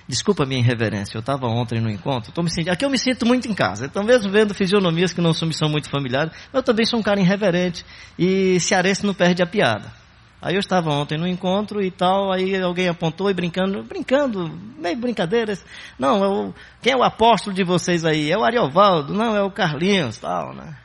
Desculpa 0.09 0.43
a 0.43 0.47
minha 0.47 0.61
irreverência, 0.61 1.17
eu 1.17 1.21
estava 1.21 1.47
ontem 1.47 1.81
no 1.81 1.89
encontro, 1.89 2.31
tô 2.31 2.43
me 2.43 2.51
aqui 2.69 2.85
eu 2.85 2.91
me 2.91 2.99
sinto 2.99 3.25
muito 3.25 3.49
em 3.49 3.55
casa. 3.55 3.87
Então, 3.87 4.03
mesmo 4.03 4.31
vendo 4.31 4.53
fisionomias 4.53 5.13
que 5.13 5.21
não 5.21 5.33
são, 5.33 5.49
me 5.49 5.55
são 5.55 5.69
muito 5.69 5.89
familiares, 5.89 6.33
eu 6.53 6.63
também 6.63 6.85
sou 6.85 6.99
um 6.99 7.03
cara 7.03 7.21
irreverente 7.21 7.87
e 8.19 8.61
cearense 8.61 9.07
não 9.07 9.15
perde 9.15 9.43
a 9.43 9.47
piada. 9.47 10.04
Aí 10.45 10.57
eu 10.57 10.61
estava 10.61 10.91
ontem 10.91 11.17
no 11.17 11.27
encontro 11.27 11.83
e 11.83 11.91
tal, 11.91 12.31
aí 12.31 12.55
alguém 12.61 12.87
apontou 12.87 13.31
e 13.31 13.35
brincando, 13.35 13.83
brincando, 13.83 14.51
meio 14.77 14.95
brincadeiras. 14.95 15.65
Não, 15.99 16.51
é 16.51 16.53
quem 16.83 16.93
é 16.93 16.97
o 16.99 17.03
apóstolo 17.03 17.57
de 17.57 17.65
vocês 17.65 18.05
aí? 18.05 18.31
É 18.31 18.37
o 18.37 18.45
Ariovaldo, 18.45 19.15
não, 19.15 19.35
é 19.35 19.43
o 19.43 19.51
Carlinhos, 19.51 20.19
tal, 20.19 20.55
né? 20.55 20.77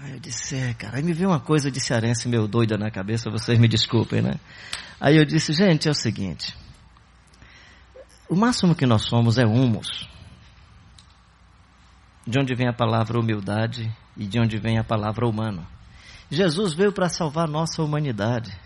Aí 0.00 0.12
eu 0.12 0.18
disse, 0.18 0.56
é, 0.56 0.72
cara, 0.72 0.96
aí 0.96 1.02
me 1.02 1.12
veio 1.12 1.28
uma 1.28 1.38
coisa 1.38 1.70
de 1.70 1.80
cearense 1.80 2.26
meio 2.30 2.48
doida 2.48 2.78
na 2.78 2.90
cabeça, 2.90 3.30
vocês 3.30 3.58
me 3.58 3.68
desculpem, 3.68 4.22
né? 4.22 4.40
Aí 4.98 5.18
eu 5.18 5.26
disse, 5.26 5.52
gente, 5.52 5.86
é 5.86 5.90
o 5.90 5.94
seguinte, 5.94 6.56
o 8.26 8.34
máximo 8.34 8.74
que 8.74 8.86
nós 8.86 9.02
somos 9.02 9.36
é 9.36 9.44
humus. 9.44 10.08
De 12.26 12.38
onde 12.40 12.54
vem 12.54 12.68
a 12.68 12.72
palavra 12.72 13.20
humildade 13.20 13.94
e 14.16 14.26
de 14.26 14.40
onde 14.40 14.56
vem 14.56 14.78
a 14.78 14.84
palavra 14.84 15.28
humano. 15.28 15.66
Jesus 16.30 16.74
veio 16.74 16.92
para 16.92 17.08
salvar 17.08 17.48
nossa 17.48 17.82
humanidade 17.82 18.56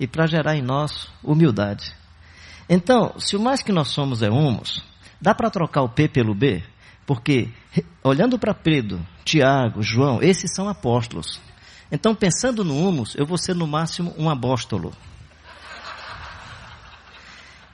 e 0.00 0.06
para 0.06 0.26
gerar 0.26 0.56
em 0.56 0.62
nós 0.62 1.08
humildade. 1.22 1.94
Então, 2.68 3.14
se 3.18 3.36
o 3.36 3.40
mais 3.40 3.62
que 3.62 3.70
nós 3.70 3.88
somos 3.88 4.22
é 4.22 4.30
humus, 4.30 4.82
dá 5.20 5.34
para 5.34 5.50
trocar 5.50 5.82
o 5.82 5.88
P 5.88 6.08
pelo 6.08 6.34
B? 6.34 6.62
Porque, 7.06 7.50
olhando 8.02 8.38
para 8.38 8.54
Pedro, 8.54 9.04
Tiago, 9.24 9.82
João, 9.82 10.22
esses 10.22 10.54
são 10.54 10.68
apóstolos. 10.68 11.40
Então, 11.90 12.14
pensando 12.14 12.64
no 12.64 12.76
humus, 12.76 13.14
eu 13.14 13.26
vou 13.26 13.36
ser 13.36 13.54
no 13.54 13.66
máximo 13.66 14.14
um 14.16 14.30
apóstolo. 14.30 14.92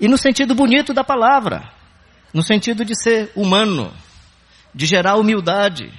E 0.01 0.09
no 0.09 0.19
sentido 0.19 0.55
bonito 0.55 0.93
da 0.93 1.05
palavra, 1.05 1.71
no 2.33 2.43
sentido 2.43 2.85
de 2.85 3.01
ser 3.01 3.31
humano, 3.37 3.93
de 4.75 4.87
gerar 4.87 5.17
humildade, 5.17 5.93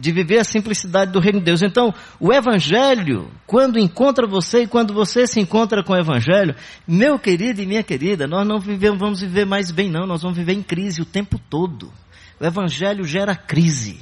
de 0.00 0.10
viver 0.12 0.38
a 0.38 0.44
simplicidade 0.44 1.12
do 1.12 1.20
reino 1.20 1.38
de 1.38 1.44
Deus. 1.44 1.62
Então, 1.62 1.94
o 2.18 2.32
Evangelho, 2.32 3.30
quando 3.46 3.78
encontra 3.78 4.26
você 4.26 4.62
e 4.62 4.66
quando 4.66 4.94
você 4.94 5.26
se 5.26 5.38
encontra 5.38 5.84
com 5.84 5.92
o 5.92 5.98
Evangelho, 5.98 6.56
meu 6.88 7.18
querido 7.18 7.60
e 7.60 7.66
minha 7.66 7.82
querida, 7.82 8.26
nós 8.26 8.48
não 8.48 8.58
vivemos, 8.58 8.98
vamos 8.98 9.20
viver 9.20 9.44
mais 9.44 9.70
bem, 9.70 9.90
não, 9.90 10.06
nós 10.06 10.22
vamos 10.22 10.38
viver 10.38 10.54
em 10.54 10.62
crise 10.62 11.02
o 11.02 11.04
tempo 11.04 11.38
todo. 11.38 11.92
O 12.40 12.44
Evangelho 12.44 13.04
gera 13.04 13.36
crise. 13.36 14.00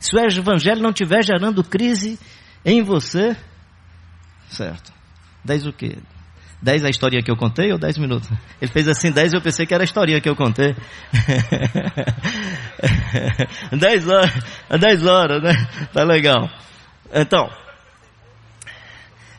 Se 0.00 0.16
o 0.16 0.18
Evangelho 0.18 0.82
não 0.82 0.90
estiver 0.90 1.22
gerando 1.22 1.62
crise 1.62 2.18
em 2.64 2.82
você, 2.82 3.36
certo? 4.48 4.92
Dez 5.44 5.64
o 5.64 5.72
quê? 5.72 5.96
10 6.62 6.84
a 6.84 6.90
historinha 6.90 7.22
que 7.22 7.30
eu 7.30 7.36
contei 7.36 7.72
ou 7.72 7.78
10 7.78 7.98
minutos? 7.98 8.28
Ele 8.60 8.70
fez 8.70 8.86
assim 8.86 9.10
10 9.10 9.32
eu 9.32 9.40
pensei 9.40 9.64
que 9.66 9.72
era 9.72 9.82
a 9.82 9.84
historinha 9.84 10.20
que 10.20 10.28
eu 10.28 10.36
contei. 10.36 10.76
10 13.72 14.08
horas, 14.08 14.30
10 14.78 15.06
horas, 15.06 15.42
né? 15.42 15.52
Tá 15.92 16.04
legal. 16.04 16.50
Então, 17.12 17.48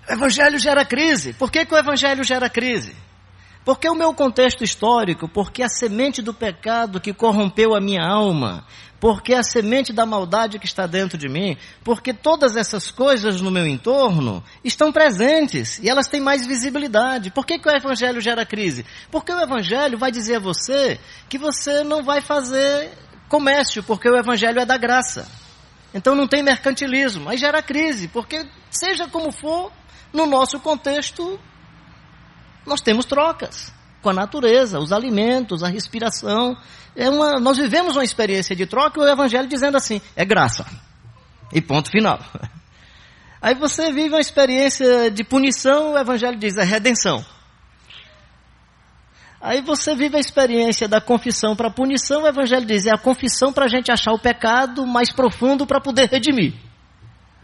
o 0.09 0.13
evangelho 0.13 0.57
gera 0.59 0.83
crise. 0.83 1.33
Por 1.33 1.51
que, 1.51 1.65
que 1.65 1.73
o 1.73 1.77
evangelho 1.77 2.23
gera 2.23 2.49
crise? 2.49 2.95
Porque 3.63 3.87
o 3.87 3.95
meu 3.95 4.13
contexto 4.13 4.63
histórico, 4.63 5.29
porque 5.29 5.61
a 5.61 5.69
semente 5.69 6.21
do 6.21 6.33
pecado 6.33 6.99
que 6.99 7.13
corrompeu 7.13 7.75
a 7.75 7.79
minha 7.79 8.03
alma, 8.03 8.65
porque 9.01 9.33
a 9.33 9.41
semente 9.41 9.91
da 9.91 10.05
maldade 10.05 10.59
que 10.59 10.67
está 10.67 10.85
dentro 10.85 11.17
de 11.17 11.27
mim, 11.27 11.57
porque 11.83 12.13
todas 12.13 12.55
essas 12.55 12.91
coisas 12.91 13.41
no 13.41 13.49
meu 13.49 13.65
entorno 13.65 14.43
estão 14.63 14.91
presentes 14.91 15.79
e 15.79 15.89
elas 15.89 16.07
têm 16.07 16.21
mais 16.21 16.45
visibilidade. 16.45 17.31
Por 17.31 17.43
que, 17.43 17.57
que 17.57 17.67
o 17.67 17.75
Evangelho 17.75 18.21
gera 18.21 18.45
crise? 18.45 18.85
Porque 19.09 19.33
o 19.33 19.41
Evangelho 19.41 19.97
vai 19.97 20.11
dizer 20.11 20.35
a 20.35 20.39
você 20.39 20.99
que 21.27 21.39
você 21.39 21.83
não 21.83 22.03
vai 22.03 22.21
fazer 22.21 22.91
comércio, 23.27 23.81
porque 23.81 24.07
o 24.07 24.15
Evangelho 24.15 24.59
é 24.59 24.65
da 24.67 24.77
graça. 24.77 25.27
Então 25.95 26.13
não 26.13 26.27
tem 26.27 26.43
mercantilismo. 26.43 27.27
Aí 27.27 27.37
gera 27.37 27.63
crise, 27.63 28.07
porque 28.07 28.47
seja 28.69 29.07
como 29.07 29.31
for, 29.31 29.71
no 30.13 30.27
nosso 30.27 30.59
contexto 30.59 31.39
nós 32.67 32.81
temos 32.81 33.05
trocas 33.05 33.73
com 34.01 34.09
a 34.09 34.13
natureza, 34.13 34.79
os 34.79 34.91
alimentos, 34.91 35.63
a 35.63 35.67
respiração. 35.67 36.57
É 36.95 37.09
uma, 37.09 37.39
nós 37.39 37.57
vivemos 37.57 37.95
uma 37.95 38.03
experiência 38.03 38.55
de 38.55 38.65
troca 38.65 38.99
e 38.99 39.03
o 39.03 39.07
Evangelho 39.07 39.47
dizendo 39.47 39.77
assim: 39.77 40.01
é 40.15 40.25
graça. 40.25 40.65
E 41.53 41.61
ponto 41.61 41.89
final. 41.89 42.19
Aí 43.41 43.55
você 43.55 43.91
vive 43.91 44.09
uma 44.09 44.19
experiência 44.19 45.09
de 45.09 45.23
punição, 45.23 45.93
o 45.93 45.97
Evangelho 45.97 46.37
diz: 46.37 46.57
é 46.57 46.63
redenção. 46.63 47.25
Aí 49.41 49.59
você 49.61 49.95
vive 49.95 50.17
a 50.17 50.19
experiência 50.19 50.87
da 50.87 51.01
confissão 51.01 51.55
para 51.55 51.71
punição, 51.71 52.21
o 52.21 52.27
Evangelho 52.27 52.63
diz, 52.63 52.85
é 52.85 52.91
a 52.91 52.97
confissão 52.97 53.51
para 53.51 53.65
a 53.65 53.67
gente 53.67 53.91
achar 53.91 54.11
o 54.11 54.19
pecado 54.19 54.85
mais 54.85 55.11
profundo 55.11 55.65
para 55.65 55.81
poder 55.81 56.07
redimir. 56.07 56.53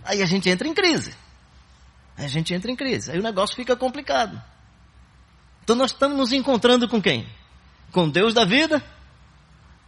Aí 0.05 0.21
a 0.21 0.25
gente 0.27 0.47
entra 0.47 0.67
em 0.67 0.75
crise. 0.75 1.15
Aí 2.15 2.25
a 2.25 2.27
gente 2.27 2.53
entra 2.53 2.71
em 2.71 2.75
crise. 2.75 3.11
Aí 3.11 3.19
o 3.19 3.23
negócio 3.23 3.55
fica 3.55 3.75
complicado. 3.75 4.39
Então 5.67 5.75
nós 5.75 5.91
estamos 5.91 6.17
nos 6.17 6.31
encontrando 6.31 6.87
com 6.87 7.01
quem? 7.01 7.27
Com 7.91 8.09
Deus 8.09 8.33
da 8.33 8.45
vida 8.45 8.81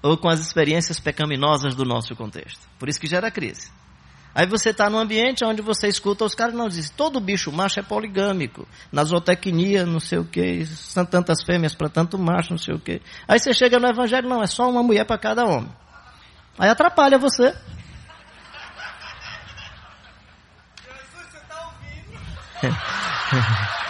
ou 0.04 0.18
com 0.18 0.28
as 0.28 0.42
experiências 0.42 1.00
pecaminosas 1.00 1.74
do 1.74 1.86
nosso 1.86 2.14
contexto? 2.18 2.60
Por 2.78 2.90
isso 2.90 3.00
que 3.00 3.08
gera 3.08 3.32
crise. 3.32 3.72
Aí 4.36 4.46
você 4.46 4.72
está 4.72 4.90
num 4.90 5.00
ambiente 5.00 5.46
onde 5.46 5.62
você 5.62 5.88
escuta 5.88 6.26
os 6.26 6.36
caras 6.36 6.54
não 6.54 6.68
dizem, 6.68 6.92
todo 6.98 7.22
bicho 7.22 7.50
macho 7.50 7.80
é 7.80 7.84
poligâmico, 7.84 8.68
na 8.92 9.06
zootecnia, 9.06 9.86
não 9.86 10.02
sei 10.02 10.20
o 10.20 10.26
que, 10.26 10.66
são 10.66 11.06
tantas 11.06 11.46
fêmeas 11.46 11.74
para 11.74 11.88
tanto 11.88 12.20
macho, 12.20 12.52
não 12.52 12.58
sei 12.58 12.76
o 12.76 12.80
que. 12.80 13.02
Aí 13.26 13.40
você 13.40 13.54
chega 13.54 13.80
no 13.80 13.88
evangelho, 13.88 14.28
não, 14.28 14.44
é 14.44 14.48
só 14.48 14.70
uma 14.70 14.84
mulher 14.84 15.06
para 15.06 15.18
cada 15.18 15.46
homem. 15.46 15.72
Aí 16.58 16.70
atrapalha 16.70 17.18
você. 17.18 17.56
Jesus, 20.84 21.28
você 21.32 21.38
está 21.38 21.72
ouvindo? 21.72 22.20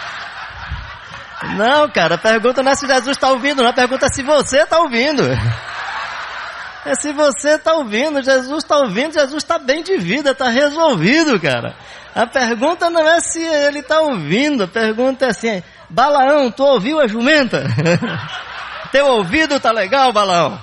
Não, 1.56 1.88
cara, 1.88 2.16
a 2.16 2.18
pergunta 2.18 2.62
não 2.62 2.72
é 2.72 2.76
se 2.76 2.86
Jesus 2.86 3.16
está 3.16 3.30
ouvindo, 3.30 3.62
não. 3.62 3.70
A 3.70 3.72
pergunta 3.72 4.06
é 4.06 4.08
se 4.08 4.22
você 4.22 4.58
está 4.58 4.78
ouvindo. 4.78 5.22
É 6.84 6.94
se 6.94 7.12
você 7.12 7.56
está 7.56 7.74
ouvindo, 7.74 8.22
Jesus 8.22 8.64
está 8.64 8.78
ouvindo, 8.78 9.12
Jesus 9.12 9.42
está 9.42 9.58
bem 9.58 9.82
de 9.82 9.98
vida, 9.98 10.30
está 10.30 10.48
resolvido, 10.48 11.38
cara. 11.38 11.74
A 12.14 12.26
pergunta 12.26 12.88
não 12.88 13.06
é 13.06 13.20
se 13.20 13.42
ele 13.42 13.80
está 13.80 14.00
ouvindo, 14.00 14.64
a 14.64 14.68
pergunta 14.68 15.26
é 15.26 15.28
assim, 15.28 15.62
Balaão, 15.88 16.50
tu 16.50 16.64
ouviu 16.64 17.00
a 17.00 17.06
jumenta? 17.06 17.64
Teu 18.90 19.06
ouvido 19.06 19.56
está 19.56 19.70
legal, 19.70 20.12
Balaão? 20.12 20.60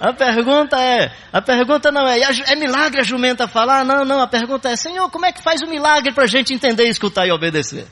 A 0.00 0.12
pergunta 0.12 0.80
é, 0.80 1.12
a 1.32 1.42
pergunta 1.42 1.90
não 1.90 2.06
é, 2.08 2.20
é 2.20 2.54
milagre 2.54 3.00
a 3.00 3.04
jumenta 3.04 3.48
falar? 3.48 3.84
Não, 3.84 4.04
não, 4.04 4.20
a 4.20 4.28
pergunta 4.28 4.68
é, 4.68 4.76
Senhor, 4.76 5.10
como 5.10 5.26
é 5.26 5.32
que 5.32 5.42
faz 5.42 5.60
o 5.60 5.66
milagre 5.66 6.12
para 6.12 6.24
a 6.24 6.28
gente 6.28 6.54
entender, 6.54 6.84
escutar 6.84 7.26
e 7.26 7.32
obedecer? 7.32 7.86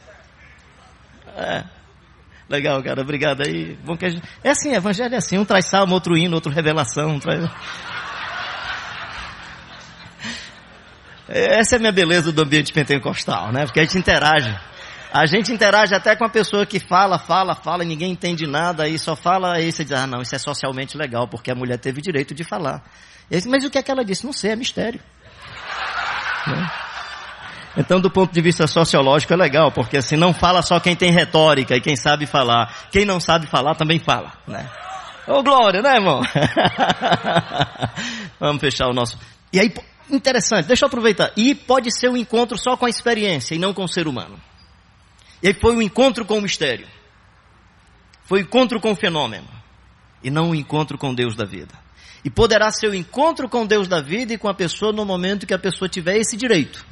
É. 1.37 1.76
Legal, 2.49 2.81
cara, 2.83 3.01
obrigado 3.01 3.43
aí. 3.43 3.77
Bom 3.85 3.97
que 3.97 4.09
gente... 4.09 4.23
É 4.43 4.51
assim, 4.51 4.73
evangelho 4.73 5.15
é 5.15 5.19
assim, 5.19 5.37
um 5.37 5.45
traz 5.45 5.67
salmo, 5.67 5.95
outro 5.95 6.17
hino, 6.17 6.35
outro 6.37 6.53
revelação. 6.53 7.11
Um 7.11 7.19
traz... 7.19 7.45
Essa 11.29 11.75
é 11.75 11.79
a 11.79 11.81
minha 11.81 11.91
beleza 11.91 12.31
do 12.31 12.43
ambiente 12.43 12.73
pentecostal, 12.73 13.51
né? 13.51 13.67
Porque 13.67 13.81
a 13.81 13.83
gente 13.83 13.99
interage. 13.99 14.57
A 15.13 15.27
gente 15.27 15.53
interage 15.53 15.93
até 15.95 16.15
com 16.15 16.25
a 16.25 16.29
pessoa 16.29 16.65
que 16.65 16.79
fala, 16.79 17.19
fala, 17.19 17.55
fala 17.55 17.83
e 17.83 17.87
ninguém 17.87 18.13
entende 18.13 18.47
nada, 18.47 18.85
aí 18.85 18.99
só 18.99 19.17
fala, 19.17 19.55
aí 19.55 19.73
você 19.73 19.83
diz, 19.83 19.93
ah 19.93 20.07
não, 20.07 20.21
isso 20.21 20.35
é 20.35 20.39
socialmente 20.39 20.97
legal, 20.97 21.27
porque 21.27 21.51
a 21.51 21.55
mulher 21.55 21.79
teve 21.79 22.01
direito 22.01 22.35
de 22.35 22.45
falar. 22.45 22.85
Mas 23.47 23.65
o 23.65 23.71
que 23.71 23.79
é 23.79 23.83
que 23.83 23.91
ela 23.91 24.05
disse? 24.05 24.25
Não 24.25 24.33
sei, 24.33 24.53
é 24.53 24.57
mistério. 24.57 25.01
Né? 26.47 26.71
Então, 27.77 28.01
do 28.01 28.11
ponto 28.11 28.33
de 28.33 28.41
vista 28.41 28.66
sociológico, 28.66 29.35
é 29.35 29.37
legal, 29.37 29.70
porque 29.70 29.99
assim, 29.99 30.16
não 30.16 30.33
fala 30.33 30.62
só 30.62 30.81
quem 30.81 30.97
tem 30.97 31.11
retórica 31.11 31.77
e 31.77 31.81
quem 31.81 31.95
sabe 31.95 32.24
falar. 32.24 32.89
Quem 32.91 33.05
não 33.05 33.20
sabe 33.20 33.47
falar 33.47 33.74
também 33.74 33.99
fala, 33.99 34.33
né? 34.47 34.70
Ô, 35.27 35.43
glória, 35.43 35.83
né, 35.83 35.97
irmão? 35.97 36.22
Vamos 38.41 38.61
fechar 38.61 38.87
o 38.89 38.95
nosso... 38.95 39.18
E 39.53 39.61
aí, 39.61 39.74
interessante, 40.11 40.66
deixa 40.66 40.85
eu 40.85 40.87
aproveitar. 40.87 41.33
E 41.37 41.55
pode 41.55 41.95
ser 41.95 42.09
um 42.09 42.16
encontro 42.16 42.57
só 42.57 42.77
com 42.77 42.87
a 42.87 42.89
experiência 42.89 43.55
e 43.55 43.59
não 43.59 43.74
com 43.74 43.85
o 43.85 43.89
ser 43.89 44.07
humano. 44.07 44.41
E 45.43 45.49
aí 45.49 45.55
foi 45.55 45.74
um 45.74 45.83
encontro 45.83 46.24
com 46.24 46.39
o 46.39 46.43
mistério. 46.43 46.87
Foi 48.24 48.41
um 48.41 48.43
encontro 48.43 48.81
com 48.81 48.93
o 48.93 48.97
fenômeno. 48.97 49.49
E 50.22 50.31
não 50.31 50.51
um 50.51 50.55
encontro 50.55 50.97
com 50.97 51.14
Deus 51.14 51.37
da 51.37 51.45
vida. 51.45 51.74
E 52.24 52.31
poderá 52.31 52.70
ser 52.70 52.89
o 52.89 52.93
um 52.93 52.95
encontro 52.95 53.49
com 53.49 53.66
Deus 53.66 53.87
da 53.87 54.01
vida 54.01 54.33
e 54.33 54.39
com 54.39 54.49
a 54.49 54.55
pessoa 54.55 54.93
no 54.93 55.05
momento 55.05 55.47
que 55.47 55.55
a 55.55 55.59
pessoa 55.59 55.89
tiver 55.89 56.16
esse 56.16 56.37
direito. 56.37 56.85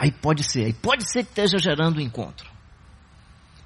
Aí 0.00 0.10
pode 0.10 0.42
ser, 0.50 0.64
aí 0.64 0.72
pode 0.72 1.04
ser 1.12 1.24
que 1.24 1.28
esteja 1.28 1.58
gerando 1.58 1.98
um 1.98 2.00
encontro. 2.00 2.50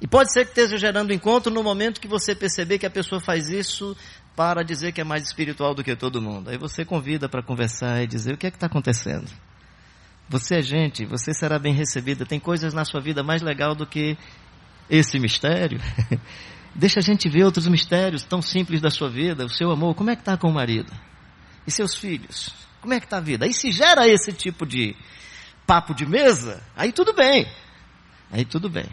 E 0.01 0.07
pode 0.09 0.33
ser 0.33 0.45
que 0.45 0.51
esteja 0.51 0.77
gerando 0.77 1.13
encontro 1.13 1.53
no 1.53 1.63
momento 1.63 2.01
que 2.01 2.09
você 2.09 2.35
perceber 2.35 2.77
que 2.77 2.85
a 2.85 2.91
pessoa 2.91 3.21
faz 3.21 3.49
isso 3.49 3.97
para 4.35 4.65
dizer 4.65 4.91
que 4.91 5.01
é 5.01 5.05
mais 5.05 5.23
espiritual 5.23 5.77
do 5.77 5.85
que 5.85 5.95
todo 5.95 6.21
mundo. 6.21 6.51
Aí 6.51 6.59
você 6.59 6.85
convida 6.85 7.29
para 7.29 7.41
conversar 7.41 8.03
e 8.03 8.09
dizer 8.09 8.35
o 8.35 8.37
que 8.37 8.49
é 8.49 8.51
que 8.51 8.57
está 8.57 8.67
acontecendo. 8.67 9.31
Você 10.29 10.57
é 10.57 10.63
gente, 10.63 11.07
você 11.07 11.33
será 11.33 11.57
bem 11.57 11.73
recebida. 11.73 12.27
Tem 12.27 12.41
coisas 12.41 12.75
na 12.75 12.85
sua 12.85 13.01
vida 13.01 13.23
mais 13.23 13.41
legal 13.41 13.77
do 13.77 13.87
que 13.87 14.19
esse 14.91 15.21
mistério. 15.21 15.81
Deixa 16.75 16.99
a 16.99 17.03
gente 17.03 17.29
ver 17.29 17.45
outros 17.45 17.69
mistérios 17.69 18.25
tão 18.25 18.43
simples 18.43 18.81
da 18.81 18.91
sua 18.91 19.09
vida. 19.09 19.45
O 19.45 19.49
seu 19.49 19.71
amor, 19.71 19.95
como 19.95 20.11
é 20.11 20.17
que 20.17 20.23
está 20.23 20.37
com 20.37 20.49
o 20.49 20.53
marido? 20.53 20.93
E 21.65 21.71
seus 21.71 21.95
filhos? 21.95 22.53
Como 22.81 22.93
é 22.93 22.99
que 22.99 23.07
está 23.07 23.19
a 23.19 23.21
vida? 23.21 23.45
Aí 23.47 23.53
se 23.53 23.71
gera 23.71 24.09
esse 24.09 24.33
tipo 24.33 24.67
de, 24.67 24.97
papo 25.67 25.95
de 25.95 26.07
mesa, 26.07 26.63
aí 26.77 26.93
tudo 26.93 27.13
bem. 27.13 27.47
Aí 28.31 28.45
tudo 28.45 28.69
bem. 28.69 28.87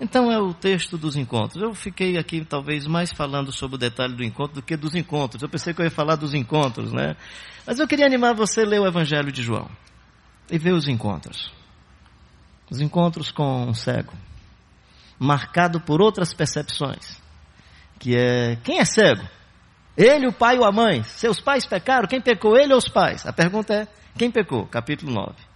Então 0.00 0.30
é 0.30 0.38
o 0.38 0.52
texto 0.52 0.98
dos 0.98 1.16
encontros. 1.16 1.62
Eu 1.62 1.74
fiquei 1.74 2.18
aqui 2.18 2.44
talvez 2.44 2.86
mais 2.86 3.12
falando 3.12 3.52
sobre 3.52 3.76
o 3.76 3.78
detalhe 3.78 4.14
do 4.14 4.24
encontro 4.24 4.54
do 4.56 4.62
que 4.62 4.76
dos 4.76 4.94
encontros. 4.94 5.42
Eu 5.42 5.48
pensei 5.48 5.72
que 5.72 5.80
eu 5.80 5.84
ia 5.84 5.90
falar 5.90 6.16
dos 6.16 6.34
encontros, 6.34 6.92
né? 6.92 7.16
Mas 7.66 7.78
eu 7.78 7.86
queria 7.86 8.06
animar 8.06 8.34
você 8.34 8.62
a 8.62 8.66
ler 8.66 8.80
o 8.80 8.86
Evangelho 8.86 9.30
de 9.30 9.42
João 9.42 9.70
e 10.50 10.58
ver 10.58 10.72
os 10.72 10.88
encontros. 10.88 11.52
Os 12.70 12.80
encontros 12.80 13.30
com 13.30 13.66
um 13.66 13.74
cego, 13.74 14.12
marcado 15.18 15.80
por 15.80 16.00
outras 16.00 16.32
percepções, 16.32 17.20
que 17.98 18.16
é 18.16 18.56
quem 18.56 18.78
é 18.78 18.84
cego? 18.84 19.28
Ele, 19.96 20.26
o 20.26 20.32
pai 20.32 20.58
ou 20.58 20.64
a 20.64 20.72
mãe? 20.72 21.02
Seus 21.02 21.38
pais 21.38 21.66
pecaram? 21.66 22.08
Quem 22.08 22.20
pecou? 22.20 22.56
Ele 22.56 22.72
ou 22.72 22.78
os 22.78 22.88
pais? 22.88 23.26
A 23.26 23.32
pergunta 23.32 23.74
é: 23.74 23.88
quem 24.18 24.30
pecou? 24.30 24.66
Capítulo 24.66 25.12
9. 25.12 25.51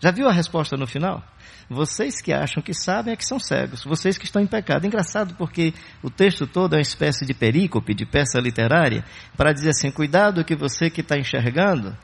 Já 0.00 0.10
viu 0.10 0.26
a 0.28 0.32
resposta 0.32 0.76
no 0.76 0.86
final? 0.86 1.22
Vocês 1.68 2.20
que 2.20 2.32
acham 2.32 2.62
que 2.62 2.74
sabem 2.74 3.12
é 3.12 3.16
que 3.16 3.24
são 3.24 3.38
cegos, 3.38 3.84
vocês 3.84 4.18
que 4.18 4.24
estão 4.24 4.42
em 4.42 4.46
pecado. 4.46 4.86
Engraçado 4.86 5.34
porque 5.36 5.72
o 6.02 6.10
texto 6.10 6.46
todo 6.46 6.72
é 6.74 6.78
uma 6.78 6.82
espécie 6.82 7.24
de 7.24 7.34
perícope, 7.34 7.94
de 7.94 8.04
peça 8.04 8.40
literária, 8.40 9.04
para 9.36 9.52
dizer 9.52 9.70
assim: 9.70 9.90
cuidado 9.90 10.44
que 10.44 10.56
você 10.56 10.90
que 10.90 11.02
está 11.02 11.16
enxergando 11.16 11.96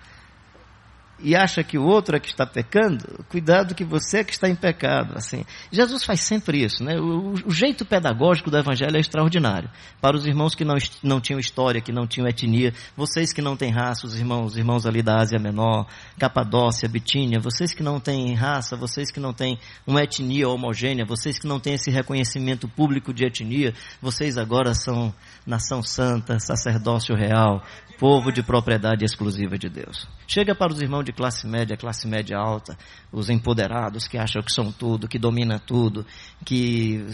e 1.18 1.34
acha 1.34 1.64
que 1.64 1.78
o 1.78 1.84
outro 1.84 2.16
é 2.16 2.20
que 2.20 2.28
está 2.28 2.46
pecando, 2.46 3.24
cuidado 3.28 3.74
que 3.74 3.84
você 3.84 4.18
é 4.18 4.24
que 4.24 4.32
está 4.32 4.48
em 4.48 4.54
pecado. 4.54 5.14
Assim, 5.16 5.44
Jesus 5.72 6.04
faz 6.04 6.20
sempre 6.20 6.62
isso, 6.62 6.84
né? 6.84 6.98
O, 7.00 7.32
o, 7.46 7.50
jeito 7.50 7.86
pedagógico 7.86 8.50
do 8.50 8.58
Evangelho 8.58 8.96
é 8.96 9.00
extraordinário. 9.00 9.70
Para 10.00 10.16
os 10.16 10.26
irmãos 10.26 10.54
que 10.54 10.64
não, 10.64 10.76
não 11.02 11.20
tinham 11.20 11.40
história, 11.40 11.80
que 11.80 11.90
não 11.90 12.06
tinham 12.06 12.28
etnia, 12.28 12.74
vocês 12.94 13.32
que 13.32 13.40
não 13.40 13.56
têm 13.56 13.72
raça, 13.72 14.06
os 14.06 14.14
irmãos, 14.14 14.52
os 14.52 14.58
irmãos 14.58 14.84
ali 14.84 15.02
da 15.02 15.16
Ásia 15.16 15.38
Menor, 15.38 15.86
Capadócia, 16.18 16.88
Bitínia, 16.88 17.40
vocês 17.40 17.72
que 17.72 17.82
não 17.82 17.98
têm 17.98 18.34
raça, 18.34 18.76
vocês 18.76 19.10
que 19.10 19.20
não 19.20 19.32
têm 19.32 19.58
uma 19.86 20.02
etnia 20.02 20.48
homogênea, 20.48 21.06
vocês 21.06 21.38
que 21.38 21.46
não 21.46 21.58
têm 21.58 21.74
esse 21.74 21.90
reconhecimento 21.90 22.68
público 22.68 23.14
de 23.14 23.24
etnia, 23.24 23.72
vocês 24.02 24.36
agora 24.36 24.74
são 24.74 25.14
nação 25.46 25.82
santa, 25.82 26.38
sacerdócio 26.38 27.16
real, 27.16 27.62
povo 27.98 28.30
de 28.30 28.42
propriedade 28.42 29.04
exclusiva 29.04 29.56
de 29.56 29.68
Deus. 29.68 30.06
Chega 30.26 30.54
para 30.54 30.72
os 30.72 30.82
irmãos 30.82 31.05
de 31.06 31.12
classe 31.12 31.46
média, 31.46 31.76
classe 31.76 32.06
média 32.06 32.36
alta, 32.36 32.76
os 33.10 33.30
empoderados 33.30 34.06
que 34.06 34.18
acham 34.18 34.42
que 34.42 34.52
são 34.52 34.70
tudo, 34.70 35.08
que 35.08 35.18
domina 35.18 35.58
tudo, 35.58 36.04
que, 36.44 37.06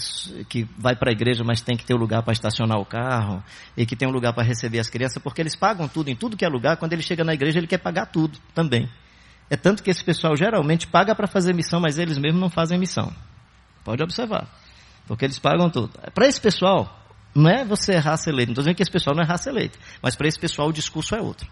que 0.49 0.67
vai 0.77 0.97
para 0.97 1.11
a 1.11 1.13
igreja, 1.13 1.45
mas 1.45 1.61
tem 1.61 1.77
que 1.77 1.85
ter 1.85 1.95
um 1.95 1.99
lugar 1.99 2.23
para 2.23 2.33
estacionar 2.33 2.79
o 2.79 2.85
carro, 2.85 3.43
e 3.77 3.87
que 3.87 3.95
tem 3.95 4.09
um 4.09 4.13
lugar 4.13 4.33
para 4.33 4.43
receber 4.43 4.81
as 4.81 4.89
crianças, 4.89 5.23
porque 5.23 5.41
eles 5.41 5.55
pagam 5.55 5.87
tudo 5.87 6.09
em 6.09 6.17
tudo 6.17 6.37
que 6.37 6.45
é 6.45 6.49
lugar, 6.49 6.77
quando 6.77 6.93
ele 6.93 7.03
chega 7.03 7.23
na 7.23 7.35
igreja 7.35 7.59
ele 7.59 7.67
quer 7.67 7.79
pagar 7.79 8.07
tudo 8.07 8.39
também. 8.55 8.89
É 9.49 9.57
tanto 9.57 9.83
que 9.83 9.91
esse 9.91 10.03
pessoal 10.03 10.35
geralmente 10.37 10.87
paga 10.87 11.15
para 11.15 11.27
fazer 11.27 11.55
missão, 11.55 11.79
mas 11.79 11.99
eles 11.99 12.17
mesmos 12.19 12.41
não 12.41 12.49
fazem 12.49 12.79
missão. 12.79 13.13
Pode 13.85 14.03
observar. 14.03 14.49
Porque 15.07 15.27
eles 15.27 15.39
pagam 15.39 15.69
tudo. 15.69 15.91
Para 16.15 16.27
esse 16.27 16.41
pessoal, 16.41 17.03
não 17.35 17.51
é 17.51 17.65
você 17.65 17.97
raça 17.97 18.31
eleita. 18.31 18.49
Não 18.49 18.53
estou 18.53 18.63
dizendo 18.63 18.77
que 18.77 18.83
esse 18.83 18.91
pessoal 18.91 19.15
não 19.15 19.23
é 19.23 19.27
raça 19.27 19.51
eleita. 19.51 19.79
Mas 20.01 20.15
para 20.17 20.29
esse 20.29 20.39
pessoal 20.39 20.69
o 20.69 20.73
discurso 20.73 21.15
é 21.15 21.21
outro. 21.21 21.49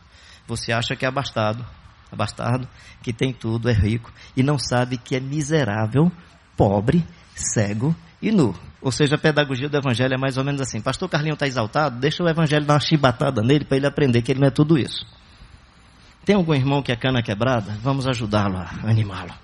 Você 0.47 0.73
acha 0.73 0.97
que 0.97 1.05
é 1.05 1.09
abastado, 1.09 1.65
abastado, 2.11 2.69
que 3.03 3.13
tem 3.13 3.33
tudo, 3.33 3.69
é 3.69 3.73
rico, 3.73 4.13
e 4.37 4.43
não 4.43 4.59
sabe 4.59 4.97
que 4.97 5.17
é 5.17 5.21
miserável, 5.21 6.11
pobre, 6.57 7.05
cego 7.35 7.95
e 8.21 8.31
nu. 8.31 8.55
Ou 8.83 8.91
seja, 8.91 9.17
a 9.17 9.19
pedagogia 9.19 9.69
do 9.69 9.77
evangelho 9.77 10.15
é 10.15 10.19
mais 10.19 10.37
ou 10.37 10.45
menos 10.45 10.61
assim. 10.61 10.81
Pastor 10.81 11.09
Carlinho 11.09 11.35
está 11.35 11.47
exaltado, 11.47 11.99
deixa 11.99 12.23
o 12.23 12.29
evangelho 12.29 12.65
dar 12.65 12.75
uma 12.75 12.81
chibatada 12.81 13.43
nele 13.43 13.65
para 13.65 13.77
ele 13.77 13.87
aprender 13.87 14.23
que 14.23 14.33
ele 14.33 14.41
não 14.41 14.49
é 14.49 14.51
tudo 14.51 14.79
isso. 14.79 15.07
Tem 16.25 16.35
algum 16.35 16.55
irmão 16.55 16.83
que 16.83 16.93
é 16.93 16.97
cana 16.97 17.23
quebrada? 17.23 17.77
Vamos 17.83 18.07
ajudá-lo 18.07 18.57
a 18.57 18.89
animá-lo. 18.89 19.35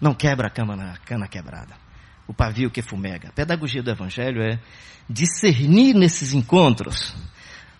Não 0.00 0.14
quebra 0.14 0.48
a 0.48 0.50
cama 0.50 0.76
na 0.76 0.96
cana 0.98 1.28
quebrada 1.28 1.82
o 2.26 2.34
pavio 2.34 2.70
que 2.70 2.82
fumega. 2.82 3.28
A 3.28 3.32
pedagogia 3.32 3.82
do 3.82 3.90
Evangelho 3.90 4.42
é 4.42 4.58
discernir 5.08 5.94
nesses 5.94 6.32
encontros 6.32 7.14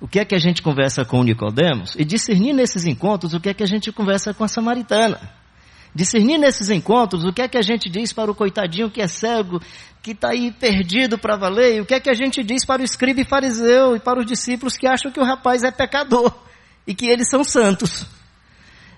o 0.02 0.08
que 0.08 0.18
é 0.18 0.24
que 0.24 0.34
a 0.34 0.38
gente 0.38 0.60
conversa 0.60 1.04
com 1.04 1.22
Nicodemos 1.22 1.94
e 1.96 2.04
discernir 2.04 2.52
nesses 2.52 2.84
encontros 2.86 3.34
o 3.34 3.40
que 3.40 3.50
é 3.50 3.54
que 3.54 3.62
a 3.62 3.66
gente 3.66 3.92
conversa 3.92 4.34
com 4.34 4.42
a 4.42 4.48
samaritana. 4.48 5.30
Discernir 5.94 6.38
nesses 6.38 6.70
encontros 6.70 7.24
o 7.24 7.32
que 7.32 7.40
é 7.40 7.46
que 7.46 7.56
a 7.56 7.62
gente 7.62 7.88
diz 7.88 8.12
para 8.12 8.28
o 8.28 8.34
coitadinho 8.34 8.90
que 8.90 9.00
é 9.00 9.06
cego, 9.06 9.62
que 10.02 10.10
está 10.10 10.30
aí 10.30 10.50
perdido 10.50 11.16
para 11.16 11.36
valer, 11.36 11.76
e 11.76 11.80
o 11.82 11.86
que 11.86 11.94
é 11.94 12.00
que 12.00 12.10
a 12.10 12.14
gente 12.14 12.42
diz 12.42 12.64
para 12.64 12.82
o 12.82 12.84
escriba 12.84 13.20
e 13.20 13.24
fariseu 13.24 13.94
e 13.94 14.00
para 14.00 14.18
os 14.18 14.26
discípulos 14.26 14.76
que 14.76 14.88
acham 14.88 15.12
que 15.12 15.20
o 15.20 15.24
rapaz 15.24 15.62
é 15.62 15.70
pecador 15.70 16.34
e 16.84 16.96
que 16.96 17.06
eles 17.06 17.30
são 17.30 17.44
santos. 17.44 18.04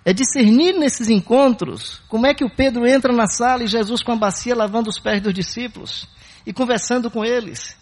É 0.07 0.12
discernir 0.14 0.72
nesses 0.72 1.11
encontros 1.11 2.00
como 2.09 2.26
é 2.26 2.32
que 2.32 2.46
o 2.46 2.50
Pedro 2.50 2.86
entra 2.86 3.12
na 3.12 3.26
sala 3.26 3.62
e 3.62 3.66
Jesus 3.66 4.02
com 4.02 4.12
a 4.12 4.16
bacia 4.16 4.57
lavando 4.57 4.88
os 4.88 4.98
pés 4.98 5.20
dos 5.20 5.34
discípulos 5.34 6.09
e 6.46 6.52
conversando 6.52 7.11
com 7.11 7.22
eles. 7.22 7.76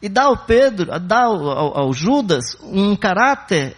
E 0.00 0.08
dá 0.08 0.24
ao 0.24 0.36
Pedro, 0.36 0.98
dá 1.00 1.24
ao, 1.24 1.78
ao, 1.78 1.92
Judas 1.92 2.56
um 2.62 2.94
caráter 2.94 3.76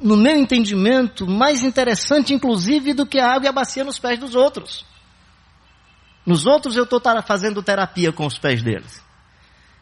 no 0.00 0.16
meu 0.16 0.36
entendimento, 0.36 1.26
mais 1.26 1.62
interessante, 1.62 2.32
inclusive, 2.32 2.94
do 2.94 3.06
que 3.06 3.18
a 3.18 3.32
água 3.32 3.46
e 3.46 3.48
a 3.48 3.52
bacia 3.52 3.84
nos 3.84 3.98
pés 3.98 4.18
dos 4.18 4.34
outros. 4.34 4.84
Nos 6.24 6.46
outros 6.46 6.76
eu 6.76 6.84
estou 6.84 7.00
fazendo 7.26 7.62
terapia 7.62 8.10
com 8.12 8.26
os 8.26 8.38
pés 8.38 8.62
deles, 8.62 9.02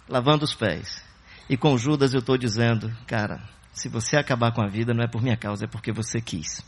lavando 0.08 0.44
os 0.44 0.54
pés. 0.54 1.02
E 1.48 1.56
com 1.56 1.76
Judas 1.76 2.12
eu 2.12 2.20
estou 2.20 2.36
dizendo, 2.36 2.92
cara, 3.06 3.40
se 3.72 3.88
você 3.88 4.16
acabar 4.16 4.52
com 4.52 4.62
a 4.62 4.68
vida, 4.68 4.92
não 4.92 5.04
é 5.04 5.08
por 5.08 5.22
minha 5.22 5.36
causa, 5.36 5.64
é 5.64 5.68
porque 5.68 5.92
você 5.92 6.20
quis. 6.20 6.64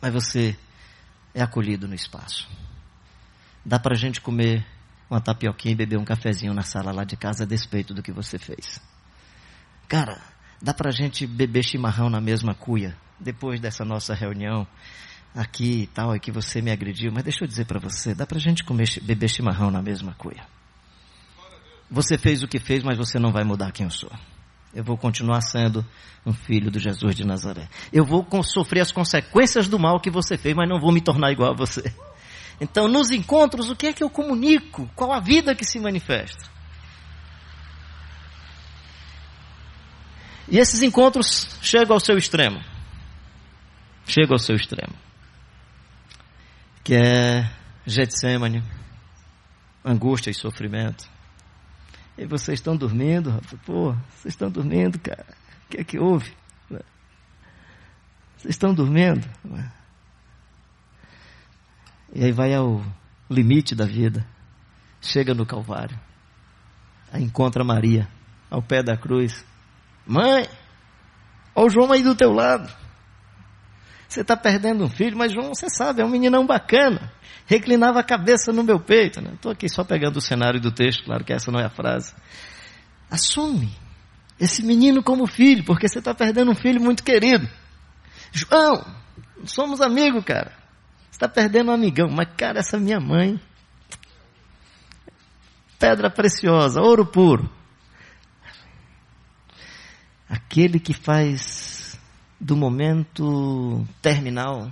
Mas 0.00 0.12
você 0.12 0.56
é 1.32 1.42
acolhido 1.42 1.86
no 1.88 1.94
espaço. 1.94 2.48
Dá 3.64 3.78
para 3.78 3.94
a 3.94 3.98
gente 3.98 4.20
comer 4.20 4.64
uma 5.08 5.20
tapioquinha 5.20 5.72
e 5.72 5.76
beber 5.76 5.98
um 5.98 6.04
cafezinho 6.04 6.54
na 6.54 6.62
sala 6.62 6.92
lá 6.92 7.04
de 7.04 7.16
casa 7.16 7.44
a 7.44 7.46
despeito 7.46 7.94
do 7.94 8.02
que 8.02 8.12
você 8.12 8.38
fez. 8.38 8.80
Cara, 9.88 10.20
Dá 10.60 10.72
para 10.72 10.88
a 10.88 10.92
gente 10.92 11.26
beber 11.26 11.62
chimarrão 11.62 12.08
na 12.08 12.20
mesma 12.20 12.54
cuia, 12.54 12.96
depois 13.20 13.60
dessa 13.60 13.84
nossa 13.84 14.14
reunião 14.14 14.66
aqui 15.34 15.82
e 15.82 15.86
tal, 15.86 16.16
e 16.16 16.20
que 16.20 16.32
você 16.32 16.62
me 16.62 16.70
agrediu, 16.70 17.12
mas 17.12 17.24
deixa 17.24 17.44
eu 17.44 17.48
dizer 17.48 17.66
para 17.66 17.78
você, 17.78 18.14
dá 18.14 18.26
para 18.26 18.38
a 18.38 18.40
gente 18.40 18.64
comer, 18.64 18.88
beber 19.02 19.28
chimarrão 19.28 19.70
na 19.70 19.82
mesma 19.82 20.14
cuia. 20.14 20.42
Você 21.90 22.16
fez 22.16 22.42
o 22.42 22.48
que 22.48 22.58
fez, 22.58 22.82
mas 22.82 22.96
você 22.96 23.18
não 23.18 23.30
vai 23.30 23.44
mudar 23.44 23.70
quem 23.70 23.84
eu 23.84 23.90
sou. 23.90 24.10
Eu 24.74 24.82
vou 24.82 24.96
continuar 24.96 25.40
sendo 25.42 25.84
um 26.24 26.32
filho 26.32 26.70
do 26.70 26.78
Jesus 26.78 27.14
de 27.14 27.24
Nazaré. 27.24 27.68
Eu 27.92 28.04
vou 28.04 28.26
sofrer 28.42 28.80
as 28.80 28.90
consequências 28.90 29.68
do 29.68 29.78
mal 29.78 30.00
que 30.00 30.10
você 30.10 30.36
fez, 30.36 30.54
mas 30.54 30.68
não 30.68 30.80
vou 30.80 30.90
me 30.90 31.00
tornar 31.00 31.30
igual 31.30 31.52
a 31.52 31.56
você. 31.56 31.94
Então, 32.60 32.88
nos 32.88 33.10
encontros, 33.10 33.68
o 33.68 33.76
que 33.76 33.88
é 33.88 33.92
que 33.92 34.02
eu 34.02 34.08
comunico? 34.08 34.88
Qual 34.94 35.12
a 35.12 35.20
vida 35.20 35.54
que 35.54 35.64
se 35.64 35.78
manifesta? 35.78 36.46
E 40.48 40.58
esses 40.58 40.82
encontros 40.82 41.58
chegam 41.60 41.94
ao 41.94 42.00
seu 42.00 42.16
extremo. 42.16 42.62
Chegam 44.06 44.34
ao 44.34 44.38
seu 44.38 44.54
extremo. 44.54 44.94
Que 46.84 46.94
é 46.94 47.50
Getsemane, 47.84 48.62
angústia 49.84 50.30
e 50.30 50.34
sofrimento. 50.34 51.08
E 52.16 52.24
vocês 52.24 52.58
estão 52.58 52.76
dormindo, 52.76 53.30
rapaz? 53.30 53.60
Pô, 53.66 53.92
vocês 53.92 54.32
estão 54.34 54.50
dormindo, 54.50 54.98
cara. 54.98 55.26
O 55.66 55.68
que 55.68 55.80
é 55.80 55.84
que 55.84 55.98
houve? 55.98 56.32
Vocês 58.46 58.54
estão 58.54 58.72
dormindo? 58.72 59.28
E 62.16 62.24
aí 62.24 62.32
vai 62.32 62.54
ao 62.54 62.82
limite 63.28 63.74
da 63.74 63.84
vida. 63.84 64.26
Chega 65.02 65.34
no 65.34 65.44
Calvário. 65.44 66.00
Aí 67.12 67.22
encontra 67.22 67.62
Maria 67.62 68.08
ao 68.50 68.62
pé 68.62 68.82
da 68.82 68.96
cruz 68.96 69.44
Mãe, 70.06 70.48
olha 71.54 71.66
o 71.66 71.68
João 71.68 71.92
aí 71.92 72.02
do 72.02 72.14
teu 72.14 72.32
lado. 72.32 72.72
Você 74.08 74.20
está 74.20 74.36
perdendo 74.36 74.84
um 74.84 74.88
filho, 74.88 75.16
mas 75.18 75.32
João, 75.32 75.52
você 75.52 75.68
sabe, 75.68 76.00
é 76.00 76.04
um 76.04 76.08
meninão 76.08 76.46
bacana. 76.46 77.12
Reclinava 77.44 78.00
a 78.00 78.04
cabeça 78.04 78.52
no 78.52 78.62
meu 78.62 78.80
peito. 78.80 79.20
Estou 79.20 79.50
né? 79.50 79.56
aqui 79.56 79.68
só 79.68 79.84
pegando 79.84 80.16
o 80.16 80.20
cenário 80.20 80.60
do 80.60 80.70
texto, 80.70 81.04
claro 81.04 81.24
que 81.24 81.32
essa 81.32 81.50
não 81.50 81.58
é 81.58 81.64
a 81.64 81.70
frase. 81.70 82.14
Assume 83.10 83.70
esse 84.40 84.64
menino 84.64 85.02
como 85.02 85.26
filho, 85.26 85.64
porque 85.64 85.88
você 85.88 85.98
está 85.98 86.14
perdendo 86.14 86.52
um 86.52 86.54
filho 86.54 86.80
muito 86.80 87.02
querido. 87.02 87.46
João, 88.32 88.86
somos 89.44 89.80
amigos, 89.80 90.24
cara. 90.24 90.65
Você 91.16 91.24
está 91.24 91.28
perdendo 91.30 91.70
um 91.70 91.74
amigão, 91.74 92.10
mas, 92.10 92.28
cara, 92.36 92.58
essa 92.58 92.78
minha 92.78 93.00
mãe. 93.00 93.40
Pedra 95.78 96.10
preciosa, 96.10 96.82
ouro 96.82 97.06
puro. 97.06 97.48
Aquele 100.28 100.78
que 100.78 100.92
faz 100.92 101.98
do 102.38 102.54
momento 102.54 103.82
terminal, 104.02 104.70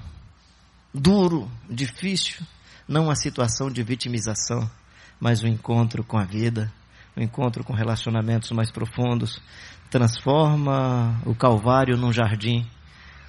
duro, 0.93 1.51
difícil, 1.67 2.45
não 2.87 3.11
a 3.11 3.15
situação 3.15 3.71
de 3.71 3.83
vitimização, 3.83 4.71
mas 5.19 5.43
o 5.43 5.47
encontro 5.47 6.05
com 6.05 6.19
a 6.19 6.25
vida, 6.25 6.71
o 7.17 7.23
encontro 7.23 7.65
com 7.65 7.73
relacionamentos 7.73 8.51
mais 8.51 8.71
profundos, 8.71 9.41
transforma 9.89 11.19
o 11.25 11.35
Calvário 11.35 11.97
num 11.97 12.13
jardim, 12.13 12.69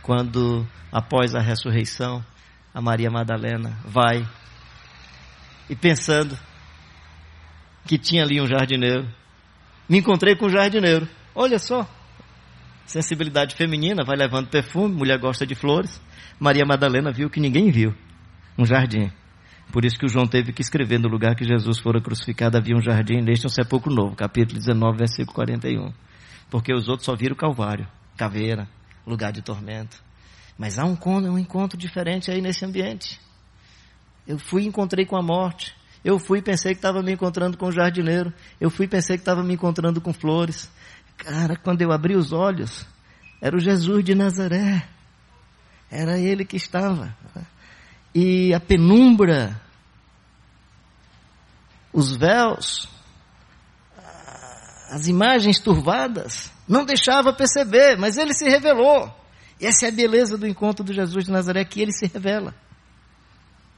quando, 0.01 0.68
após 0.91 1.34
a 1.34 1.39
ressurreição, 1.39 2.22
a 2.76 2.82
Maria 2.82 3.09
Madalena 3.09 3.80
vai 3.84 4.28
e 5.67 5.76
pensando 5.76 6.38
que 7.88 7.97
tinha 7.97 8.23
ali 8.23 8.39
um 8.39 8.45
jardineiro, 8.45 9.07
me 9.89 9.97
encontrei 9.97 10.36
com 10.36 10.45
um 10.45 10.49
jardineiro, 10.49 11.07
olha 11.34 11.57
só, 11.57 11.88
Sensibilidade 12.86 13.55
feminina, 13.55 14.03
vai 14.03 14.15
levando 14.15 14.47
perfume, 14.47 14.93
mulher 14.93 15.17
gosta 15.17 15.45
de 15.45 15.55
flores. 15.55 15.99
Maria 16.39 16.63
Madalena 16.65 17.11
viu 17.11 17.30
que 17.30 17.39
ninguém 17.39 17.71
viu. 17.71 17.95
Um 18.57 18.65
jardim. 18.65 19.11
Por 19.71 19.84
isso 19.84 19.97
que 19.97 20.05
o 20.05 20.09
João 20.09 20.28
teve 20.28 20.53
que 20.53 20.61
escrever 20.61 20.99
no 20.99 21.09
lugar 21.09 21.36
que 21.36 21.43
Jesus 21.43 21.80
fora 21.80 21.99
crucificado 21.99 22.57
havia 22.57 22.76
um 22.76 22.82
jardim, 22.82 23.21
neste 23.21 23.47
um 23.47 23.49
sepulcro 23.49 23.91
novo, 23.91 24.15
capítulo 24.15 24.59
19, 24.59 24.99
versículo 24.99 25.34
41. 25.34 25.91
Porque 26.49 26.71
os 26.73 26.88
outros 26.88 27.05
só 27.05 27.15
viram 27.15 27.34
o 27.34 27.38
Calvário, 27.38 27.88
caveira, 28.15 28.67
lugar 29.05 29.32
de 29.32 29.41
tormento. 29.41 30.05
Mas 30.58 30.80
há 30.80 30.86
um, 30.86 30.97
um 31.06 31.38
encontro 31.38 31.78
diferente 31.78 32.32
aí 32.32 32.41
nesse 32.41 32.66
ambiente. 32.66 33.20
Eu 34.28 34.39
fui 34.39 34.64
e 34.64 34.68
encontrei 34.68 35.06
com 35.06 35.18
a 35.18 35.22
morte. 35.22 35.76
Eu 36.03 36.20
fui 36.20 36.39
e 36.39 36.41
pensei 36.41 36.74
que 36.74 36.78
estava 36.78 37.01
me 37.01 37.12
encontrando 37.12 37.58
com 37.58 37.68
o 37.68 37.72
jardineiro. 37.72 38.34
Eu 38.60 38.70
fui 38.70 38.86
e 38.86 38.89
pensei 38.89 39.18
que 39.18 39.22
estava 39.22 39.43
me 39.43 39.53
encontrando 39.53 39.99
com 39.99 40.14
flores. 40.14 40.72
Cara, 41.18 41.56
quando 41.58 41.82
eu 41.82 41.91
abri 41.91 42.16
os 42.16 42.32
olhos, 42.32 42.86
era 43.41 43.56
o 43.56 43.60
Jesus 43.60 44.03
de 44.03 44.16
Nazaré. 44.16 44.88
Era 45.89 46.18
ele 46.18 46.45
que 46.45 46.58
estava. 46.58 47.16
E 48.14 48.53
a 48.53 48.60
penumbra, 48.60 49.60
os 51.91 52.16
véus, 52.16 52.88
as 54.89 55.08
imagens 55.08 55.60
turvadas, 55.60 56.51
não 56.68 56.86
deixava 56.86 57.34
perceber, 57.34 57.97
mas 57.97 58.18
ele 58.18 58.34
se 58.34 58.47
revelou. 58.47 59.24
Essa 59.60 59.86
é 59.86 59.89
a 59.89 59.91
beleza 59.91 60.38
do 60.38 60.47
encontro 60.47 60.84
do 60.84 60.93
Jesus 60.93 61.26
de 61.26 61.32
Nazaré, 61.32 61.64
que 61.64 61.82
ele 61.82 61.91
se 61.91 62.08
revela. 62.08 62.53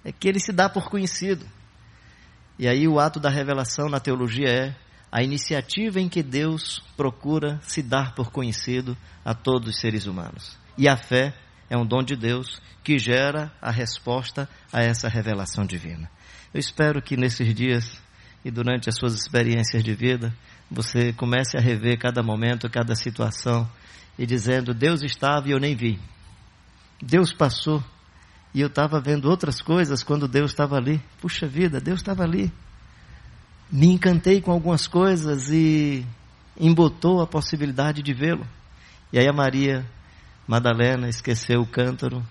É 0.03 0.11
que 0.11 0.27
ele 0.27 0.39
se 0.39 0.51
dá 0.51 0.69
por 0.69 0.89
conhecido. 0.89 1.45
E 2.57 2.67
aí 2.67 2.87
o 2.87 2.99
ato 2.99 3.19
da 3.19 3.29
revelação 3.29 3.87
na 3.87 3.99
teologia 3.99 4.49
é 4.49 4.75
a 5.11 5.21
iniciativa 5.21 5.99
em 5.99 6.09
que 6.09 6.23
Deus 6.23 6.83
procura 6.95 7.59
se 7.61 7.81
dar 7.81 8.13
por 8.15 8.31
conhecido 8.31 8.97
a 9.23 9.33
todos 9.33 9.69
os 9.69 9.79
seres 9.79 10.05
humanos. 10.05 10.57
E 10.77 10.87
a 10.87 10.97
fé 10.97 11.33
é 11.69 11.77
um 11.77 11.85
dom 11.85 12.03
de 12.03 12.15
Deus 12.15 12.61
que 12.83 12.97
gera 12.97 13.51
a 13.61 13.71
resposta 13.71 14.49
a 14.71 14.81
essa 14.81 15.07
revelação 15.07 15.65
divina. 15.65 16.09
Eu 16.53 16.59
espero 16.59 17.01
que 17.01 17.17
nesses 17.17 17.53
dias 17.53 18.01
e 18.43 18.49
durante 18.49 18.89
as 18.89 18.95
suas 18.95 19.13
experiências 19.13 19.83
de 19.83 19.93
vida, 19.93 20.33
você 20.69 21.13
comece 21.13 21.57
a 21.57 21.61
rever 21.61 21.99
cada 21.99 22.23
momento, 22.23 22.69
cada 22.69 22.95
situação 22.95 23.69
e 24.17 24.25
dizendo: 24.25 24.73
Deus 24.73 25.01
estava 25.03 25.47
e 25.47 25.51
eu 25.51 25.59
nem 25.59 25.75
vi. 25.75 25.99
Deus 27.01 27.33
passou 27.33 27.83
e 28.53 28.61
eu 28.61 28.67
estava 28.67 28.99
vendo 28.99 29.29
outras 29.29 29.61
coisas 29.61 30.03
quando 30.03 30.27
Deus 30.27 30.51
estava 30.51 30.77
ali. 30.77 31.01
Puxa 31.21 31.47
vida, 31.47 31.79
Deus 31.79 31.99
estava 31.99 32.23
ali 32.23 32.51
me 33.71 33.87
encantei 33.87 34.41
com 34.41 34.51
algumas 34.51 34.87
coisas 34.87 35.49
e 35.49 36.05
embotou 36.59 37.21
a 37.21 37.27
possibilidade 37.27 38.01
de 38.01 38.13
vê-lo. 38.13 38.47
E 39.11 39.19
aí 39.19 39.27
a 39.27 39.33
Maria 39.33 39.85
Madalena 40.47 41.09
esqueceu 41.09 41.61
o 41.61 41.67
cântaro, 41.67 42.25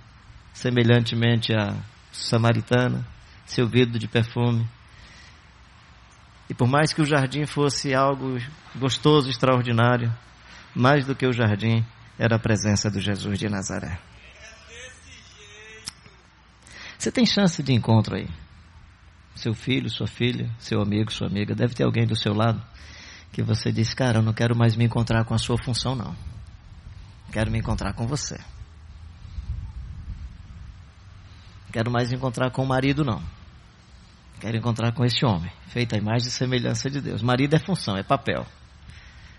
semelhantemente 0.53 1.53
à 1.55 1.77
samaritana, 2.11 3.07
seu 3.45 3.69
vidro 3.69 3.99
de 3.99 4.09
perfume. 4.09 4.67
E 6.49 6.55
por 6.55 6.67
mais 6.67 6.93
que 6.93 7.03
o 7.03 7.07
jardim 7.07 7.45
fosse 7.45 7.95
algo 7.95 8.39
gostoso, 8.75 9.29
extraordinário, 9.29 10.13
mais 10.77 11.07
do 11.07 11.17
que 11.17 11.27
o 11.27 11.33
jardim 11.33 11.85
era 12.19 12.37
a 12.37 12.39
presença 12.39 12.91
do 12.91 13.01
Jesus 13.01 13.39
de 13.39 13.49
Nazaré. 13.49 13.99
Você 16.99 17.11
tem 17.11 17.27
chance 17.27 17.63
de 17.63 17.73
encontro 17.73 18.17
aí 18.17 18.29
seu 19.37 19.55
filho, 19.55 19.89
sua 19.91 20.07
filha, 20.07 20.51
seu 20.59 20.81
amigo, 20.81 21.13
sua 21.13 21.29
amiga, 21.29 21.55
deve 21.55 21.75
ter 21.75 21.85
alguém 21.85 22.07
do 22.07 22.17
seu 22.17 22.33
lado 22.33 22.63
que 23.33 23.43
você 23.43 23.71
diz, 23.71 23.93
cara, 23.93 24.19
eu 24.19 24.23
não 24.23 24.33
quero 24.33 24.57
mais 24.57 24.75
me 24.77 24.85
encontrar 24.85 25.25
com 25.25 25.35
a 25.35 25.39
sua 25.39 25.59
função, 25.59 25.95
não. 25.95 26.17
Quero 27.31 27.51
me 27.51 27.59
encontrar 27.59 27.93
com 27.93 28.07
você. 28.07 28.39
quero 31.71 31.91
mais 31.91 32.11
encontrar 32.11 32.51
com 32.51 32.63
o 32.63 32.67
marido, 32.67 33.05
não. 33.05 33.23
Quero 34.41 34.57
encontrar 34.57 34.93
com 34.93 35.05
esse 35.05 35.27
homem, 35.27 35.53
feito 35.69 35.95
a 35.95 35.99
imagem 35.99 36.29
e 36.29 36.31
semelhança 36.31 36.89
de 36.89 37.03
Deus. 37.03 37.23
Marido 37.23 37.55
é 37.55 37.59
função, 37.59 37.99
é 37.99 38.03
papel. 38.03 38.47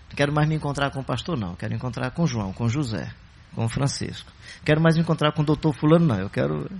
Não 0.08 0.16
quero 0.16 0.32
mais 0.32 0.48
me 0.48 0.54
encontrar 0.54 0.90
com 0.90 1.00
o 1.00 1.04
pastor, 1.04 1.36
não. 1.38 1.54
Quero 1.54 1.74
encontrar 1.74 2.10
com 2.10 2.26
João, 2.26 2.52
com 2.52 2.68
José, 2.68 3.10
com 3.54 3.68
Francisco. 3.68 4.30
Quero 4.64 4.80
mais 4.80 4.96
me 4.96 5.02
encontrar 5.02 5.32
com 5.32 5.42
o 5.42 5.44
doutor 5.44 5.72
fulano, 5.74 6.06
não. 6.06 6.18
Eu 6.18 6.30
quero... 6.30 6.70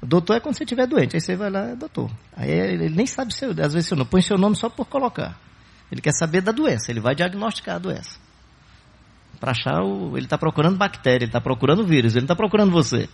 O 0.00 0.06
doutor 0.06 0.36
é 0.36 0.40
quando 0.40 0.56
você 0.56 0.62
estiver 0.62 0.86
doente. 0.86 1.16
Aí 1.16 1.20
você 1.20 1.34
vai 1.34 1.50
lá, 1.50 1.70
é 1.70 1.76
doutor. 1.76 2.10
Aí 2.36 2.50
ele 2.50 2.88
nem 2.88 3.06
sabe 3.06 3.34
seu, 3.34 3.50
às 3.50 3.72
vezes 3.72 3.88
seu 3.88 3.96
nome. 3.96 4.08
Põe 4.08 4.22
seu 4.22 4.38
nome 4.38 4.54
só 4.54 4.68
por 4.68 4.86
colocar. 4.86 5.36
Ele 5.90 6.00
quer 6.00 6.12
saber 6.12 6.40
da 6.40 6.52
doença. 6.52 6.92
Ele 6.92 7.00
vai 7.00 7.14
diagnosticar 7.16 7.76
a 7.76 7.78
doença. 7.78 8.18
Para 9.40 9.52
achar 9.52 9.82
o... 9.82 10.16
Ele 10.16 10.26
está 10.26 10.38
procurando 10.38 10.76
bactéria, 10.76 11.24
ele 11.24 11.26
está 11.26 11.40
procurando 11.40 11.84
vírus, 11.84 12.14
ele 12.14 12.24
está 12.24 12.36
procurando 12.36 12.70
você. 12.70 13.08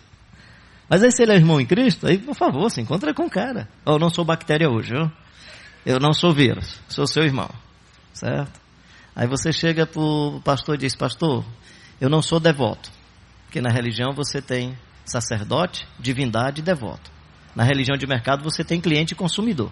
Mas 0.89 1.03
aí 1.03 1.11
se 1.11 1.23
ele 1.23 1.33
é 1.33 1.37
irmão 1.37 1.61
em 1.61 1.67
Cristo, 1.67 2.07
aí 2.07 2.19
por 2.19 2.35
favor, 2.35 2.71
se 2.71 2.81
encontra 2.81 3.15
com 3.15 3.25
o 3.25 3.31
cara. 3.31 3.69
Eu 3.87 3.99
não 3.99 4.11
sou 4.11 4.25
bactéria 4.25 4.69
hoje, 4.69 4.93
viu? 4.93 5.11
Eu 5.85 5.99
não 5.99 6.13
sou 6.13 6.33
vírus, 6.33 6.81
sou 6.89 7.07
seu 7.07 7.25
irmão. 7.25 7.49
Certo? 8.13 8.64
Aí 9.15 9.27
você 9.27 9.53
chega 9.53 9.87
para 9.87 10.01
o 10.01 10.41
pastor 10.43 10.75
e 10.75 10.79
diz, 10.79 10.97
pastor, 10.97 11.45
eu 12.01 12.09
não 12.09 12.21
sou 12.21 12.41
devoto. 12.41 12.91
Porque 13.45 13.61
na 13.61 13.71
religião 13.71 14.13
você 14.13 14.43
tem 14.43 14.77
sacerdote, 15.05 15.87
divindade 15.99 16.61
e 16.61 16.65
devoto. 16.65 17.13
Na 17.55 17.63
religião 17.63 17.97
de 17.97 18.07
mercado 18.07 18.43
você 18.43 18.65
tem 18.65 18.81
cliente 18.81 19.13
e 19.13 19.17
consumidor. 19.17 19.71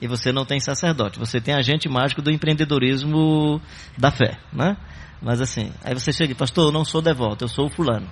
E 0.00 0.06
você 0.06 0.32
não 0.32 0.44
tem 0.44 0.60
sacerdote, 0.60 1.18
você 1.18 1.40
tem 1.40 1.54
agente 1.54 1.88
mágico 1.88 2.20
do 2.20 2.30
empreendedorismo 2.30 3.60
da 3.96 4.10
fé, 4.10 4.38
né? 4.52 4.76
Mas 5.22 5.40
assim, 5.40 5.72
aí 5.82 5.94
você 5.94 6.12
chega 6.12 6.32
e 6.32 6.34
pastor, 6.34 6.66
eu 6.66 6.72
não 6.72 6.84
sou 6.84 7.00
devoto, 7.00 7.44
eu 7.44 7.48
sou 7.48 7.66
o 7.66 7.70
fulano. 7.70 8.10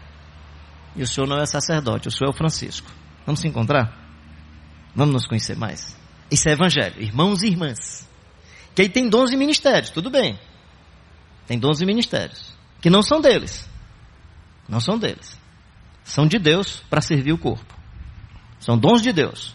E 0.96 1.02
o 1.02 1.06
senhor 1.06 1.26
não 1.26 1.38
é 1.38 1.44
sacerdote, 1.44 2.08
o 2.08 2.10
senhor 2.10 2.30
é 2.30 2.34
o 2.34 2.36
Francisco. 2.36 2.90
Vamos 3.26 3.40
se 3.40 3.48
encontrar? 3.48 3.92
Vamos 4.94 5.12
nos 5.12 5.26
conhecer 5.26 5.56
mais? 5.56 5.96
Isso 6.30 6.48
é 6.48 6.52
evangelho, 6.52 7.02
irmãos 7.02 7.42
e 7.42 7.48
irmãs. 7.48 8.08
Que 8.74 8.82
aí 8.82 8.88
tem 8.88 9.10
dons 9.10 9.32
e 9.32 9.36
ministérios, 9.36 9.90
tudo 9.90 10.10
bem. 10.10 10.38
Tem 11.52 11.58
dons 11.58 11.82
e 11.82 11.84
ministérios. 11.84 12.50
Que 12.80 12.88
não 12.88 13.02
são 13.02 13.20
deles. 13.20 13.68
Não 14.66 14.80
são 14.80 14.96
deles. 14.96 15.38
São 16.02 16.26
de 16.26 16.38
Deus 16.38 16.82
para 16.88 17.02
servir 17.02 17.34
o 17.34 17.36
corpo. 17.36 17.74
São 18.58 18.78
dons 18.78 19.02
de 19.02 19.12
Deus. 19.12 19.54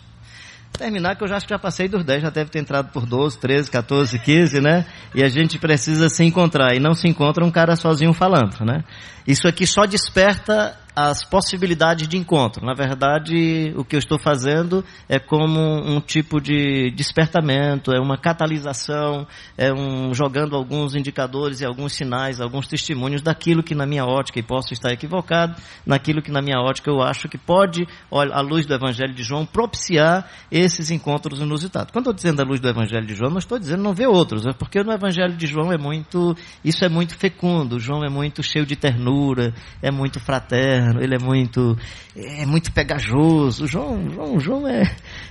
Terminar 0.73 1.15
que 1.15 1.23
eu 1.23 1.27
já 1.27 1.37
acho 1.37 1.47
que 1.47 1.53
já 1.55 1.57
passei 1.57 1.87
dos 1.87 2.03
10, 2.05 2.21
já 2.21 2.29
deve 2.29 2.51
ter 2.51 2.59
entrado 2.59 2.91
por 2.91 3.07
12, 3.07 3.39
13, 3.39 3.71
14, 3.71 4.19
15, 4.19 4.61
né? 4.61 4.85
E 5.15 5.23
a 5.23 5.27
gente 5.27 5.57
precisa 5.57 6.07
se 6.07 6.23
encontrar. 6.23 6.75
E 6.75 6.79
não 6.79 6.93
se 6.93 7.07
encontra 7.07 7.43
um 7.43 7.49
cara 7.49 7.75
sozinho 7.75 8.13
falando, 8.13 8.63
né? 8.63 8.83
Isso 9.25 9.47
aqui 9.47 9.65
só 9.65 9.87
desperta 9.87 10.77
as 10.99 11.23
possibilidades 11.23 12.07
de 12.07 12.17
encontro. 12.17 12.65
Na 12.65 12.73
verdade, 12.73 13.71
o 13.77 13.85
que 13.85 13.95
eu 13.95 13.99
estou 13.99 14.17
fazendo 14.17 14.83
é 15.07 15.19
como 15.19 15.59
um 15.59 16.01
tipo 16.01 16.41
de 16.41 16.89
despertamento, 16.89 17.91
é 17.91 17.99
uma 17.99 18.17
catalisação, 18.17 19.27
é 19.55 19.71
um 19.71 20.11
jogando 20.11 20.55
alguns 20.55 20.95
indicadores 20.95 21.61
e 21.61 21.65
alguns 21.65 21.93
sinais, 21.93 22.41
alguns 22.41 22.65
testemunhos 22.65 23.21
daquilo 23.21 23.61
que 23.61 23.75
na 23.75 23.85
minha 23.85 24.05
ótica, 24.05 24.39
e 24.39 24.43
posso 24.43 24.73
estar 24.73 24.91
equivocado, 24.91 25.55
naquilo 25.85 26.19
que 26.19 26.31
na 26.31 26.41
minha 26.41 26.57
ótica 26.59 26.89
eu 26.89 26.99
acho 27.03 27.29
que 27.29 27.37
pode, 27.37 27.87
à 28.11 28.41
luz 28.41 28.65
do 28.65 28.73
Evangelho 28.73 29.13
de 29.13 29.21
João, 29.21 29.45
propiciar 29.45 30.27
esses 30.51 30.89
encontros 30.89 31.39
inusitados. 31.39 31.91
Quando 31.91 32.07
eu 32.07 32.11
estou 32.11 32.31
dizendo 32.31 32.41
a 32.41 32.43
luz 32.43 32.59
do 32.59 32.69
Evangelho 32.69 33.05
de 33.05 33.13
João, 33.13 33.29
não 33.29 33.37
estou 33.37 33.59
dizendo 33.59 33.83
não 33.83 33.93
ver 33.93 34.07
outros, 34.07 34.47
é 34.47 34.51
porque 34.51 34.81
no 34.81 34.91
Evangelho 34.91 35.37
de 35.37 35.45
João 35.45 35.71
é 35.71 35.77
muito, 35.77 36.35
isso 36.65 36.83
é 36.83 36.89
muito 36.89 37.15
fecundo, 37.15 37.79
João 37.79 38.03
é 38.03 38.09
muito 38.09 38.41
cheio 38.41 38.65
de 38.65 38.75
ternura, 38.75 39.53
é 39.79 39.91
muito 39.91 40.19
fraterno, 40.19 40.86
ele 40.99 41.15
é 41.15 41.19
muito, 41.19 41.77
é 42.15 42.45
muito 42.45 42.71
pegajoso. 42.71 43.65
O 43.65 43.67
João, 43.67 44.09
João, 44.09 44.39
João 44.39 44.67
é, 44.67 44.83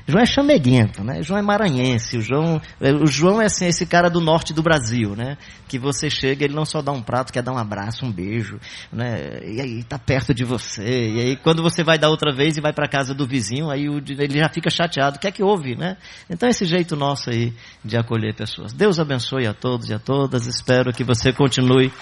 João 0.07 0.23
é 0.23 0.27
chameguento, 0.27 1.03
né? 1.03 1.23
João 1.23 1.39
é 1.39 1.43
maranhense. 1.43 2.19
O 2.19 2.21
João, 2.21 2.61
é, 2.81 2.93
o 2.93 3.07
João 3.07 3.41
é 3.41 3.47
assim, 3.47 3.67
esse 3.67 3.87
cara 3.87 4.09
do 4.09 4.21
norte 4.21 4.53
do 4.53 4.63
Brasil, 4.63 5.15
né? 5.17 5.37
Que 5.69 5.79
você 5.79 6.09
chega, 6.09 6.45
ele 6.45 6.55
não 6.55 6.65
só 6.65 6.81
dá 6.81 6.93
um 6.93 7.03
prato, 7.03 7.33
quer 7.33 7.43
dar 7.43 7.53
um 7.53 7.59
abraço, 7.59 8.05
um 8.05 8.13
beijo, 8.13 8.59
né? 8.93 9.41
E 9.45 9.61
aí 9.61 9.85
tá 9.85 9.99
perto 9.99 10.33
de 10.33 10.45
você. 10.45 10.83
E 10.83 11.21
aí 11.21 11.37
quando 11.37 11.63
você 11.63 11.83
vai 11.83 11.99
dar 11.99 12.09
outra 12.09 12.33
vez 12.35 12.57
e 12.57 12.61
vai 12.61 12.73
para 12.73 12.89
casa 12.89 13.15
do 13.15 13.27
vizinho, 13.27 13.71
aí 13.71 13.87
ele 13.87 14.39
já 14.39 14.49
fica 14.49 14.71
chateado. 14.71 15.17
O 15.17 15.21
que 15.21 15.27
é 15.27 15.33
que 15.33 15.43
houve, 15.43 15.75
né? 15.77 15.97
Então 16.31 16.49
esse 16.49 16.65
jeito 16.65 16.97
nosso 16.97 17.31
aí 17.31 17.53
de 17.85 17.97
acolher 17.97 18.35
pessoas. 18.35 18.73
Deus 18.73 18.99
abençoe 18.99 19.47
a 19.47 19.55
todos 19.55 19.89
e 19.89 19.95
a 19.95 19.99
todas. 19.99 20.47
Espero 20.47 20.93
que 20.93 21.05
você 21.05 21.33
continue 21.33 21.93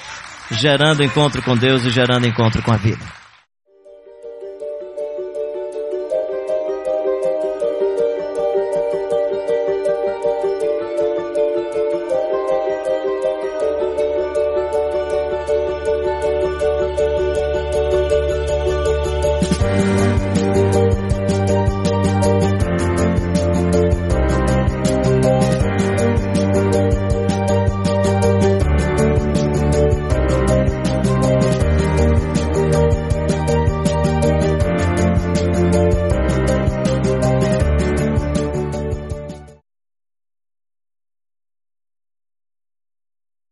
gerando 0.50 1.02
encontro 1.02 1.42
com 1.42 1.57
Deus 1.57 1.84
e 1.84 1.90
gerando 1.90 2.26
encontro 2.26 2.62
com 2.62 2.72
a 2.72 2.76
vida. 2.76 3.24